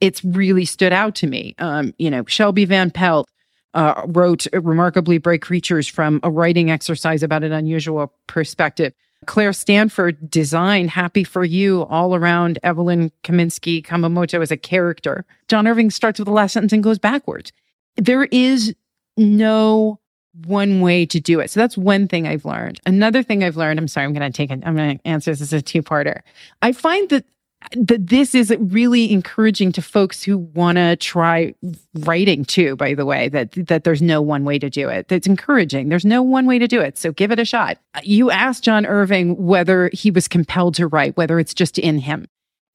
it's 0.00 0.24
really 0.24 0.64
stood 0.64 0.92
out 0.92 1.14
to 1.16 1.26
me. 1.26 1.54
Um, 1.58 1.94
you 1.98 2.10
know, 2.10 2.24
Shelby 2.26 2.64
Van 2.64 2.90
Pelt 2.90 3.28
uh, 3.74 4.02
wrote 4.06 4.46
Remarkably 4.52 5.18
Bright 5.18 5.42
Creatures 5.42 5.88
from 5.88 6.20
a 6.22 6.30
writing 6.30 6.70
exercise 6.70 7.22
about 7.22 7.44
an 7.44 7.52
unusual 7.52 8.12
perspective. 8.26 8.92
Claire 9.26 9.52
Stanford 9.52 10.30
designed 10.30 10.90
Happy 10.90 11.24
for 11.24 11.44
You 11.44 11.82
all 11.84 12.14
around 12.14 12.58
Evelyn 12.62 13.12
Kaminsky 13.22 13.84
Kamamoto 13.84 14.40
as 14.42 14.50
a 14.50 14.56
character. 14.56 15.24
John 15.48 15.66
Irving 15.66 15.90
starts 15.90 16.18
with 16.18 16.26
the 16.26 16.32
last 16.32 16.52
sentence 16.52 16.72
and 16.72 16.82
goes 16.82 16.98
backwards. 16.98 17.52
There 17.96 18.24
is 18.24 18.74
no 19.16 20.00
one 20.46 20.80
way 20.80 21.04
to 21.06 21.20
do 21.20 21.40
it. 21.40 21.50
So 21.50 21.60
that's 21.60 21.76
one 21.76 22.08
thing 22.08 22.26
I've 22.26 22.44
learned. 22.44 22.80
Another 22.86 23.22
thing 23.22 23.44
I've 23.44 23.56
learned, 23.56 23.78
I'm 23.78 23.88
sorry, 23.88 24.06
I'm 24.06 24.14
going 24.14 24.30
to 24.30 24.36
take 24.36 24.50
it, 24.50 24.62
I'm 24.64 24.76
going 24.76 24.98
to 24.98 25.06
answer 25.06 25.30
this 25.30 25.42
as 25.42 25.52
a 25.52 25.60
two 25.60 25.82
parter. 25.82 26.20
I 26.62 26.72
find 26.72 27.08
that 27.10 27.24
that 27.72 28.08
this 28.08 28.34
is 28.34 28.54
really 28.58 29.12
encouraging 29.12 29.72
to 29.72 29.82
folks 29.82 30.22
who 30.22 30.38
want 30.38 30.76
to 30.76 30.96
try 30.96 31.54
writing 32.00 32.44
too 32.44 32.76
by 32.76 32.94
the 32.94 33.06
way 33.06 33.28
that 33.28 33.52
that 33.52 33.84
there's 33.84 34.02
no 34.02 34.20
one 34.20 34.44
way 34.44 34.58
to 34.58 34.68
do 34.68 34.88
it 34.88 35.08
that's 35.08 35.26
encouraging 35.26 35.88
there's 35.88 36.04
no 36.04 36.22
one 36.22 36.46
way 36.46 36.58
to 36.58 36.68
do 36.68 36.80
it 36.80 36.98
so 36.98 37.12
give 37.12 37.30
it 37.30 37.38
a 37.38 37.44
shot 37.44 37.78
you 38.02 38.30
asked 38.30 38.64
john 38.64 38.86
irving 38.86 39.36
whether 39.36 39.90
he 39.92 40.10
was 40.10 40.28
compelled 40.28 40.74
to 40.74 40.86
write 40.86 41.16
whether 41.16 41.38
it's 41.38 41.54
just 41.54 41.78
in 41.78 41.98
him 41.98 42.26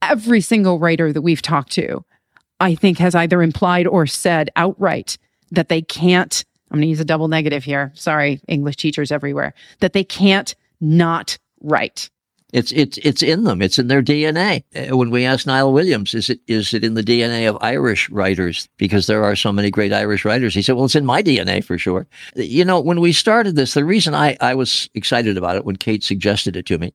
every 0.01 0.41
single 0.41 0.79
writer 0.79 1.11
that 1.11 1.21
we've 1.21 1.41
talked 1.41 1.71
to 1.71 2.03
i 2.59 2.73
think 2.75 2.97
has 2.97 3.15
either 3.15 3.41
implied 3.41 3.87
or 3.87 4.05
said 4.07 4.49
outright 4.55 5.17
that 5.51 5.69
they 5.69 5.81
can't 5.81 6.43
I'm 6.69 6.79
going 6.79 6.81
to 6.81 6.89
use 6.89 6.99
a 6.99 7.05
double 7.05 7.29
negative 7.29 7.63
here. 7.63 7.91
Sorry, 7.95 8.41
English 8.47 8.75
teachers 8.75 9.11
everywhere, 9.11 9.53
that 9.79 9.93
they 9.93 10.03
can't 10.03 10.53
not 10.81 11.37
write. 11.61 12.09
It's 12.53 12.71
it's 12.71 12.97
it's 12.99 13.21
in 13.21 13.43
them. 13.43 13.61
It's 13.61 13.77
in 13.77 13.87
their 13.87 14.01
DNA. 14.01 14.63
Uh, 14.73 14.95
when 14.95 15.09
we 15.09 15.25
asked 15.25 15.47
Niall 15.47 15.73
Williams, 15.73 16.13
is 16.13 16.29
it 16.29 16.39
is 16.47 16.73
it 16.73 16.83
in 16.83 16.93
the 16.93 17.03
DNA 17.03 17.49
of 17.49 17.57
Irish 17.61 18.09
writers? 18.09 18.69
Because 18.77 19.07
there 19.07 19.23
are 19.23 19.35
so 19.35 19.51
many 19.51 19.69
great 19.69 19.91
Irish 19.91 20.23
writers. 20.23 20.53
He 20.53 20.61
said, 20.61 20.75
"Well, 20.75 20.85
it's 20.85 20.95
in 20.95 21.05
my 21.05 21.21
DNA 21.21 21.63
for 21.63 21.77
sure." 21.77 22.07
You 22.35 22.63
know, 22.63 22.79
when 22.79 23.01
we 23.01 23.11
started 23.11 23.55
this, 23.55 23.73
the 23.73 23.83
reason 23.83 24.15
I 24.15 24.37
I 24.39 24.55
was 24.55 24.89
excited 24.93 25.37
about 25.37 25.57
it 25.57 25.65
when 25.65 25.75
Kate 25.75 26.03
suggested 26.03 26.55
it 26.55 26.65
to 26.67 26.77
me 26.77 26.93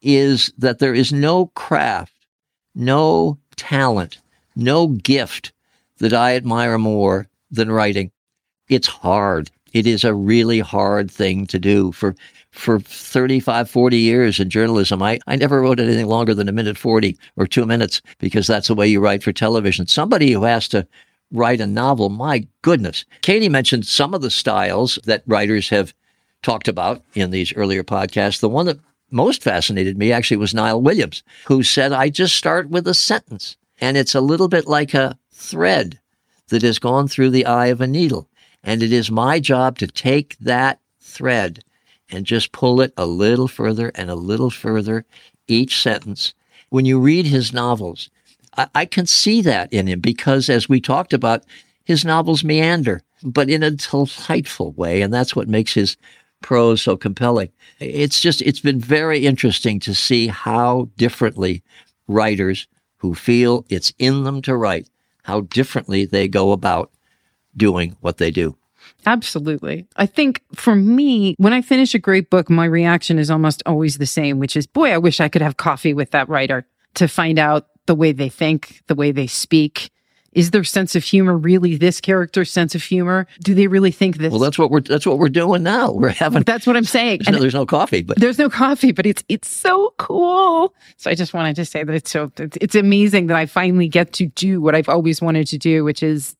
is 0.00 0.52
that 0.58 0.78
there 0.78 0.94
is 0.94 1.12
no 1.12 1.46
craft, 1.48 2.14
no 2.74 3.38
talent, 3.56 4.18
no 4.54 4.88
gift 4.88 5.52
that 5.98 6.14
I 6.14 6.36
admire 6.36 6.78
more 6.78 7.28
than 7.50 7.70
writing 7.70 8.10
it's 8.68 8.88
hard. 8.88 9.50
It 9.72 9.86
is 9.86 10.04
a 10.04 10.14
really 10.14 10.60
hard 10.60 11.10
thing 11.10 11.46
to 11.48 11.58
do 11.58 11.92
for 11.92 12.14
for 12.56 12.80
35, 12.80 13.70
40 13.70 13.96
years 13.96 14.40
in 14.40 14.50
journalism. 14.50 15.02
I, 15.02 15.18
I 15.26 15.36
never 15.36 15.60
wrote 15.60 15.78
anything 15.78 16.06
longer 16.06 16.34
than 16.34 16.48
a 16.48 16.52
minute 16.52 16.78
40 16.78 17.16
or 17.36 17.46
two 17.46 17.66
minutes 17.66 18.00
because 18.18 18.46
that's 18.46 18.68
the 18.68 18.74
way 18.74 18.88
you 18.88 19.00
write 19.00 19.22
for 19.22 19.32
television. 19.32 19.86
Somebody 19.86 20.32
who 20.32 20.44
has 20.44 20.68
to 20.68 20.86
write 21.32 21.60
a 21.60 21.66
novel, 21.66 22.08
my 22.08 22.46
goodness. 22.62 23.04
Katie 23.20 23.48
mentioned 23.48 23.86
some 23.86 24.14
of 24.14 24.22
the 24.22 24.30
styles 24.30 24.98
that 25.04 25.22
writers 25.26 25.68
have 25.68 25.94
talked 26.42 26.68
about 26.68 27.02
in 27.14 27.30
these 27.30 27.54
earlier 27.54 27.84
podcasts. 27.84 28.40
The 28.40 28.48
one 28.48 28.66
that 28.66 28.80
most 29.10 29.42
fascinated 29.42 29.98
me 29.98 30.12
actually 30.12 30.38
was 30.38 30.54
Niall 30.54 30.82
Williams, 30.82 31.22
who 31.46 31.62
said, 31.62 31.92
I 31.92 32.08
just 32.08 32.36
start 32.36 32.70
with 32.70 32.88
a 32.88 32.94
sentence 32.94 33.56
and 33.80 33.96
it's 33.96 34.14
a 34.14 34.20
little 34.20 34.48
bit 34.48 34.66
like 34.66 34.94
a 34.94 35.18
thread 35.32 36.00
that 36.48 36.62
has 36.62 36.78
gone 36.78 37.08
through 37.08 37.30
the 37.30 37.46
eye 37.46 37.66
of 37.66 37.80
a 37.80 37.86
needle. 37.86 38.28
And 38.62 38.82
it 38.82 38.92
is 38.92 39.10
my 39.10 39.40
job 39.40 39.78
to 39.78 39.86
take 39.86 40.36
that 40.38 40.80
thread 41.00 41.62
and 42.10 42.24
just 42.24 42.52
pull 42.52 42.80
it 42.80 42.92
a 42.96 43.06
little 43.06 43.48
further 43.48 43.90
and 43.94 44.10
a 44.10 44.14
little 44.14 44.50
further 44.50 45.04
each 45.48 45.80
sentence. 45.80 46.34
When 46.70 46.84
you 46.84 46.98
read 46.98 47.26
his 47.26 47.52
novels, 47.52 48.10
I, 48.56 48.68
I 48.74 48.84
can 48.84 49.06
see 49.06 49.42
that 49.42 49.72
in 49.72 49.86
him 49.86 50.00
because, 50.00 50.48
as 50.48 50.68
we 50.68 50.80
talked 50.80 51.12
about, 51.12 51.44
his 51.84 52.04
novels 52.04 52.42
meander, 52.42 53.02
but 53.22 53.48
in 53.48 53.62
a 53.62 53.70
delightful 53.70 54.72
way. 54.72 55.02
And 55.02 55.12
that's 55.12 55.36
what 55.36 55.48
makes 55.48 55.74
his 55.74 55.96
prose 56.42 56.82
so 56.82 56.96
compelling. 56.96 57.50
It's 57.80 58.20
just, 58.20 58.42
it's 58.42 58.60
been 58.60 58.80
very 58.80 59.26
interesting 59.26 59.80
to 59.80 59.94
see 59.94 60.26
how 60.26 60.88
differently 60.96 61.62
writers 62.08 62.66
who 62.98 63.14
feel 63.14 63.64
it's 63.68 63.92
in 63.98 64.24
them 64.24 64.42
to 64.42 64.56
write, 64.56 64.88
how 65.22 65.42
differently 65.42 66.04
they 66.04 66.28
go 66.28 66.52
about 66.52 66.90
doing 67.56 67.96
what 68.00 68.18
they 68.18 68.30
do. 68.30 68.56
Absolutely. 69.04 69.86
I 69.96 70.06
think 70.06 70.42
for 70.54 70.74
me, 70.74 71.34
when 71.38 71.52
I 71.52 71.62
finish 71.62 71.94
a 71.94 71.98
great 71.98 72.30
book, 72.30 72.50
my 72.50 72.64
reaction 72.64 73.18
is 73.18 73.30
almost 73.30 73.62
always 73.66 73.98
the 73.98 74.06
same, 74.06 74.38
which 74.38 74.56
is, 74.56 74.66
boy, 74.66 74.92
I 74.92 74.98
wish 74.98 75.20
I 75.20 75.28
could 75.28 75.42
have 75.42 75.56
coffee 75.56 75.94
with 75.94 76.10
that 76.10 76.28
writer 76.28 76.66
to 76.94 77.06
find 77.06 77.38
out 77.38 77.68
the 77.86 77.94
way 77.94 78.12
they 78.12 78.28
think, 78.28 78.82
the 78.88 78.94
way 78.94 79.12
they 79.12 79.26
speak. 79.26 79.90
Is 80.32 80.50
their 80.50 80.64
sense 80.64 80.94
of 80.94 81.02
humor 81.02 81.34
really 81.34 81.78
this 81.78 81.98
character's 81.98 82.50
sense 82.50 82.74
of 82.74 82.82
humor? 82.82 83.26
Do 83.42 83.54
they 83.54 83.68
really 83.68 83.90
think 83.90 84.18
this? 84.18 84.30
Well, 84.30 84.40
that's 84.40 84.58
what 84.58 84.70
we're 84.70 84.82
that's 84.82 85.06
what 85.06 85.18
we're 85.18 85.30
doing 85.30 85.62
now. 85.62 85.92
We're 85.94 86.10
having. 86.10 86.42
That's 86.42 86.66
what 86.66 86.76
I'm 86.76 86.84
saying. 86.84 87.20
There's, 87.24 87.34
no, 87.34 87.40
there's 87.40 87.54
no 87.54 87.64
coffee, 87.64 88.02
but 88.02 88.18
there's 88.18 88.38
no 88.38 88.50
coffee, 88.50 88.92
but 88.92 89.06
it's 89.06 89.24
it's 89.30 89.48
so 89.48 89.94
cool. 89.96 90.74
So 90.98 91.10
I 91.10 91.14
just 91.14 91.32
wanted 91.32 91.56
to 91.56 91.64
say 91.64 91.84
that 91.84 91.94
it's 91.94 92.10
so 92.10 92.30
it's, 92.36 92.58
it's 92.60 92.74
amazing 92.74 93.28
that 93.28 93.36
I 93.38 93.46
finally 93.46 93.88
get 93.88 94.12
to 94.14 94.26
do 94.26 94.60
what 94.60 94.74
I've 94.74 94.90
always 94.90 95.22
wanted 95.22 95.46
to 95.46 95.56
do, 95.56 95.84
which 95.84 96.02
is 96.02 96.36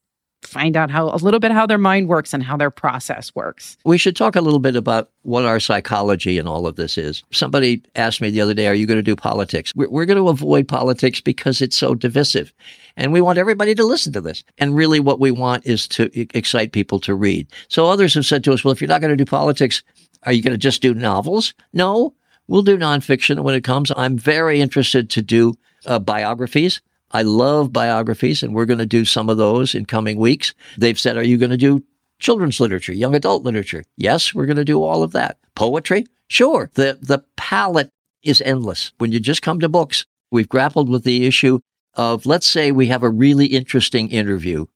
find 0.47 0.76
out 0.76 0.90
how 0.90 1.09
a 1.09 1.16
little 1.16 1.40
bit 1.40 1.51
how 1.51 1.66
their 1.66 1.78
mind 1.78 2.09
works 2.09 2.32
and 2.32 2.42
how 2.42 2.57
their 2.57 2.70
process 2.70 3.34
works. 3.34 3.76
We 3.84 3.99
should 3.99 4.16
talk 4.16 4.36
a 4.36 4.40
little 4.40 4.59
bit 4.59 4.76
about 4.76 5.11
what 5.22 5.44
our 5.44 5.61
psychology 5.61 6.38
and 6.38 6.49
all 6.49 6.66
of 6.66 6.76
this 6.76 6.97
is. 6.97 7.24
Somebody 7.32 7.82
asked 7.94 8.20
me 8.20 8.30
the 8.30 8.40
other 8.40 8.55
day, 8.55 8.66
Are 8.68 8.74
you 8.74 8.86
going 8.86 8.99
to 8.99 9.03
do 9.03 9.16
politics? 9.16 9.74
We're, 9.74 9.90
we're 9.90 10.07
going 10.07 10.18
to 10.18 10.28
avoid 10.28 10.68
politics 10.68 11.20
because 11.20 11.61
it's 11.61 11.76
so 11.76 11.94
divisive. 11.94 12.53
And 12.97 13.12
we 13.12 13.20
want 13.20 13.38
everybody 13.38 13.74
to 13.74 13.84
listen 13.84 14.12
to 14.14 14.20
this. 14.20 14.44
And 14.59 14.74
really, 14.74 15.01
what 15.01 15.20
we 15.20 15.30
want 15.30 15.66
is 15.66 15.86
to 15.88 16.11
excite 16.36 16.72
people 16.72 17.01
to 17.01 17.14
read. 17.14 17.47
So 17.68 17.86
others 17.86 18.14
have 18.14 18.26
said 18.26 18.44
to 18.44 18.53
us, 18.53 18.64
Well, 18.64 18.72
if 18.72 18.80
you're 18.80 18.88
not 18.88 19.01
going 19.01 19.16
to 19.16 19.24
do 19.24 19.28
politics, 19.28 19.82
are 20.22 20.32
you 20.32 20.42
going 20.42 20.53
to 20.53 20.59
just 20.59 20.82
do 20.82 20.94
novels? 20.94 21.55
No, 21.72 22.14
we'll 22.49 22.62
do 22.62 22.78
nonfiction 22.78 23.40
when 23.40 23.55
it 23.55 23.64
comes. 23.64 23.92
I'm 23.97 24.18
very 24.18 24.61
interested 24.61 25.11
to 25.11 25.22
do 25.22 25.55
uh, 25.86 25.99
biographies. 25.99 26.80
I 27.12 27.22
love 27.22 27.72
biographies, 27.72 28.42
and 28.42 28.54
we're 28.54 28.66
going 28.66 28.78
to 28.78 28.86
do 28.86 29.04
some 29.04 29.28
of 29.28 29.36
those 29.36 29.74
in 29.74 29.86
coming 29.86 30.18
weeks. 30.18 30.54
They've 30.76 30.98
said, 30.98 31.16
Are 31.16 31.24
you 31.24 31.38
going 31.38 31.50
to 31.50 31.57
do 31.57 31.84
children's 32.18 32.61
literature, 32.61 32.92
young 32.92 33.14
adult 33.14 33.44
literature? 33.44 33.84
Yes, 33.96 34.34
we're 34.34 34.46
going 34.46 34.57
to 34.57 34.64
do 34.64 34.82
all 34.82 35.02
of 35.02 35.12
that. 35.12 35.38
Poetry? 35.54 36.07
Sure. 36.28 36.70
The, 36.74 36.98
the 37.00 37.24
palette 37.36 37.90
is 38.22 38.40
endless. 38.42 38.92
When 38.98 39.12
you 39.12 39.20
just 39.20 39.42
come 39.42 39.61
to 39.61 39.68
books, 39.68 40.04
we've 40.30 40.48
grappled 40.48 40.88
with 40.88 41.04
the 41.04 41.26
issue 41.26 41.61
of 41.94 42.26
let's 42.26 42.46
say 42.46 42.72
we 42.72 42.88
have 42.88 43.02
a 43.02 43.11
really 43.11 43.46
interesting 43.46 44.11
interview 44.11 44.66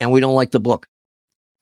and 0.00 0.12
we 0.12 0.20
don't 0.20 0.34
like 0.34 0.52
the 0.52 0.60
book. 0.60 0.86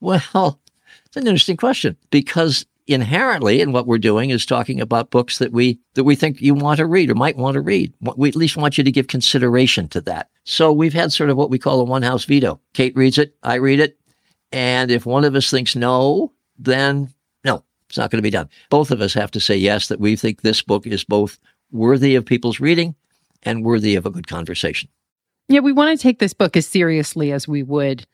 Well, 0.01 0.61
it's 1.07 1.17
an 1.17 1.27
interesting 1.27 1.57
question 1.57 1.97
because 2.11 2.67
inherently 2.87 3.61
in 3.61 3.73
what 3.73 3.87
we're 3.87 3.99
doing 3.99 4.31
is 4.31 4.47
talking 4.47 4.81
about 4.81 5.11
books 5.11 5.39
that 5.39 5.53
we 5.53 5.79
that 5.95 6.05
we 6.05 6.15
think 6.15 6.41
you 6.41 6.55
want 6.55 6.79
to 6.79 6.87
read 6.87 7.11
or 7.11 7.15
might 7.15 7.37
want 7.37 7.55
to 7.55 7.61
read. 7.61 7.93
We 8.01 8.29
at 8.29 8.37
least 8.37 8.57
want 8.57 8.79
you 8.79 8.85
to 8.85 8.93
give 8.93 9.09
consideration 9.09 9.89
to 9.89 10.01
that. 10.03 10.31
So 10.45 10.73
we've 10.73 10.95
had 10.95 11.13
sort 11.13 11.31
of 11.31 11.37
what 11.37 11.51
we 11.51 11.59
call 11.59 11.81
a 11.81 11.85
one 11.85 12.03
house 12.03 12.25
veto. 12.25 12.61
Kate 12.75 12.97
reads 12.97 13.19
it, 13.19 13.35
I 13.43 13.55
read 13.57 13.81
it, 13.81 13.99
and 14.53 14.91
if 14.91 15.07
one 15.07 15.25
of 15.25 15.35
us 15.35 15.51
thinks 15.51 15.75
no, 15.75 16.33
then 16.59 17.13
no, 17.45 17.65
it's 17.89 17.99
not 17.99 18.11
going 18.11 18.19
to 18.19 18.23
be 18.23 18.31
done. 18.31 18.49
Both 18.71 18.91
of 18.91 19.01
us 19.01 19.15
have 19.15 19.31
to 19.33 19.41
say 19.41 19.57
yes 19.57 19.89
that 19.89 20.01
we 20.01 20.17
think 20.17 20.43
this 20.43 20.63
book 20.63 20.87
is 20.87 21.05
both 21.05 21.39
worthy 21.73 22.15
of 22.15 22.25
people's 22.25 22.61
reading 22.61 22.95
and 23.43 23.65
worthy 23.65 23.97
of 23.97 24.07
a 24.07 24.11
good 24.11 24.29
conversation. 24.29 24.89
Yeah, 25.49 25.61
we 25.61 25.73
want 25.73 25.97
to 25.97 26.03
take 26.03 26.19
this 26.19 26.35
book 26.35 26.57
as 26.57 26.67
seriously 26.67 27.33
as 27.33 27.47
we 27.47 27.63
would 27.63 28.07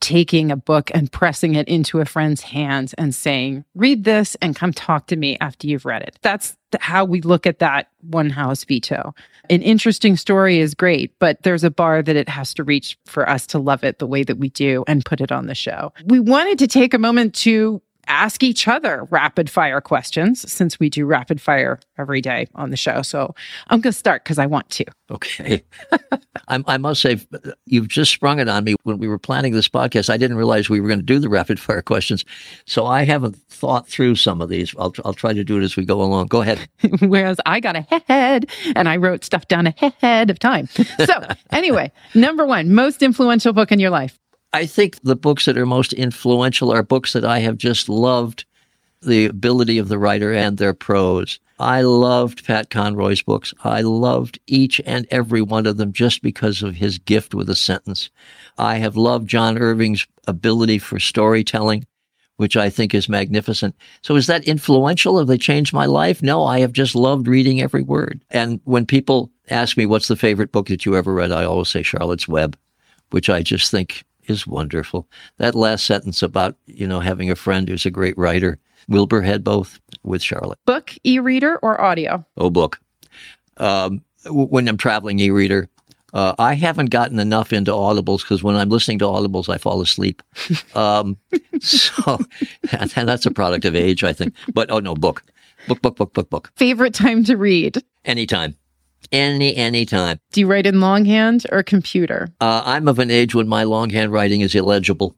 taking 0.00 0.50
a 0.50 0.56
book 0.56 0.90
and 0.94 1.10
pressing 1.10 1.54
it 1.54 1.68
into 1.68 2.00
a 2.00 2.04
friend's 2.04 2.42
hands 2.42 2.94
and 2.94 3.14
saying, 3.14 3.64
read 3.74 4.04
this 4.04 4.36
and 4.40 4.54
come 4.54 4.72
talk 4.72 5.06
to 5.08 5.16
me 5.16 5.36
after 5.40 5.66
you've 5.66 5.84
read 5.84 6.02
it. 6.02 6.18
That's 6.22 6.56
how 6.80 7.04
we 7.04 7.20
look 7.20 7.46
at 7.46 7.58
that 7.58 7.88
one 8.00 8.30
house 8.30 8.64
veto. 8.64 9.14
An 9.50 9.62
interesting 9.62 10.16
story 10.16 10.60
is 10.60 10.74
great, 10.74 11.18
but 11.18 11.42
there's 11.42 11.64
a 11.64 11.70
bar 11.70 12.02
that 12.02 12.16
it 12.16 12.28
has 12.28 12.52
to 12.54 12.64
reach 12.64 12.98
for 13.06 13.28
us 13.28 13.46
to 13.48 13.58
love 13.58 13.82
it 13.82 13.98
the 13.98 14.06
way 14.06 14.22
that 14.22 14.38
we 14.38 14.50
do 14.50 14.84
and 14.86 15.04
put 15.04 15.20
it 15.20 15.32
on 15.32 15.46
the 15.46 15.54
show. 15.54 15.92
We 16.04 16.20
wanted 16.20 16.58
to 16.60 16.68
take 16.68 16.92
a 16.92 16.98
moment 16.98 17.34
to 17.36 17.80
ask 18.08 18.42
each 18.42 18.66
other 18.66 19.06
rapid 19.10 19.48
fire 19.50 19.80
questions 19.80 20.50
since 20.50 20.80
we 20.80 20.88
do 20.88 21.06
rapid 21.06 21.40
fire 21.40 21.78
every 21.98 22.20
day 22.20 22.48
on 22.54 22.70
the 22.70 22.76
show. 22.76 23.02
So 23.02 23.34
I'm 23.68 23.80
going 23.80 23.92
to 23.92 23.98
start 23.98 24.24
because 24.24 24.38
I 24.38 24.46
want 24.46 24.68
to. 24.70 24.84
Okay. 25.10 25.62
I, 26.48 26.62
I, 26.66 26.76
must 26.78 27.00
say, 27.00 27.20
you've 27.66 27.88
just 27.88 28.12
sprung 28.12 28.40
it 28.40 28.48
on 28.48 28.64
me. 28.64 28.74
When 28.82 28.98
we 28.98 29.08
were 29.08 29.18
planning 29.18 29.52
this 29.52 29.68
podcast, 29.68 30.10
I 30.10 30.16
didn't 30.16 30.36
realize 30.36 30.68
we 30.68 30.80
were 30.80 30.88
going 30.88 31.00
to 31.00 31.04
do 31.04 31.18
the 31.18 31.28
rapid 31.28 31.60
fire 31.60 31.82
questions. 31.82 32.24
So 32.66 32.86
I 32.86 33.04
haven't 33.04 33.36
thought 33.36 33.88
through 33.88 34.16
some 34.16 34.40
of 34.40 34.48
these. 34.48 34.74
I'll, 34.78 34.94
I'll 35.04 35.14
try 35.14 35.32
to 35.32 35.44
do 35.44 35.58
it 35.58 35.64
as 35.64 35.76
we 35.76 35.84
go 35.84 36.02
along. 36.02 36.26
Go 36.28 36.42
ahead. 36.42 36.68
Whereas 37.00 37.38
I 37.46 37.60
got 37.60 37.76
ahead 37.76 38.50
and 38.74 38.88
I 38.88 38.96
wrote 38.96 39.24
stuff 39.24 39.48
down 39.48 39.66
ahead 39.66 40.30
of 40.30 40.38
time. 40.38 40.68
So 41.04 41.26
anyway, 41.50 41.92
number 42.14 42.46
one, 42.46 42.74
most 42.74 43.02
influential 43.02 43.52
book 43.52 43.72
in 43.72 43.78
your 43.78 43.90
life. 43.90 44.18
I 44.52 44.66
think 44.66 45.00
the 45.02 45.16
books 45.16 45.44
that 45.44 45.58
are 45.58 45.66
most 45.66 45.92
influential 45.92 46.72
are 46.72 46.82
books 46.82 47.12
that 47.12 47.24
I 47.24 47.40
have 47.40 47.58
just 47.58 47.88
loved 47.88 48.44
the 49.02 49.26
ability 49.26 49.78
of 49.78 49.88
the 49.88 49.98
writer 49.98 50.32
and 50.32 50.58
their 50.58 50.74
prose. 50.74 51.38
I 51.60 51.82
loved 51.82 52.46
Pat 52.46 52.70
Conroy's 52.70 53.22
books. 53.22 53.52
I 53.64 53.80
loved 53.80 54.38
each 54.46 54.80
and 54.86 55.06
every 55.10 55.42
one 55.42 55.66
of 55.66 55.76
them 55.76 55.92
just 55.92 56.22
because 56.22 56.62
of 56.62 56.76
his 56.76 56.98
gift 56.98 57.34
with 57.34 57.50
a 57.50 57.56
sentence. 57.56 58.10
I 58.58 58.76
have 58.76 58.96
loved 58.96 59.28
John 59.28 59.58
Irving's 59.58 60.06
ability 60.26 60.78
for 60.78 61.00
storytelling, 61.00 61.86
which 62.36 62.56
I 62.56 62.70
think 62.70 62.94
is 62.94 63.08
magnificent. 63.08 63.74
So 64.02 64.14
is 64.14 64.28
that 64.28 64.44
influential? 64.44 65.18
Have 65.18 65.26
they 65.26 65.38
changed 65.38 65.72
my 65.72 65.86
life? 65.86 66.22
No, 66.22 66.44
I 66.44 66.60
have 66.60 66.72
just 66.72 66.94
loved 66.94 67.26
reading 67.26 67.60
every 67.60 67.82
word. 67.82 68.22
And 68.30 68.60
when 68.64 68.86
people 68.86 69.30
ask 69.50 69.76
me, 69.76 69.84
what's 69.84 70.08
the 70.08 70.16
favorite 70.16 70.52
book 70.52 70.68
that 70.68 70.86
you 70.86 70.96
ever 70.96 71.12
read? 71.12 71.32
I 71.32 71.44
always 71.44 71.68
say 71.68 71.82
Charlotte's 71.82 72.28
Web, 72.28 72.56
which 73.10 73.28
I 73.28 73.42
just 73.42 73.70
think 73.70 74.04
is 74.28 74.46
wonderful. 74.46 75.06
That 75.38 75.54
last 75.54 75.86
sentence 75.86 76.22
about, 76.22 76.56
you 76.66 76.86
know, 76.86 77.00
having 77.00 77.30
a 77.30 77.36
friend 77.36 77.68
who's 77.68 77.86
a 77.86 77.90
great 77.90 78.16
writer. 78.16 78.58
Wilbur 78.88 79.22
had 79.22 79.44
both 79.44 79.80
with 80.02 80.22
Charlotte. 80.22 80.58
Book, 80.64 80.94
e 81.04 81.18
reader, 81.18 81.58
or 81.58 81.80
audio? 81.80 82.24
Oh, 82.36 82.50
book. 82.50 82.78
Um, 83.58 84.02
when 84.26 84.68
I'm 84.68 84.76
traveling, 84.76 85.18
e 85.18 85.30
reader. 85.30 85.68
Uh, 86.14 86.34
I 86.38 86.54
haven't 86.54 86.86
gotten 86.86 87.18
enough 87.18 87.52
into 87.52 87.70
audibles 87.70 88.22
because 88.22 88.42
when 88.42 88.56
I'm 88.56 88.70
listening 88.70 88.98
to 89.00 89.04
audibles, 89.04 89.48
I 89.50 89.58
fall 89.58 89.82
asleep. 89.82 90.22
Um, 90.74 91.18
so 91.60 92.18
that's 92.70 93.26
a 93.26 93.30
product 93.30 93.66
of 93.66 93.76
age, 93.76 94.04
I 94.04 94.14
think. 94.14 94.34
But 94.54 94.70
oh 94.70 94.78
no, 94.78 94.94
book, 94.94 95.22
book, 95.66 95.82
book, 95.82 95.96
book, 95.96 96.14
book, 96.14 96.30
book. 96.30 96.50
Favorite 96.56 96.94
time 96.94 97.24
to 97.24 97.36
read? 97.36 97.82
Anytime. 98.06 98.56
Any 99.10 99.56
any 99.56 99.86
time. 99.86 100.20
Do 100.32 100.40
you 100.40 100.46
write 100.46 100.66
in 100.66 100.80
longhand 100.80 101.46
or 101.50 101.62
computer? 101.62 102.28
Uh, 102.40 102.62
I'm 102.64 102.88
of 102.88 102.98
an 102.98 103.10
age 103.10 103.34
when 103.34 103.48
my 103.48 103.64
longhand 103.64 104.12
writing 104.12 104.42
is 104.42 104.54
illegible. 104.54 105.16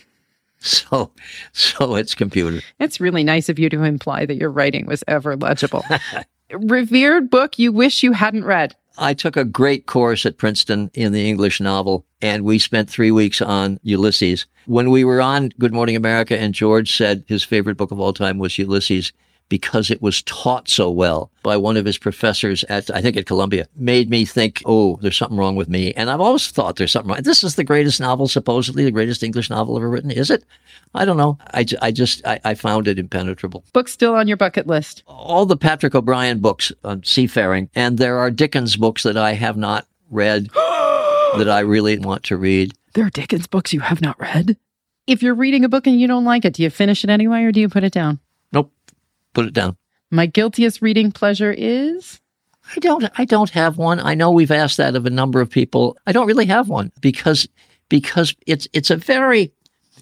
so 0.60 1.10
so 1.52 1.94
it's 1.96 2.14
computer. 2.14 2.60
It's 2.80 3.00
really 3.00 3.24
nice 3.24 3.48
of 3.48 3.58
you 3.58 3.68
to 3.68 3.82
imply 3.82 4.24
that 4.26 4.36
your 4.36 4.50
writing 4.50 4.86
was 4.86 5.04
ever 5.06 5.36
legible. 5.36 5.84
Revered 6.52 7.28
book 7.28 7.58
you 7.58 7.70
wish 7.70 8.02
you 8.02 8.12
hadn't 8.12 8.44
read. 8.44 8.74
I 8.98 9.14
took 9.14 9.36
a 9.36 9.44
great 9.44 9.86
course 9.86 10.26
at 10.26 10.38
Princeton 10.38 10.90
in 10.94 11.12
the 11.12 11.28
English 11.28 11.60
novel, 11.60 12.04
and 12.20 12.44
we 12.44 12.58
spent 12.58 12.90
three 12.90 13.12
weeks 13.12 13.40
on 13.40 13.78
Ulysses. 13.82 14.46
When 14.66 14.90
we 14.90 15.04
were 15.04 15.20
on 15.20 15.50
Good 15.58 15.72
Morning 15.72 15.94
America, 15.94 16.38
and 16.38 16.52
George 16.52 16.96
said 16.96 17.24
his 17.28 17.44
favorite 17.44 17.76
book 17.76 17.92
of 17.92 18.00
all 18.00 18.12
time 18.12 18.38
was 18.38 18.58
Ulysses, 18.58 19.12
because 19.48 19.90
it 19.90 20.02
was 20.02 20.22
taught 20.22 20.68
so 20.68 20.90
well 20.90 21.30
by 21.42 21.56
one 21.56 21.76
of 21.76 21.84
his 21.84 21.98
professors 21.98 22.64
at, 22.64 22.94
I 22.94 23.00
think 23.00 23.16
at 23.16 23.26
Columbia, 23.26 23.66
made 23.76 24.10
me 24.10 24.24
think, 24.24 24.62
oh, 24.66 24.98
there's 25.00 25.16
something 25.16 25.38
wrong 25.38 25.56
with 25.56 25.68
me. 25.68 25.92
And 25.94 26.10
I've 26.10 26.20
always 26.20 26.48
thought 26.48 26.76
there's 26.76 26.92
something 26.92 27.10
wrong. 27.10 27.22
This 27.22 27.42
is 27.42 27.54
the 27.54 27.64
greatest 27.64 28.00
novel, 28.00 28.28
supposedly 28.28 28.84
the 28.84 28.90
greatest 28.90 29.22
English 29.22 29.50
novel 29.50 29.76
ever 29.76 29.88
written. 29.88 30.10
Is 30.10 30.30
it? 30.30 30.44
I 30.94 31.04
don't 31.04 31.16
know. 31.16 31.38
I, 31.54 31.64
I 31.80 31.90
just, 31.90 32.26
I, 32.26 32.40
I 32.44 32.54
found 32.54 32.88
it 32.88 32.98
impenetrable. 32.98 33.64
Book 33.72 33.88
still 33.88 34.14
on 34.14 34.28
your 34.28 34.36
bucket 34.36 34.66
list? 34.66 35.02
All 35.06 35.46
the 35.46 35.56
Patrick 35.56 35.94
O'Brian 35.94 36.40
books 36.40 36.72
on 36.84 37.02
seafaring. 37.04 37.70
And 37.74 37.98
there 37.98 38.18
are 38.18 38.30
Dickens 38.30 38.76
books 38.76 39.02
that 39.02 39.16
I 39.16 39.32
have 39.32 39.56
not 39.56 39.86
read 40.10 40.48
that 40.54 41.48
I 41.48 41.60
really 41.60 41.98
want 41.98 42.24
to 42.24 42.36
read. 42.36 42.74
There 42.94 43.06
are 43.06 43.10
Dickens 43.10 43.46
books 43.46 43.72
you 43.72 43.80
have 43.80 44.00
not 44.00 44.18
read? 44.20 44.56
If 45.06 45.22
you're 45.22 45.34
reading 45.34 45.64
a 45.64 45.70
book 45.70 45.86
and 45.86 45.98
you 45.98 46.06
don't 46.06 46.24
like 46.24 46.44
it, 46.44 46.54
do 46.54 46.62
you 46.62 46.68
finish 46.68 47.02
it 47.02 47.08
anyway 47.08 47.44
or 47.44 47.52
do 47.52 47.60
you 47.60 47.68
put 47.68 47.84
it 47.84 47.92
down? 47.92 48.18
Nope 48.52 48.72
put 49.38 49.46
it 49.46 49.54
down. 49.54 49.76
My 50.10 50.26
guiltiest 50.26 50.82
reading 50.82 51.12
pleasure 51.12 51.54
is 51.56 52.20
I 52.74 52.80
don't 52.80 53.08
I 53.16 53.24
don't 53.24 53.50
have 53.50 53.78
one. 53.78 54.00
I 54.00 54.14
know 54.14 54.32
we've 54.32 54.50
asked 54.50 54.78
that 54.78 54.96
of 54.96 55.06
a 55.06 55.10
number 55.10 55.40
of 55.40 55.48
people. 55.48 55.96
I 56.08 56.12
don't 56.12 56.26
really 56.26 56.46
have 56.46 56.68
one 56.68 56.90
because 57.00 57.46
because 57.88 58.34
it's 58.48 58.66
it's 58.72 58.90
a 58.90 58.96
very 58.96 59.52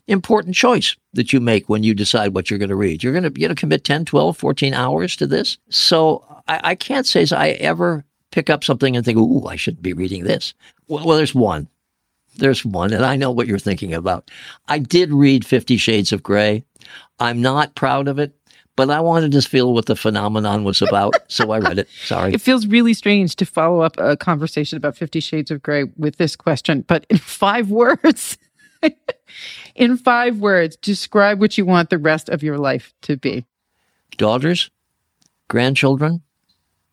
important 0.07 0.55
choice 0.55 0.97
that 1.13 1.35
you 1.35 1.41
make 1.41 1.69
when 1.69 1.83
you 1.83 1.93
decide 1.93 2.33
what 2.33 2.49
you're 2.49 2.59
going 2.59 2.71
to 2.71 2.77
read. 2.77 3.03
You're 3.03 3.13
going 3.13 3.31
to, 3.31 3.41
you 3.41 3.49
know, 3.49 3.55
commit 3.55 3.85
10, 3.85 4.05
12, 4.05 4.37
14 4.37 4.73
hours 4.73 5.17
to 5.17 5.27
this. 5.27 5.59
So 5.69 6.25
I, 6.47 6.61
I 6.63 6.75
can't 6.77 7.07
say 7.07 7.27
I 7.33 7.51
ever 7.51 8.05
pick 8.31 8.49
up 8.49 8.63
something 8.63 8.97
and 8.97 9.05
think, 9.05 9.19
ooh, 9.19 9.47
I 9.47 9.57
shouldn't 9.57 9.83
be 9.83 9.93
reading 9.93 10.25
this. 10.25 10.55
Well, 10.89 11.05
well, 11.05 11.17
there's 11.17 11.35
one. 11.35 11.69
There's 12.37 12.65
one, 12.65 12.93
and 12.93 13.05
I 13.05 13.17
know 13.17 13.31
what 13.31 13.47
you're 13.47 13.59
thinking 13.59 13.95
about. 13.95 14.31
I 14.69 14.79
did 14.79 15.11
read 15.11 15.47
Fifty 15.47 15.79
Shades 15.79 16.13
of 16.13 16.23
Grey. 16.23 16.63
I'm 17.19 17.41
not 17.41 17.75
proud 17.75 18.09
of 18.09 18.19
it 18.19 18.35
but 18.77 18.91
I 18.91 19.01
wanted 19.01 19.33
to 19.33 19.43
feel 19.43 19.73
what 19.73 19.87
the 19.87 19.97
phenomenon 19.97 20.63
was 20.63 20.83
about, 20.83 21.15
so 21.29 21.51
I 21.51 21.59
read 21.59 21.79
it. 21.79 21.89
Sorry. 22.05 22.35
It 22.35 22.41
feels 22.41 22.67
really 22.67 22.95
strange 22.95 23.35
to 23.37 23.47
follow 23.47 23.81
up 23.81 23.97
a 23.99 24.17
conversation 24.17 24.77
about 24.77 24.97
Fifty 24.97 25.21
Shades 25.21 25.51
of 25.51 25.63
Grey 25.63 25.85
with 25.97 26.17
this 26.17 26.37
question, 26.37 26.83
but 26.83 27.07
in 27.11 27.19
five 27.19 27.71
words. 27.71 28.39
In 29.75 29.97
five 29.97 30.39
words, 30.39 30.77
describe 30.77 31.41
what 31.41 31.59
you 31.59 31.67
want 31.67 31.91
the 31.91 31.99
rest 31.99 32.29
of 32.29 32.43
your 32.43 32.59
life 32.59 32.95
to 33.03 33.17
be. 33.17 33.45
Daughters, 34.17 34.71
grandchildren, 35.49 36.23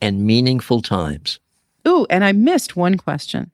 and 0.02 0.26
meaningful 0.26 0.82
times. 0.82 1.40
Ooh, 1.88 2.06
and 2.10 2.24
I 2.24 2.32
missed 2.32 2.76
one 2.76 2.98
question. 2.98 3.52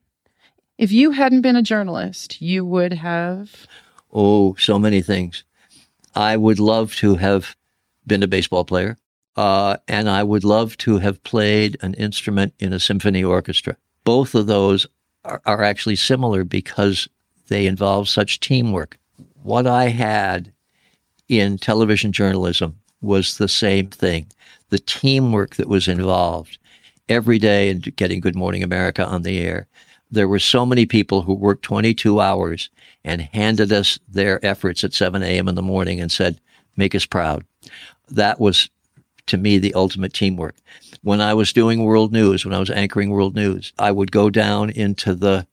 If 0.78 0.92
you 0.92 1.12
hadn't 1.12 1.42
been 1.42 1.56
a 1.56 1.62
journalist, 1.62 2.42
you 2.42 2.66
would 2.66 2.94
have. 2.94 3.68
Oh, 4.12 4.56
so 4.58 4.80
many 4.80 5.02
things. 5.02 5.44
I 6.16 6.38
would 6.38 6.60
love 6.60 6.96
to 6.96 7.16
have 7.16 7.56
been 8.06 8.24
a 8.24 8.28
baseball 8.28 8.66
player, 8.66 8.98
uh, 9.36 9.78
and 9.88 10.10
I 10.10 10.24
would 10.24 10.44
love 10.44 10.78
to 10.78 10.98
have 10.98 11.24
played 11.24 11.78
an 11.82 11.94
instrument 11.96 12.54
in 12.60 12.74
a 12.74 12.80
symphony 12.80 13.24
orchestra. 13.24 13.78
Both 14.04 14.36
of 14.36 14.48
those 14.48 14.88
are, 15.24 15.42
are 15.46 15.64
actually 15.64 15.96
similar 15.96 16.44
because 16.44 17.08
they 17.48 17.68
involve 17.68 18.10
such 18.10 18.40
teamwork. 18.40 18.98
What 19.42 19.68
I 19.68 19.90
had 19.90 20.52
in 21.28 21.58
television 21.58 22.12
journalism 22.12 22.80
was 23.02 23.38
the 23.38 23.48
same 23.48 23.88
thing 23.88 24.28
the 24.70 24.80
teamwork 24.80 25.56
that 25.56 25.68
was 25.68 25.88
involved 25.88 26.60
every 27.08 27.40
day 27.40 27.70
in 27.70 27.80
getting 27.80 28.20
Good 28.20 28.36
Morning 28.36 28.62
America 28.62 29.04
on 29.04 29.24
the 29.24 29.40
air. 29.40 29.68
There 30.12 30.28
were 30.28 30.40
so 30.40 30.66
many 30.66 30.86
people 30.86 31.24
who 31.24 31.34
worked 31.34 31.64
22 31.64 32.20
hours 32.20 32.70
and 33.04 33.22
handed 33.22 33.72
us 33.72 33.98
their 34.08 34.44
efforts 34.46 34.84
at 34.84 34.94
7 34.94 35.24
a.m. 35.24 35.48
in 35.48 35.56
the 35.56 35.62
morning 35.62 36.00
and 36.00 36.12
said, 36.12 36.40
make 36.76 36.94
us 36.94 37.06
proud. 37.06 37.46
That 38.10 38.40
was, 38.40 38.70
to 39.28 39.38
me, 39.38 39.58
the 39.58 39.74
ultimate 39.74 40.14
teamwork. 40.14 40.56
When 41.02 41.22
I 41.22 41.34
was 41.34 41.54
doing 41.54 41.84
world 41.84 42.12
news, 42.12 42.46
when 42.46 42.54
I 42.54 42.60
was 42.60 42.70
anchoring 42.70 43.10
world 43.10 43.36
news, 43.36 43.74
I 43.80 43.92
would 43.92 44.12
go 44.12 44.30
down 44.30 44.70
into 44.72 45.16
the 45.16 45.48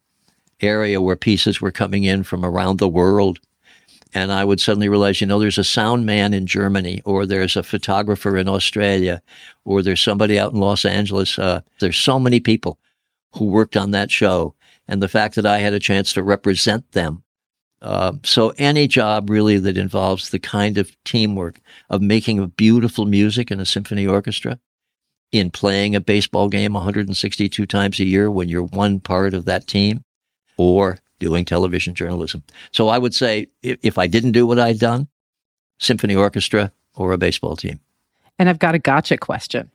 area 0.61 1.01
where 1.01 1.17
pieces 1.17 1.61
were 1.61 1.71
coming 1.71 2.05
in 2.05 2.23
from 2.23 2.45
around 2.45 2.79
the 2.79 2.89
world 2.89 3.41
and 4.17 4.33
I 4.33 4.45
would 4.45 4.61
suddenly 4.61 4.89
realize, 4.89 5.21
you 5.21 5.27
know, 5.27 5.39
there's 5.39 5.59
a 5.59 5.65
sound 5.65 6.07
man 6.07 6.33
in 6.33 6.47
Germany, 6.47 7.03
or 7.05 7.27
there's 7.27 7.55
a 7.55 7.63
photographer 7.63 8.39
in 8.39 8.49
Australia, 8.49 9.21
or 9.67 9.83
there's 9.83 10.01
somebody 10.01 10.39
out 10.39 10.55
in 10.55 10.59
Los 10.59 10.87
Angeles. 10.87 11.39
Uh, 11.39 11.61
there's 11.81 11.99
so 11.99 12.19
many 12.19 12.41
people 12.41 12.79
who 13.35 13.45
worked 13.45 13.77
on 13.77 13.91
that 13.91 14.11
show, 14.11 14.55
and 14.89 15.03
the 15.03 15.09
fact 15.09 15.35
that 15.35 15.45
I 15.45 15.59
had 15.59 15.75
a 15.75 15.79
chance 15.79 16.15
to 16.15 16.23
represent 16.23 16.93
them. 16.93 17.25
Uh, 17.83 18.13
so 18.25 18.53
any 18.59 18.89
job 18.89 19.29
really 19.29 19.59
that 19.59 19.77
involves 19.77 20.31
the 20.31 20.39
kind 20.39 20.79
of 20.79 20.97
teamwork 21.05 21.61
of 21.91 22.01
making 22.01 22.39
a 22.39 22.47
beautiful 22.47 23.05
music 23.05 23.51
in 23.51 23.61
a 23.61 23.67
symphony 23.67 24.07
orchestra, 24.07 24.59
in 25.33 25.51
playing 25.51 25.95
a 25.95 26.01
baseball 26.01 26.49
game 26.49 26.73
162 26.73 27.67
times 27.67 28.01
a 28.01 28.05
year 28.05 28.31
when 28.31 28.49
you're 28.49 28.63
one 28.63 28.99
part 28.99 29.35
of 29.35 29.45
that 29.45 29.67
team, 29.67 30.03
or 30.57 30.99
doing 31.19 31.45
television 31.45 31.95
journalism. 31.95 32.43
So 32.73 32.89
I 32.89 32.99
would 32.99 33.15
say 33.15 33.49
if, 33.63 33.79
if 33.83 33.99
I 33.99 34.07
didn't 34.07 34.33
do 34.33 34.47
what 34.47 34.59
I'd 34.59 34.79
done, 34.79 35.09
symphony 35.79 36.17
orchestra 36.17 36.73
or 36.95 37.13
a 37.13 37.19
baseball 37.19 37.57
team. 37.57 37.81
And 38.39 38.49
I've 38.49 38.59
got 38.59 38.75
a 38.75 38.79
gotcha 38.79 39.17
question. 39.17 39.71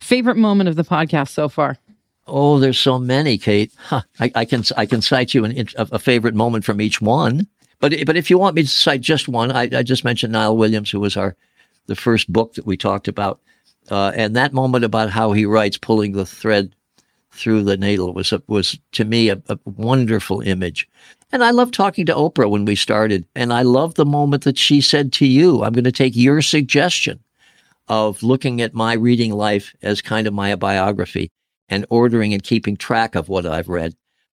Favorite 0.00 0.36
moment 0.36 0.68
of 0.68 0.76
the 0.76 0.84
podcast 0.84 1.30
so 1.30 1.48
far? 1.48 1.78
Oh, 2.26 2.58
there's 2.58 2.78
so 2.78 2.98
many, 2.98 3.38
Kate. 3.38 3.72
Huh. 3.76 4.02
I, 4.18 4.32
I, 4.34 4.44
can 4.44 4.64
I 4.76 4.86
can 4.86 5.00
cite 5.00 5.32
you 5.32 5.44
an, 5.44 5.68
a, 5.76 5.98
favorite 5.98 6.34
moment 6.34 6.64
from 6.64 6.80
each 6.80 7.00
one. 7.00 7.46
But 7.78 7.94
but 8.04 8.16
if 8.16 8.30
you 8.30 8.38
want 8.38 8.56
me 8.56 8.62
to 8.62 8.68
cite 8.68 9.00
just 9.00 9.28
one, 9.28 9.52
I, 9.52 9.68
I 9.72 9.82
just 9.82 10.04
mentioned 10.04 10.32
Niall 10.32 10.56
Williams, 10.56 10.90
who 10.90 10.98
was 10.98 11.16
our 11.16 11.36
the 11.86 11.94
first 11.94 12.32
book 12.32 12.54
that 12.54 12.66
we 12.66 12.76
talked 12.76 13.06
about, 13.06 13.40
uh, 13.90 14.12
and 14.16 14.34
that 14.34 14.52
moment 14.52 14.84
about 14.84 15.10
how 15.10 15.32
he 15.32 15.46
writes, 15.46 15.78
pulling 15.78 16.12
the 16.12 16.26
thread 16.26 16.74
through 17.30 17.62
the 17.62 17.76
needle 17.76 18.12
was 18.12 18.32
a, 18.32 18.42
was 18.48 18.78
to 18.92 19.04
me 19.04 19.28
a, 19.28 19.40
a 19.48 19.58
wonderful 19.64 20.40
image. 20.40 20.88
And 21.30 21.44
I 21.44 21.50
love 21.50 21.70
talking 21.70 22.06
to 22.06 22.14
Oprah 22.14 22.50
when 22.50 22.64
we 22.64 22.74
started, 22.74 23.24
and 23.36 23.52
I 23.52 23.62
love 23.62 23.94
the 23.94 24.06
moment 24.06 24.42
that 24.44 24.58
she 24.58 24.80
said 24.80 25.12
to 25.14 25.26
you, 25.26 25.62
"I'm 25.62 25.74
going 25.74 25.84
to 25.84 25.92
take 25.92 26.16
your 26.16 26.42
suggestion 26.42 27.20
of 27.88 28.20
looking 28.24 28.60
at 28.62 28.74
my 28.74 28.94
reading 28.94 29.32
life 29.32 29.74
as 29.82 30.02
kind 30.02 30.26
of 30.26 30.34
my 30.34 30.56
biography 30.56 31.30
and 31.68 31.86
ordering 31.90 32.32
and 32.32 32.42
keeping 32.42 32.76
track 32.76 33.14
of 33.14 33.28
what 33.28 33.46
I've 33.46 33.68
read, 33.68 33.94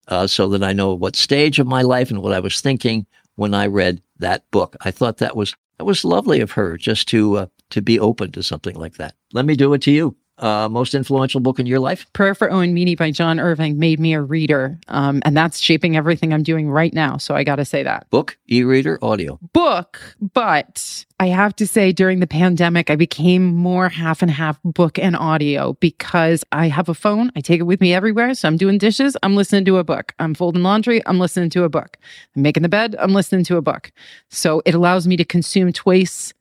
uh, 0.08 0.28
so 0.28 0.50
that 0.50 0.64
I 0.64 0.74
know 0.74 0.94
what 0.94 1.16
stage 1.16 1.60
of 1.60 1.68
my 1.68 1.82
life 1.82 2.10
and 2.10 2.22
what 2.22 2.34
I 2.34 2.40
was 2.40 2.62
thinking 2.62 3.06
when 3.36 3.54
I 3.54 3.68
read 3.68 4.02
that 4.20 4.50
book." 4.52 4.76
I 4.82 4.92
thought 4.92 5.18
that 5.18 5.36
was 5.36 5.56
that 5.78 5.86
was 5.86 6.06
lovely 6.06 6.42
of 6.42 6.52
her 6.52 6.78
just 6.78 7.08
to 7.10 7.38
uh, 7.38 7.46
to 7.72 7.82
be 7.82 8.00
open 8.00 8.32
to 8.34 8.44
something 8.44 8.76
like 8.76 8.96
that. 8.96 9.16
Let 9.34 9.46
me 9.46 9.56
do 9.56 9.74
it 9.74 9.82
to 9.84 9.92
you 9.92 10.16
uh, 10.40 10.68
most 10.70 10.94
influential 10.94 11.40
book 11.40 11.60
in 11.60 11.66
your 11.66 11.80
life? 11.80 12.06
Prayer 12.14 12.34
for 12.34 12.52
Owen 12.52 12.74
Meany 12.74 12.96
by 12.96 13.12
John 13.12 13.40
Irving 13.40 13.78
made 13.78 14.00
me 14.00 14.14
a 14.14 14.22
reader. 14.22 14.80
Um, 14.88 15.22
and 15.26 15.36
that's 15.36 15.60
shaping 15.60 15.96
everything 15.96 16.34
I'm 16.34 16.44
doing 16.44 16.70
right 16.70 16.94
now. 16.94 17.18
So 17.18 17.36
I 17.36 17.44
got 17.44 17.58
to 17.58 17.66
say 17.66 17.84
that. 17.84 18.10
Book, 18.10 18.38
e 18.50 18.64
reader, 18.64 18.98
audio? 19.02 19.40
Book. 19.54 20.16
But 20.34 21.06
I 21.20 21.28
have 21.28 21.56
to 21.58 21.68
say, 21.68 21.92
during 21.92 22.20
the 22.20 22.28
pandemic, 22.28 22.90
I 22.90 22.96
became 22.96 23.56
more 23.56 23.90
half 23.90 24.22
and 24.22 24.32
half 24.32 24.58
book 24.64 24.98
and 24.98 25.16
audio 25.16 25.74
because 25.74 26.44
I 26.52 26.68
have 26.70 26.90
a 26.90 26.94
phone. 26.94 27.32
I 27.36 27.42
take 27.42 27.60
it 27.60 27.64
with 27.64 27.82
me 27.82 27.94
everywhere. 27.94 28.34
So 28.34 28.48
I'm 28.48 28.58
doing 28.58 28.78
dishes, 28.78 29.18
I'm 29.22 29.36
listening 29.36 29.66
to 29.66 29.78
a 29.78 29.84
book. 29.84 30.14
I'm 30.20 30.34
folding 30.34 30.64
laundry, 30.64 31.06
I'm 31.06 31.20
listening 31.20 31.50
to 31.52 31.64
a 31.64 31.70
book. 31.70 31.98
I'm 32.36 32.42
making 32.42 32.64
the 32.64 32.70
bed, 32.70 32.96
I'm 33.00 33.14
listening 33.14 33.44
to 33.46 33.58
a 33.58 33.62
book. 33.62 33.92
So 34.30 34.62
it 34.66 34.74
allows 34.76 35.08
me 35.08 35.18
to 35.18 35.26
consume 35.26 35.74
twice 35.74 36.34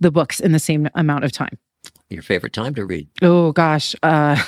the 0.00 0.10
books 0.10 0.40
in 0.40 0.52
the 0.52 0.58
same 0.58 0.88
amount 0.94 1.24
of 1.24 1.32
time 1.32 1.58
your 2.12 2.22
favorite 2.22 2.52
time 2.52 2.74
to 2.74 2.84
read? 2.84 3.08
Oh 3.20 3.52
gosh, 3.52 3.94
uh, 4.02 4.40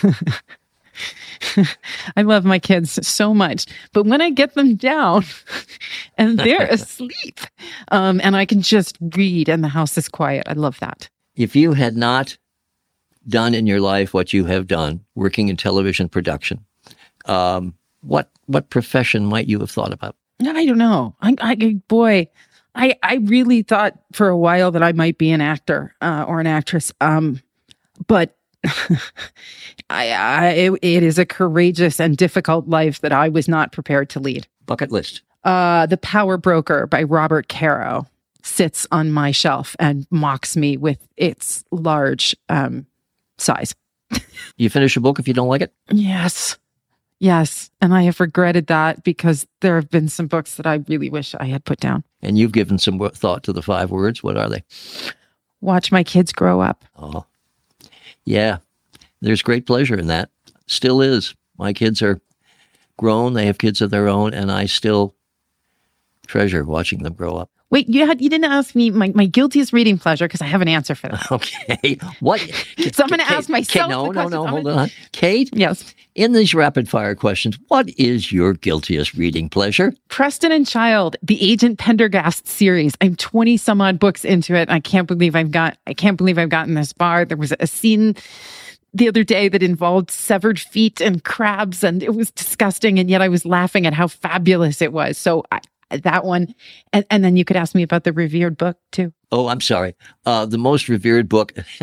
I 2.16 2.22
love 2.22 2.44
my 2.44 2.58
kids 2.58 3.06
so 3.06 3.34
much, 3.34 3.66
but 3.92 4.04
when 4.06 4.20
I 4.20 4.30
get 4.30 4.54
them 4.54 4.76
down 4.76 5.24
and 6.18 6.38
they're 6.38 6.66
asleep, 6.70 7.40
um, 7.88 8.20
and 8.22 8.36
I 8.36 8.44
can 8.46 8.62
just 8.62 8.96
read 9.00 9.48
and 9.48 9.62
the 9.62 9.68
house 9.68 9.96
is 9.98 10.08
quiet, 10.08 10.44
I 10.46 10.52
love 10.52 10.78
that. 10.80 11.08
If 11.36 11.56
you 11.56 11.72
had 11.72 11.96
not 11.96 12.36
done 13.26 13.54
in 13.54 13.66
your 13.66 13.80
life 13.80 14.14
what 14.14 14.32
you 14.32 14.44
have 14.44 14.66
done, 14.66 15.04
working 15.14 15.48
in 15.48 15.56
television 15.56 16.08
production, 16.08 16.64
um, 17.26 17.74
what 18.02 18.30
what 18.46 18.70
profession 18.70 19.24
might 19.24 19.48
you 19.48 19.58
have 19.60 19.70
thought 19.70 19.92
about? 19.92 20.14
I 20.46 20.66
don't 20.66 20.78
know. 20.78 21.16
I, 21.20 21.34
I 21.40 21.54
boy, 21.88 22.28
I 22.74 22.96
I 23.02 23.16
really 23.16 23.62
thought 23.62 23.94
for 24.12 24.28
a 24.28 24.36
while 24.36 24.70
that 24.72 24.82
I 24.82 24.92
might 24.92 25.16
be 25.18 25.30
an 25.30 25.40
actor 25.40 25.94
uh, 26.00 26.24
or 26.28 26.40
an 26.40 26.46
actress. 26.46 26.92
Um, 27.00 27.40
but 28.06 28.36
I, 29.90 30.10
I 30.10 30.46
it, 30.50 30.72
it 30.82 31.02
is 31.02 31.18
a 31.18 31.26
courageous 31.26 32.00
and 32.00 32.16
difficult 32.16 32.68
life 32.68 33.00
that 33.00 33.12
I 33.12 33.28
was 33.28 33.48
not 33.48 33.72
prepared 33.72 34.08
to 34.10 34.20
lead. 34.20 34.46
Bucket 34.66 34.90
list. 34.90 35.22
Uh, 35.44 35.86
the 35.86 35.98
Power 35.98 36.36
Broker 36.38 36.86
by 36.86 37.02
Robert 37.02 37.48
Caro 37.48 38.06
sits 38.42 38.86
on 38.90 39.12
my 39.12 39.30
shelf 39.30 39.76
and 39.78 40.06
mocks 40.10 40.56
me 40.56 40.76
with 40.76 41.06
its 41.16 41.64
large 41.70 42.36
um, 42.48 42.86
size. 43.38 43.74
you 44.56 44.70
finish 44.70 44.96
a 44.96 45.00
book 45.00 45.18
if 45.18 45.28
you 45.28 45.34
don't 45.34 45.48
like 45.48 45.62
it? 45.62 45.72
Yes. 45.90 46.58
Yes. 47.20 47.70
And 47.80 47.94
I 47.94 48.02
have 48.02 48.20
regretted 48.20 48.66
that 48.66 49.02
because 49.02 49.46
there 49.60 49.76
have 49.76 49.90
been 49.90 50.08
some 50.08 50.26
books 50.26 50.56
that 50.56 50.66
I 50.66 50.82
really 50.88 51.10
wish 51.10 51.34
I 51.34 51.46
had 51.46 51.64
put 51.64 51.80
down. 51.80 52.04
And 52.22 52.36
you've 52.36 52.52
given 52.52 52.78
some 52.78 52.98
thought 53.10 53.42
to 53.44 53.52
the 53.52 53.62
five 53.62 53.90
words. 53.90 54.22
What 54.22 54.36
are 54.36 54.48
they? 54.48 54.62
Watch 55.60 55.90
my 55.90 56.04
kids 56.04 56.32
grow 56.32 56.60
up. 56.60 56.84
Oh, 56.98 57.24
yeah, 58.24 58.58
there's 59.20 59.42
great 59.42 59.66
pleasure 59.66 59.96
in 59.96 60.06
that. 60.08 60.30
Still 60.66 61.00
is. 61.00 61.34
My 61.58 61.72
kids 61.72 62.02
are 62.02 62.20
grown, 62.96 63.34
they 63.34 63.46
have 63.46 63.58
kids 63.58 63.80
of 63.80 63.90
their 63.90 64.08
own, 64.08 64.34
and 64.34 64.50
I 64.50 64.66
still 64.66 65.14
treasure 66.26 66.64
watching 66.64 67.02
them 67.02 67.14
grow 67.14 67.36
up. 67.36 67.50
Wait, 67.74 67.88
you 67.88 68.06
had 68.06 68.20
you 68.20 68.30
didn't 68.30 68.44
ask 68.44 68.76
me 68.76 68.90
my, 68.90 69.10
my 69.16 69.26
guiltiest 69.26 69.72
reading 69.72 69.98
pleasure 69.98 70.28
because 70.28 70.40
I 70.40 70.44
have 70.44 70.62
an 70.62 70.68
answer 70.68 70.94
for 70.94 71.08
that. 71.08 71.32
Okay. 71.32 71.98
What 72.20 72.38
so 72.92 73.02
I'm 73.02 73.08
gonna 73.08 73.24
ask 73.24 73.48
myself. 73.48 73.88
Kate, 73.88 73.90
no, 73.90 74.12
no, 74.12 74.28
no, 74.28 74.46
hold 74.46 74.68
on. 74.68 74.90
Kate? 75.10 75.50
Yes. 75.52 75.92
In 76.14 76.34
these 76.34 76.54
rapid 76.54 76.88
fire 76.88 77.16
questions, 77.16 77.58
what 77.66 77.88
is 77.98 78.30
your 78.30 78.52
guiltiest 78.52 79.14
reading 79.14 79.48
pleasure? 79.48 79.92
Preston 80.06 80.52
and 80.52 80.64
Child, 80.64 81.16
the 81.20 81.42
Agent 81.42 81.80
Pendergast 81.80 82.46
series. 82.46 82.92
I'm 83.00 83.16
20 83.16 83.56
some 83.56 83.80
odd 83.80 83.98
books 83.98 84.24
into 84.24 84.54
it. 84.54 84.70
I 84.70 84.78
can't 84.78 85.08
believe 85.08 85.34
I've 85.34 85.50
got 85.50 85.76
I 85.88 85.94
can't 85.94 86.16
believe 86.16 86.38
I've 86.38 86.50
gotten 86.50 86.74
this 86.74 86.92
far. 86.92 87.24
There 87.24 87.36
was 87.36 87.52
a 87.58 87.66
scene 87.66 88.14
the 88.92 89.08
other 89.08 89.24
day 89.24 89.48
that 89.48 89.64
involved 89.64 90.12
severed 90.12 90.60
feet 90.60 91.00
and 91.00 91.24
crabs 91.24 91.82
and 91.82 92.04
it 92.04 92.14
was 92.14 92.30
disgusting 92.30 93.00
and 93.00 93.10
yet 93.10 93.20
I 93.20 93.26
was 93.26 93.44
laughing 93.44 93.84
at 93.84 93.94
how 93.94 94.06
fabulous 94.06 94.80
it 94.80 94.92
was. 94.92 95.18
So 95.18 95.42
I, 95.50 95.60
that 96.02 96.24
one. 96.24 96.54
And, 96.92 97.04
and 97.10 97.24
then 97.24 97.36
you 97.36 97.44
could 97.44 97.56
ask 97.56 97.74
me 97.74 97.82
about 97.82 98.04
the 98.04 98.12
revered 98.12 98.56
book 98.56 98.78
too. 98.92 99.12
Oh, 99.32 99.48
I'm 99.48 99.60
sorry. 99.60 99.94
Uh, 100.26 100.46
the 100.46 100.58
most 100.58 100.88
revered 100.88 101.28
book. 101.28 101.52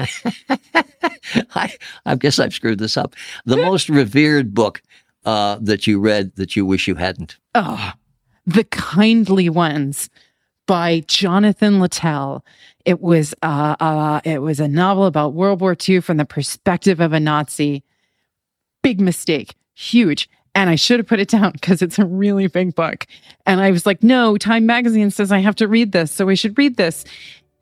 I, 1.56 1.74
I 2.06 2.16
guess 2.16 2.40
I've 2.40 2.54
screwed 2.54 2.80
this 2.80 2.98
up. 2.98 3.16
The 3.46 3.58
most 3.66 3.90
revered 3.90 4.54
book 4.54 4.82
uh, 5.26 5.58
that 5.62 5.88
you 5.88 6.00
read 6.00 6.36
that 6.36 6.56
you 6.56 6.66
wish 6.66 6.88
you 6.88 6.96
hadn't. 6.96 7.38
Oh, 7.56 7.92
The 8.46 8.64
Kindly 8.66 9.50
Ones 9.50 10.10
by 10.68 11.02
Jonathan 11.08 11.80
Littell. 11.80 12.46
It 12.86 13.02
was 13.02 13.36
uh, 13.42 13.76
uh, 13.80 14.22
it 14.24 14.42
was 14.42 14.60
a 14.60 14.68
novel 14.68 15.06
about 15.06 15.34
World 15.34 15.62
War 15.62 15.76
II 15.88 16.02
from 16.02 16.18
the 16.18 16.26
perspective 16.26 17.00
of 17.00 17.14
a 17.14 17.20
Nazi. 17.20 17.84
Big 18.82 19.00
mistake, 19.00 19.56
huge. 19.74 20.30
And 20.54 20.70
I 20.70 20.76
should 20.76 21.00
have 21.00 21.08
put 21.08 21.20
it 21.20 21.30
down 21.30 21.52
because 21.54 21.82
it's 21.82 22.00
a 22.00 22.06
really 22.06 22.48
big 22.48 22.76
book. 22.76 23.08
And 23.46 23.62
I 23.62 23.72
was 23.72 23.86
like, 23.86 24.04
no, 24.04 24.38
Time 24.38 24.66
Magazine 24.66 25.12
says 25.12 25.32
I 25.32 25.40
have 25.40 25.56
to 25.58 25.68
read 25.68 25.92
this. 25.92 26.12
So 26.12 26.30
I 26.30 26.34
should 26.34 26.58
read 26.58 26.78
this. 26.78 27.06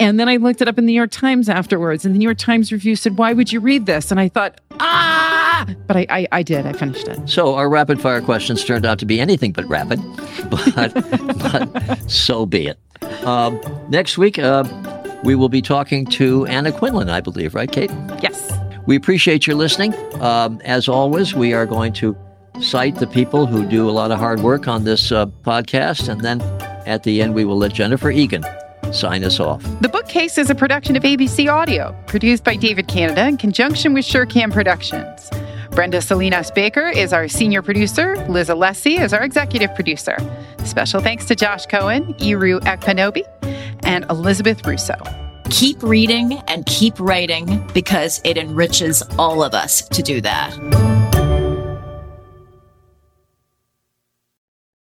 And 0.02 0.18
then 0.18 0.30
I 0.30 0.38
looked 0.38 0.62
it 0.62 0.68
up 0.70 0.78
in 0.78 0.86
the 0.86 0.94
New 0.94 0.98
York 0.98 1.12
Times 1.12 1.50
afterwards, 1.50 2.06
and 2.06 2.16
the 2.16 2.20
New 2.20 2.24
York 2.24 2.38
Times 2.38 2.72
review 2.72 2.96
said, 2.96 3.18
Why 3.18 3.34
would 3.34 3.52
you 3.52 3.60
read 3.60 3.86
this? 3.86 4.12
And 4.12 4.20
I 4.20 4.30
thought, 4.30 4.62
Ah! 4.80 5.68
But 5.88 5.98
I, 5.98 6.08
I, 6.10 6.28
I 6.32 6.44
did. 6.44 6.66
I 6.66 6.72
finished 6.72 7.10
it. 7.10 7.30
So 7.30 7.56
our 7.56 7.70
rapid 7.70 8.00
fire 8.02 8.22
questions 8.22 8.64
turned 8.64 8.86
out 8.86 8.98
to 9.00 9.06
be 9.06 9.20
anything 9.20 9.52
but 9.52 9.68
rapid, 9.68 10.00
but, 10.50 10.94
but 11.38 12.10
so 12.10 12.46
be 12.46 12.68
it. 12.68 12.80
Um, 13.26 13.60
next 13.90 14.18
week, 14.18 14.40
uh, 14.40 14.64
we 15.26 15.36
will 15.36 15.50
be 15.50 15.62
talking 15.62 16.06
to 16.08 16.46
Anna 16.46 16.72
Quindlen, 16.72 17.10
I 17.10 17.20
believe, 17.20 17.54
right, 17.54 17.70
Kate? 17.70 17.92
Yes. 18.22 18.54
We 18.86 18.96
appreciate 18.96 19.46
your 19.46 19.58
listening. 19.58 19.94
Um, 20.22 20.62
as 20.64 20.88
always, 20.88 21.36
we 21.36 21.54
are 21.54 21.66
going 21.66 21.92
to 21.94 22.18
cite 22.62 22.96
the 22.96 23.08
people 23.08 23.46
who 23.46 23.66
do 23.66 23.90
a 23.90 23.92
lot 23.92 24.12
of 24.12 24.20
hard 24.20 24.42
work 24.42 24.68
on 24.68 24.84
this 24.84 25.12
uh, 25.12 25.26
podcast, 25.26 26.10
and 26.10 26.22
then 26.22 26.42
at 26.86 27.04
the 27.04 27.22
end, 27.22 27.34
we 27.36 27.46
will 27.46 27.58
let 27.58 27.74
Jennifer 27.74 28.12
Egan 28.12 28.44
sign 28.92 29.24
us 29.24 29.40
off. 29.40 29.62
The 29.82 29.90
Bookcase 29.90 30.38
is 30.38 30.50
a 30.50 30.56
production 30.56 30.96
of 30.96 31.04
ABC 31.04 31.52
Audio, 31.52 31.96
produced 32.08 32.44
by 32.44 32.56
David 32.56 32.88
Canada 32.88 33.28
in 33.28 33.38
conjunction 33.38 33.94
with 33.94 34.06
Surecam 34.06 34.52
Productions. 34.52 35.30
Brenda 35.72 36.02
Salinas 36.02 36.52
Baker 36.52 36.90
is 36.90 37.14
our 37.14 37.28
senior 37.28 37.62
producer. 37.62 38.18
Liz 38.28 38.50
Alessi 38.50 39.00
is 39.00 39.14
our 39.14 39.24
executive 39.24 39.74
producer. 39.76 40.18
Special 40.66 41.00
thanks 41.00 41.26
to 41.26 41.36
Josh 41.36 41.66
Cohen, 41.68 42.14
Iru 42.16 42.60
Ekpanobi, 42.62 43.24
and 43.84 44.06
Elizabeth 44.10 44.66
Russo. 44.66 44.96
Keep 45.50 45.82
reading 45.82 46.34
and 46.48 46.66
keep 46.66 47.00
writing 47.00 47.66
because 47.74 48.22
it 48.24 48.38
enriches 48.38 49.02
all 49.18 49.44
of 49.44 49.54
us 49.54 49.88
to 49.90 50.02
do 50.02 50.22
that. 50.22 50.99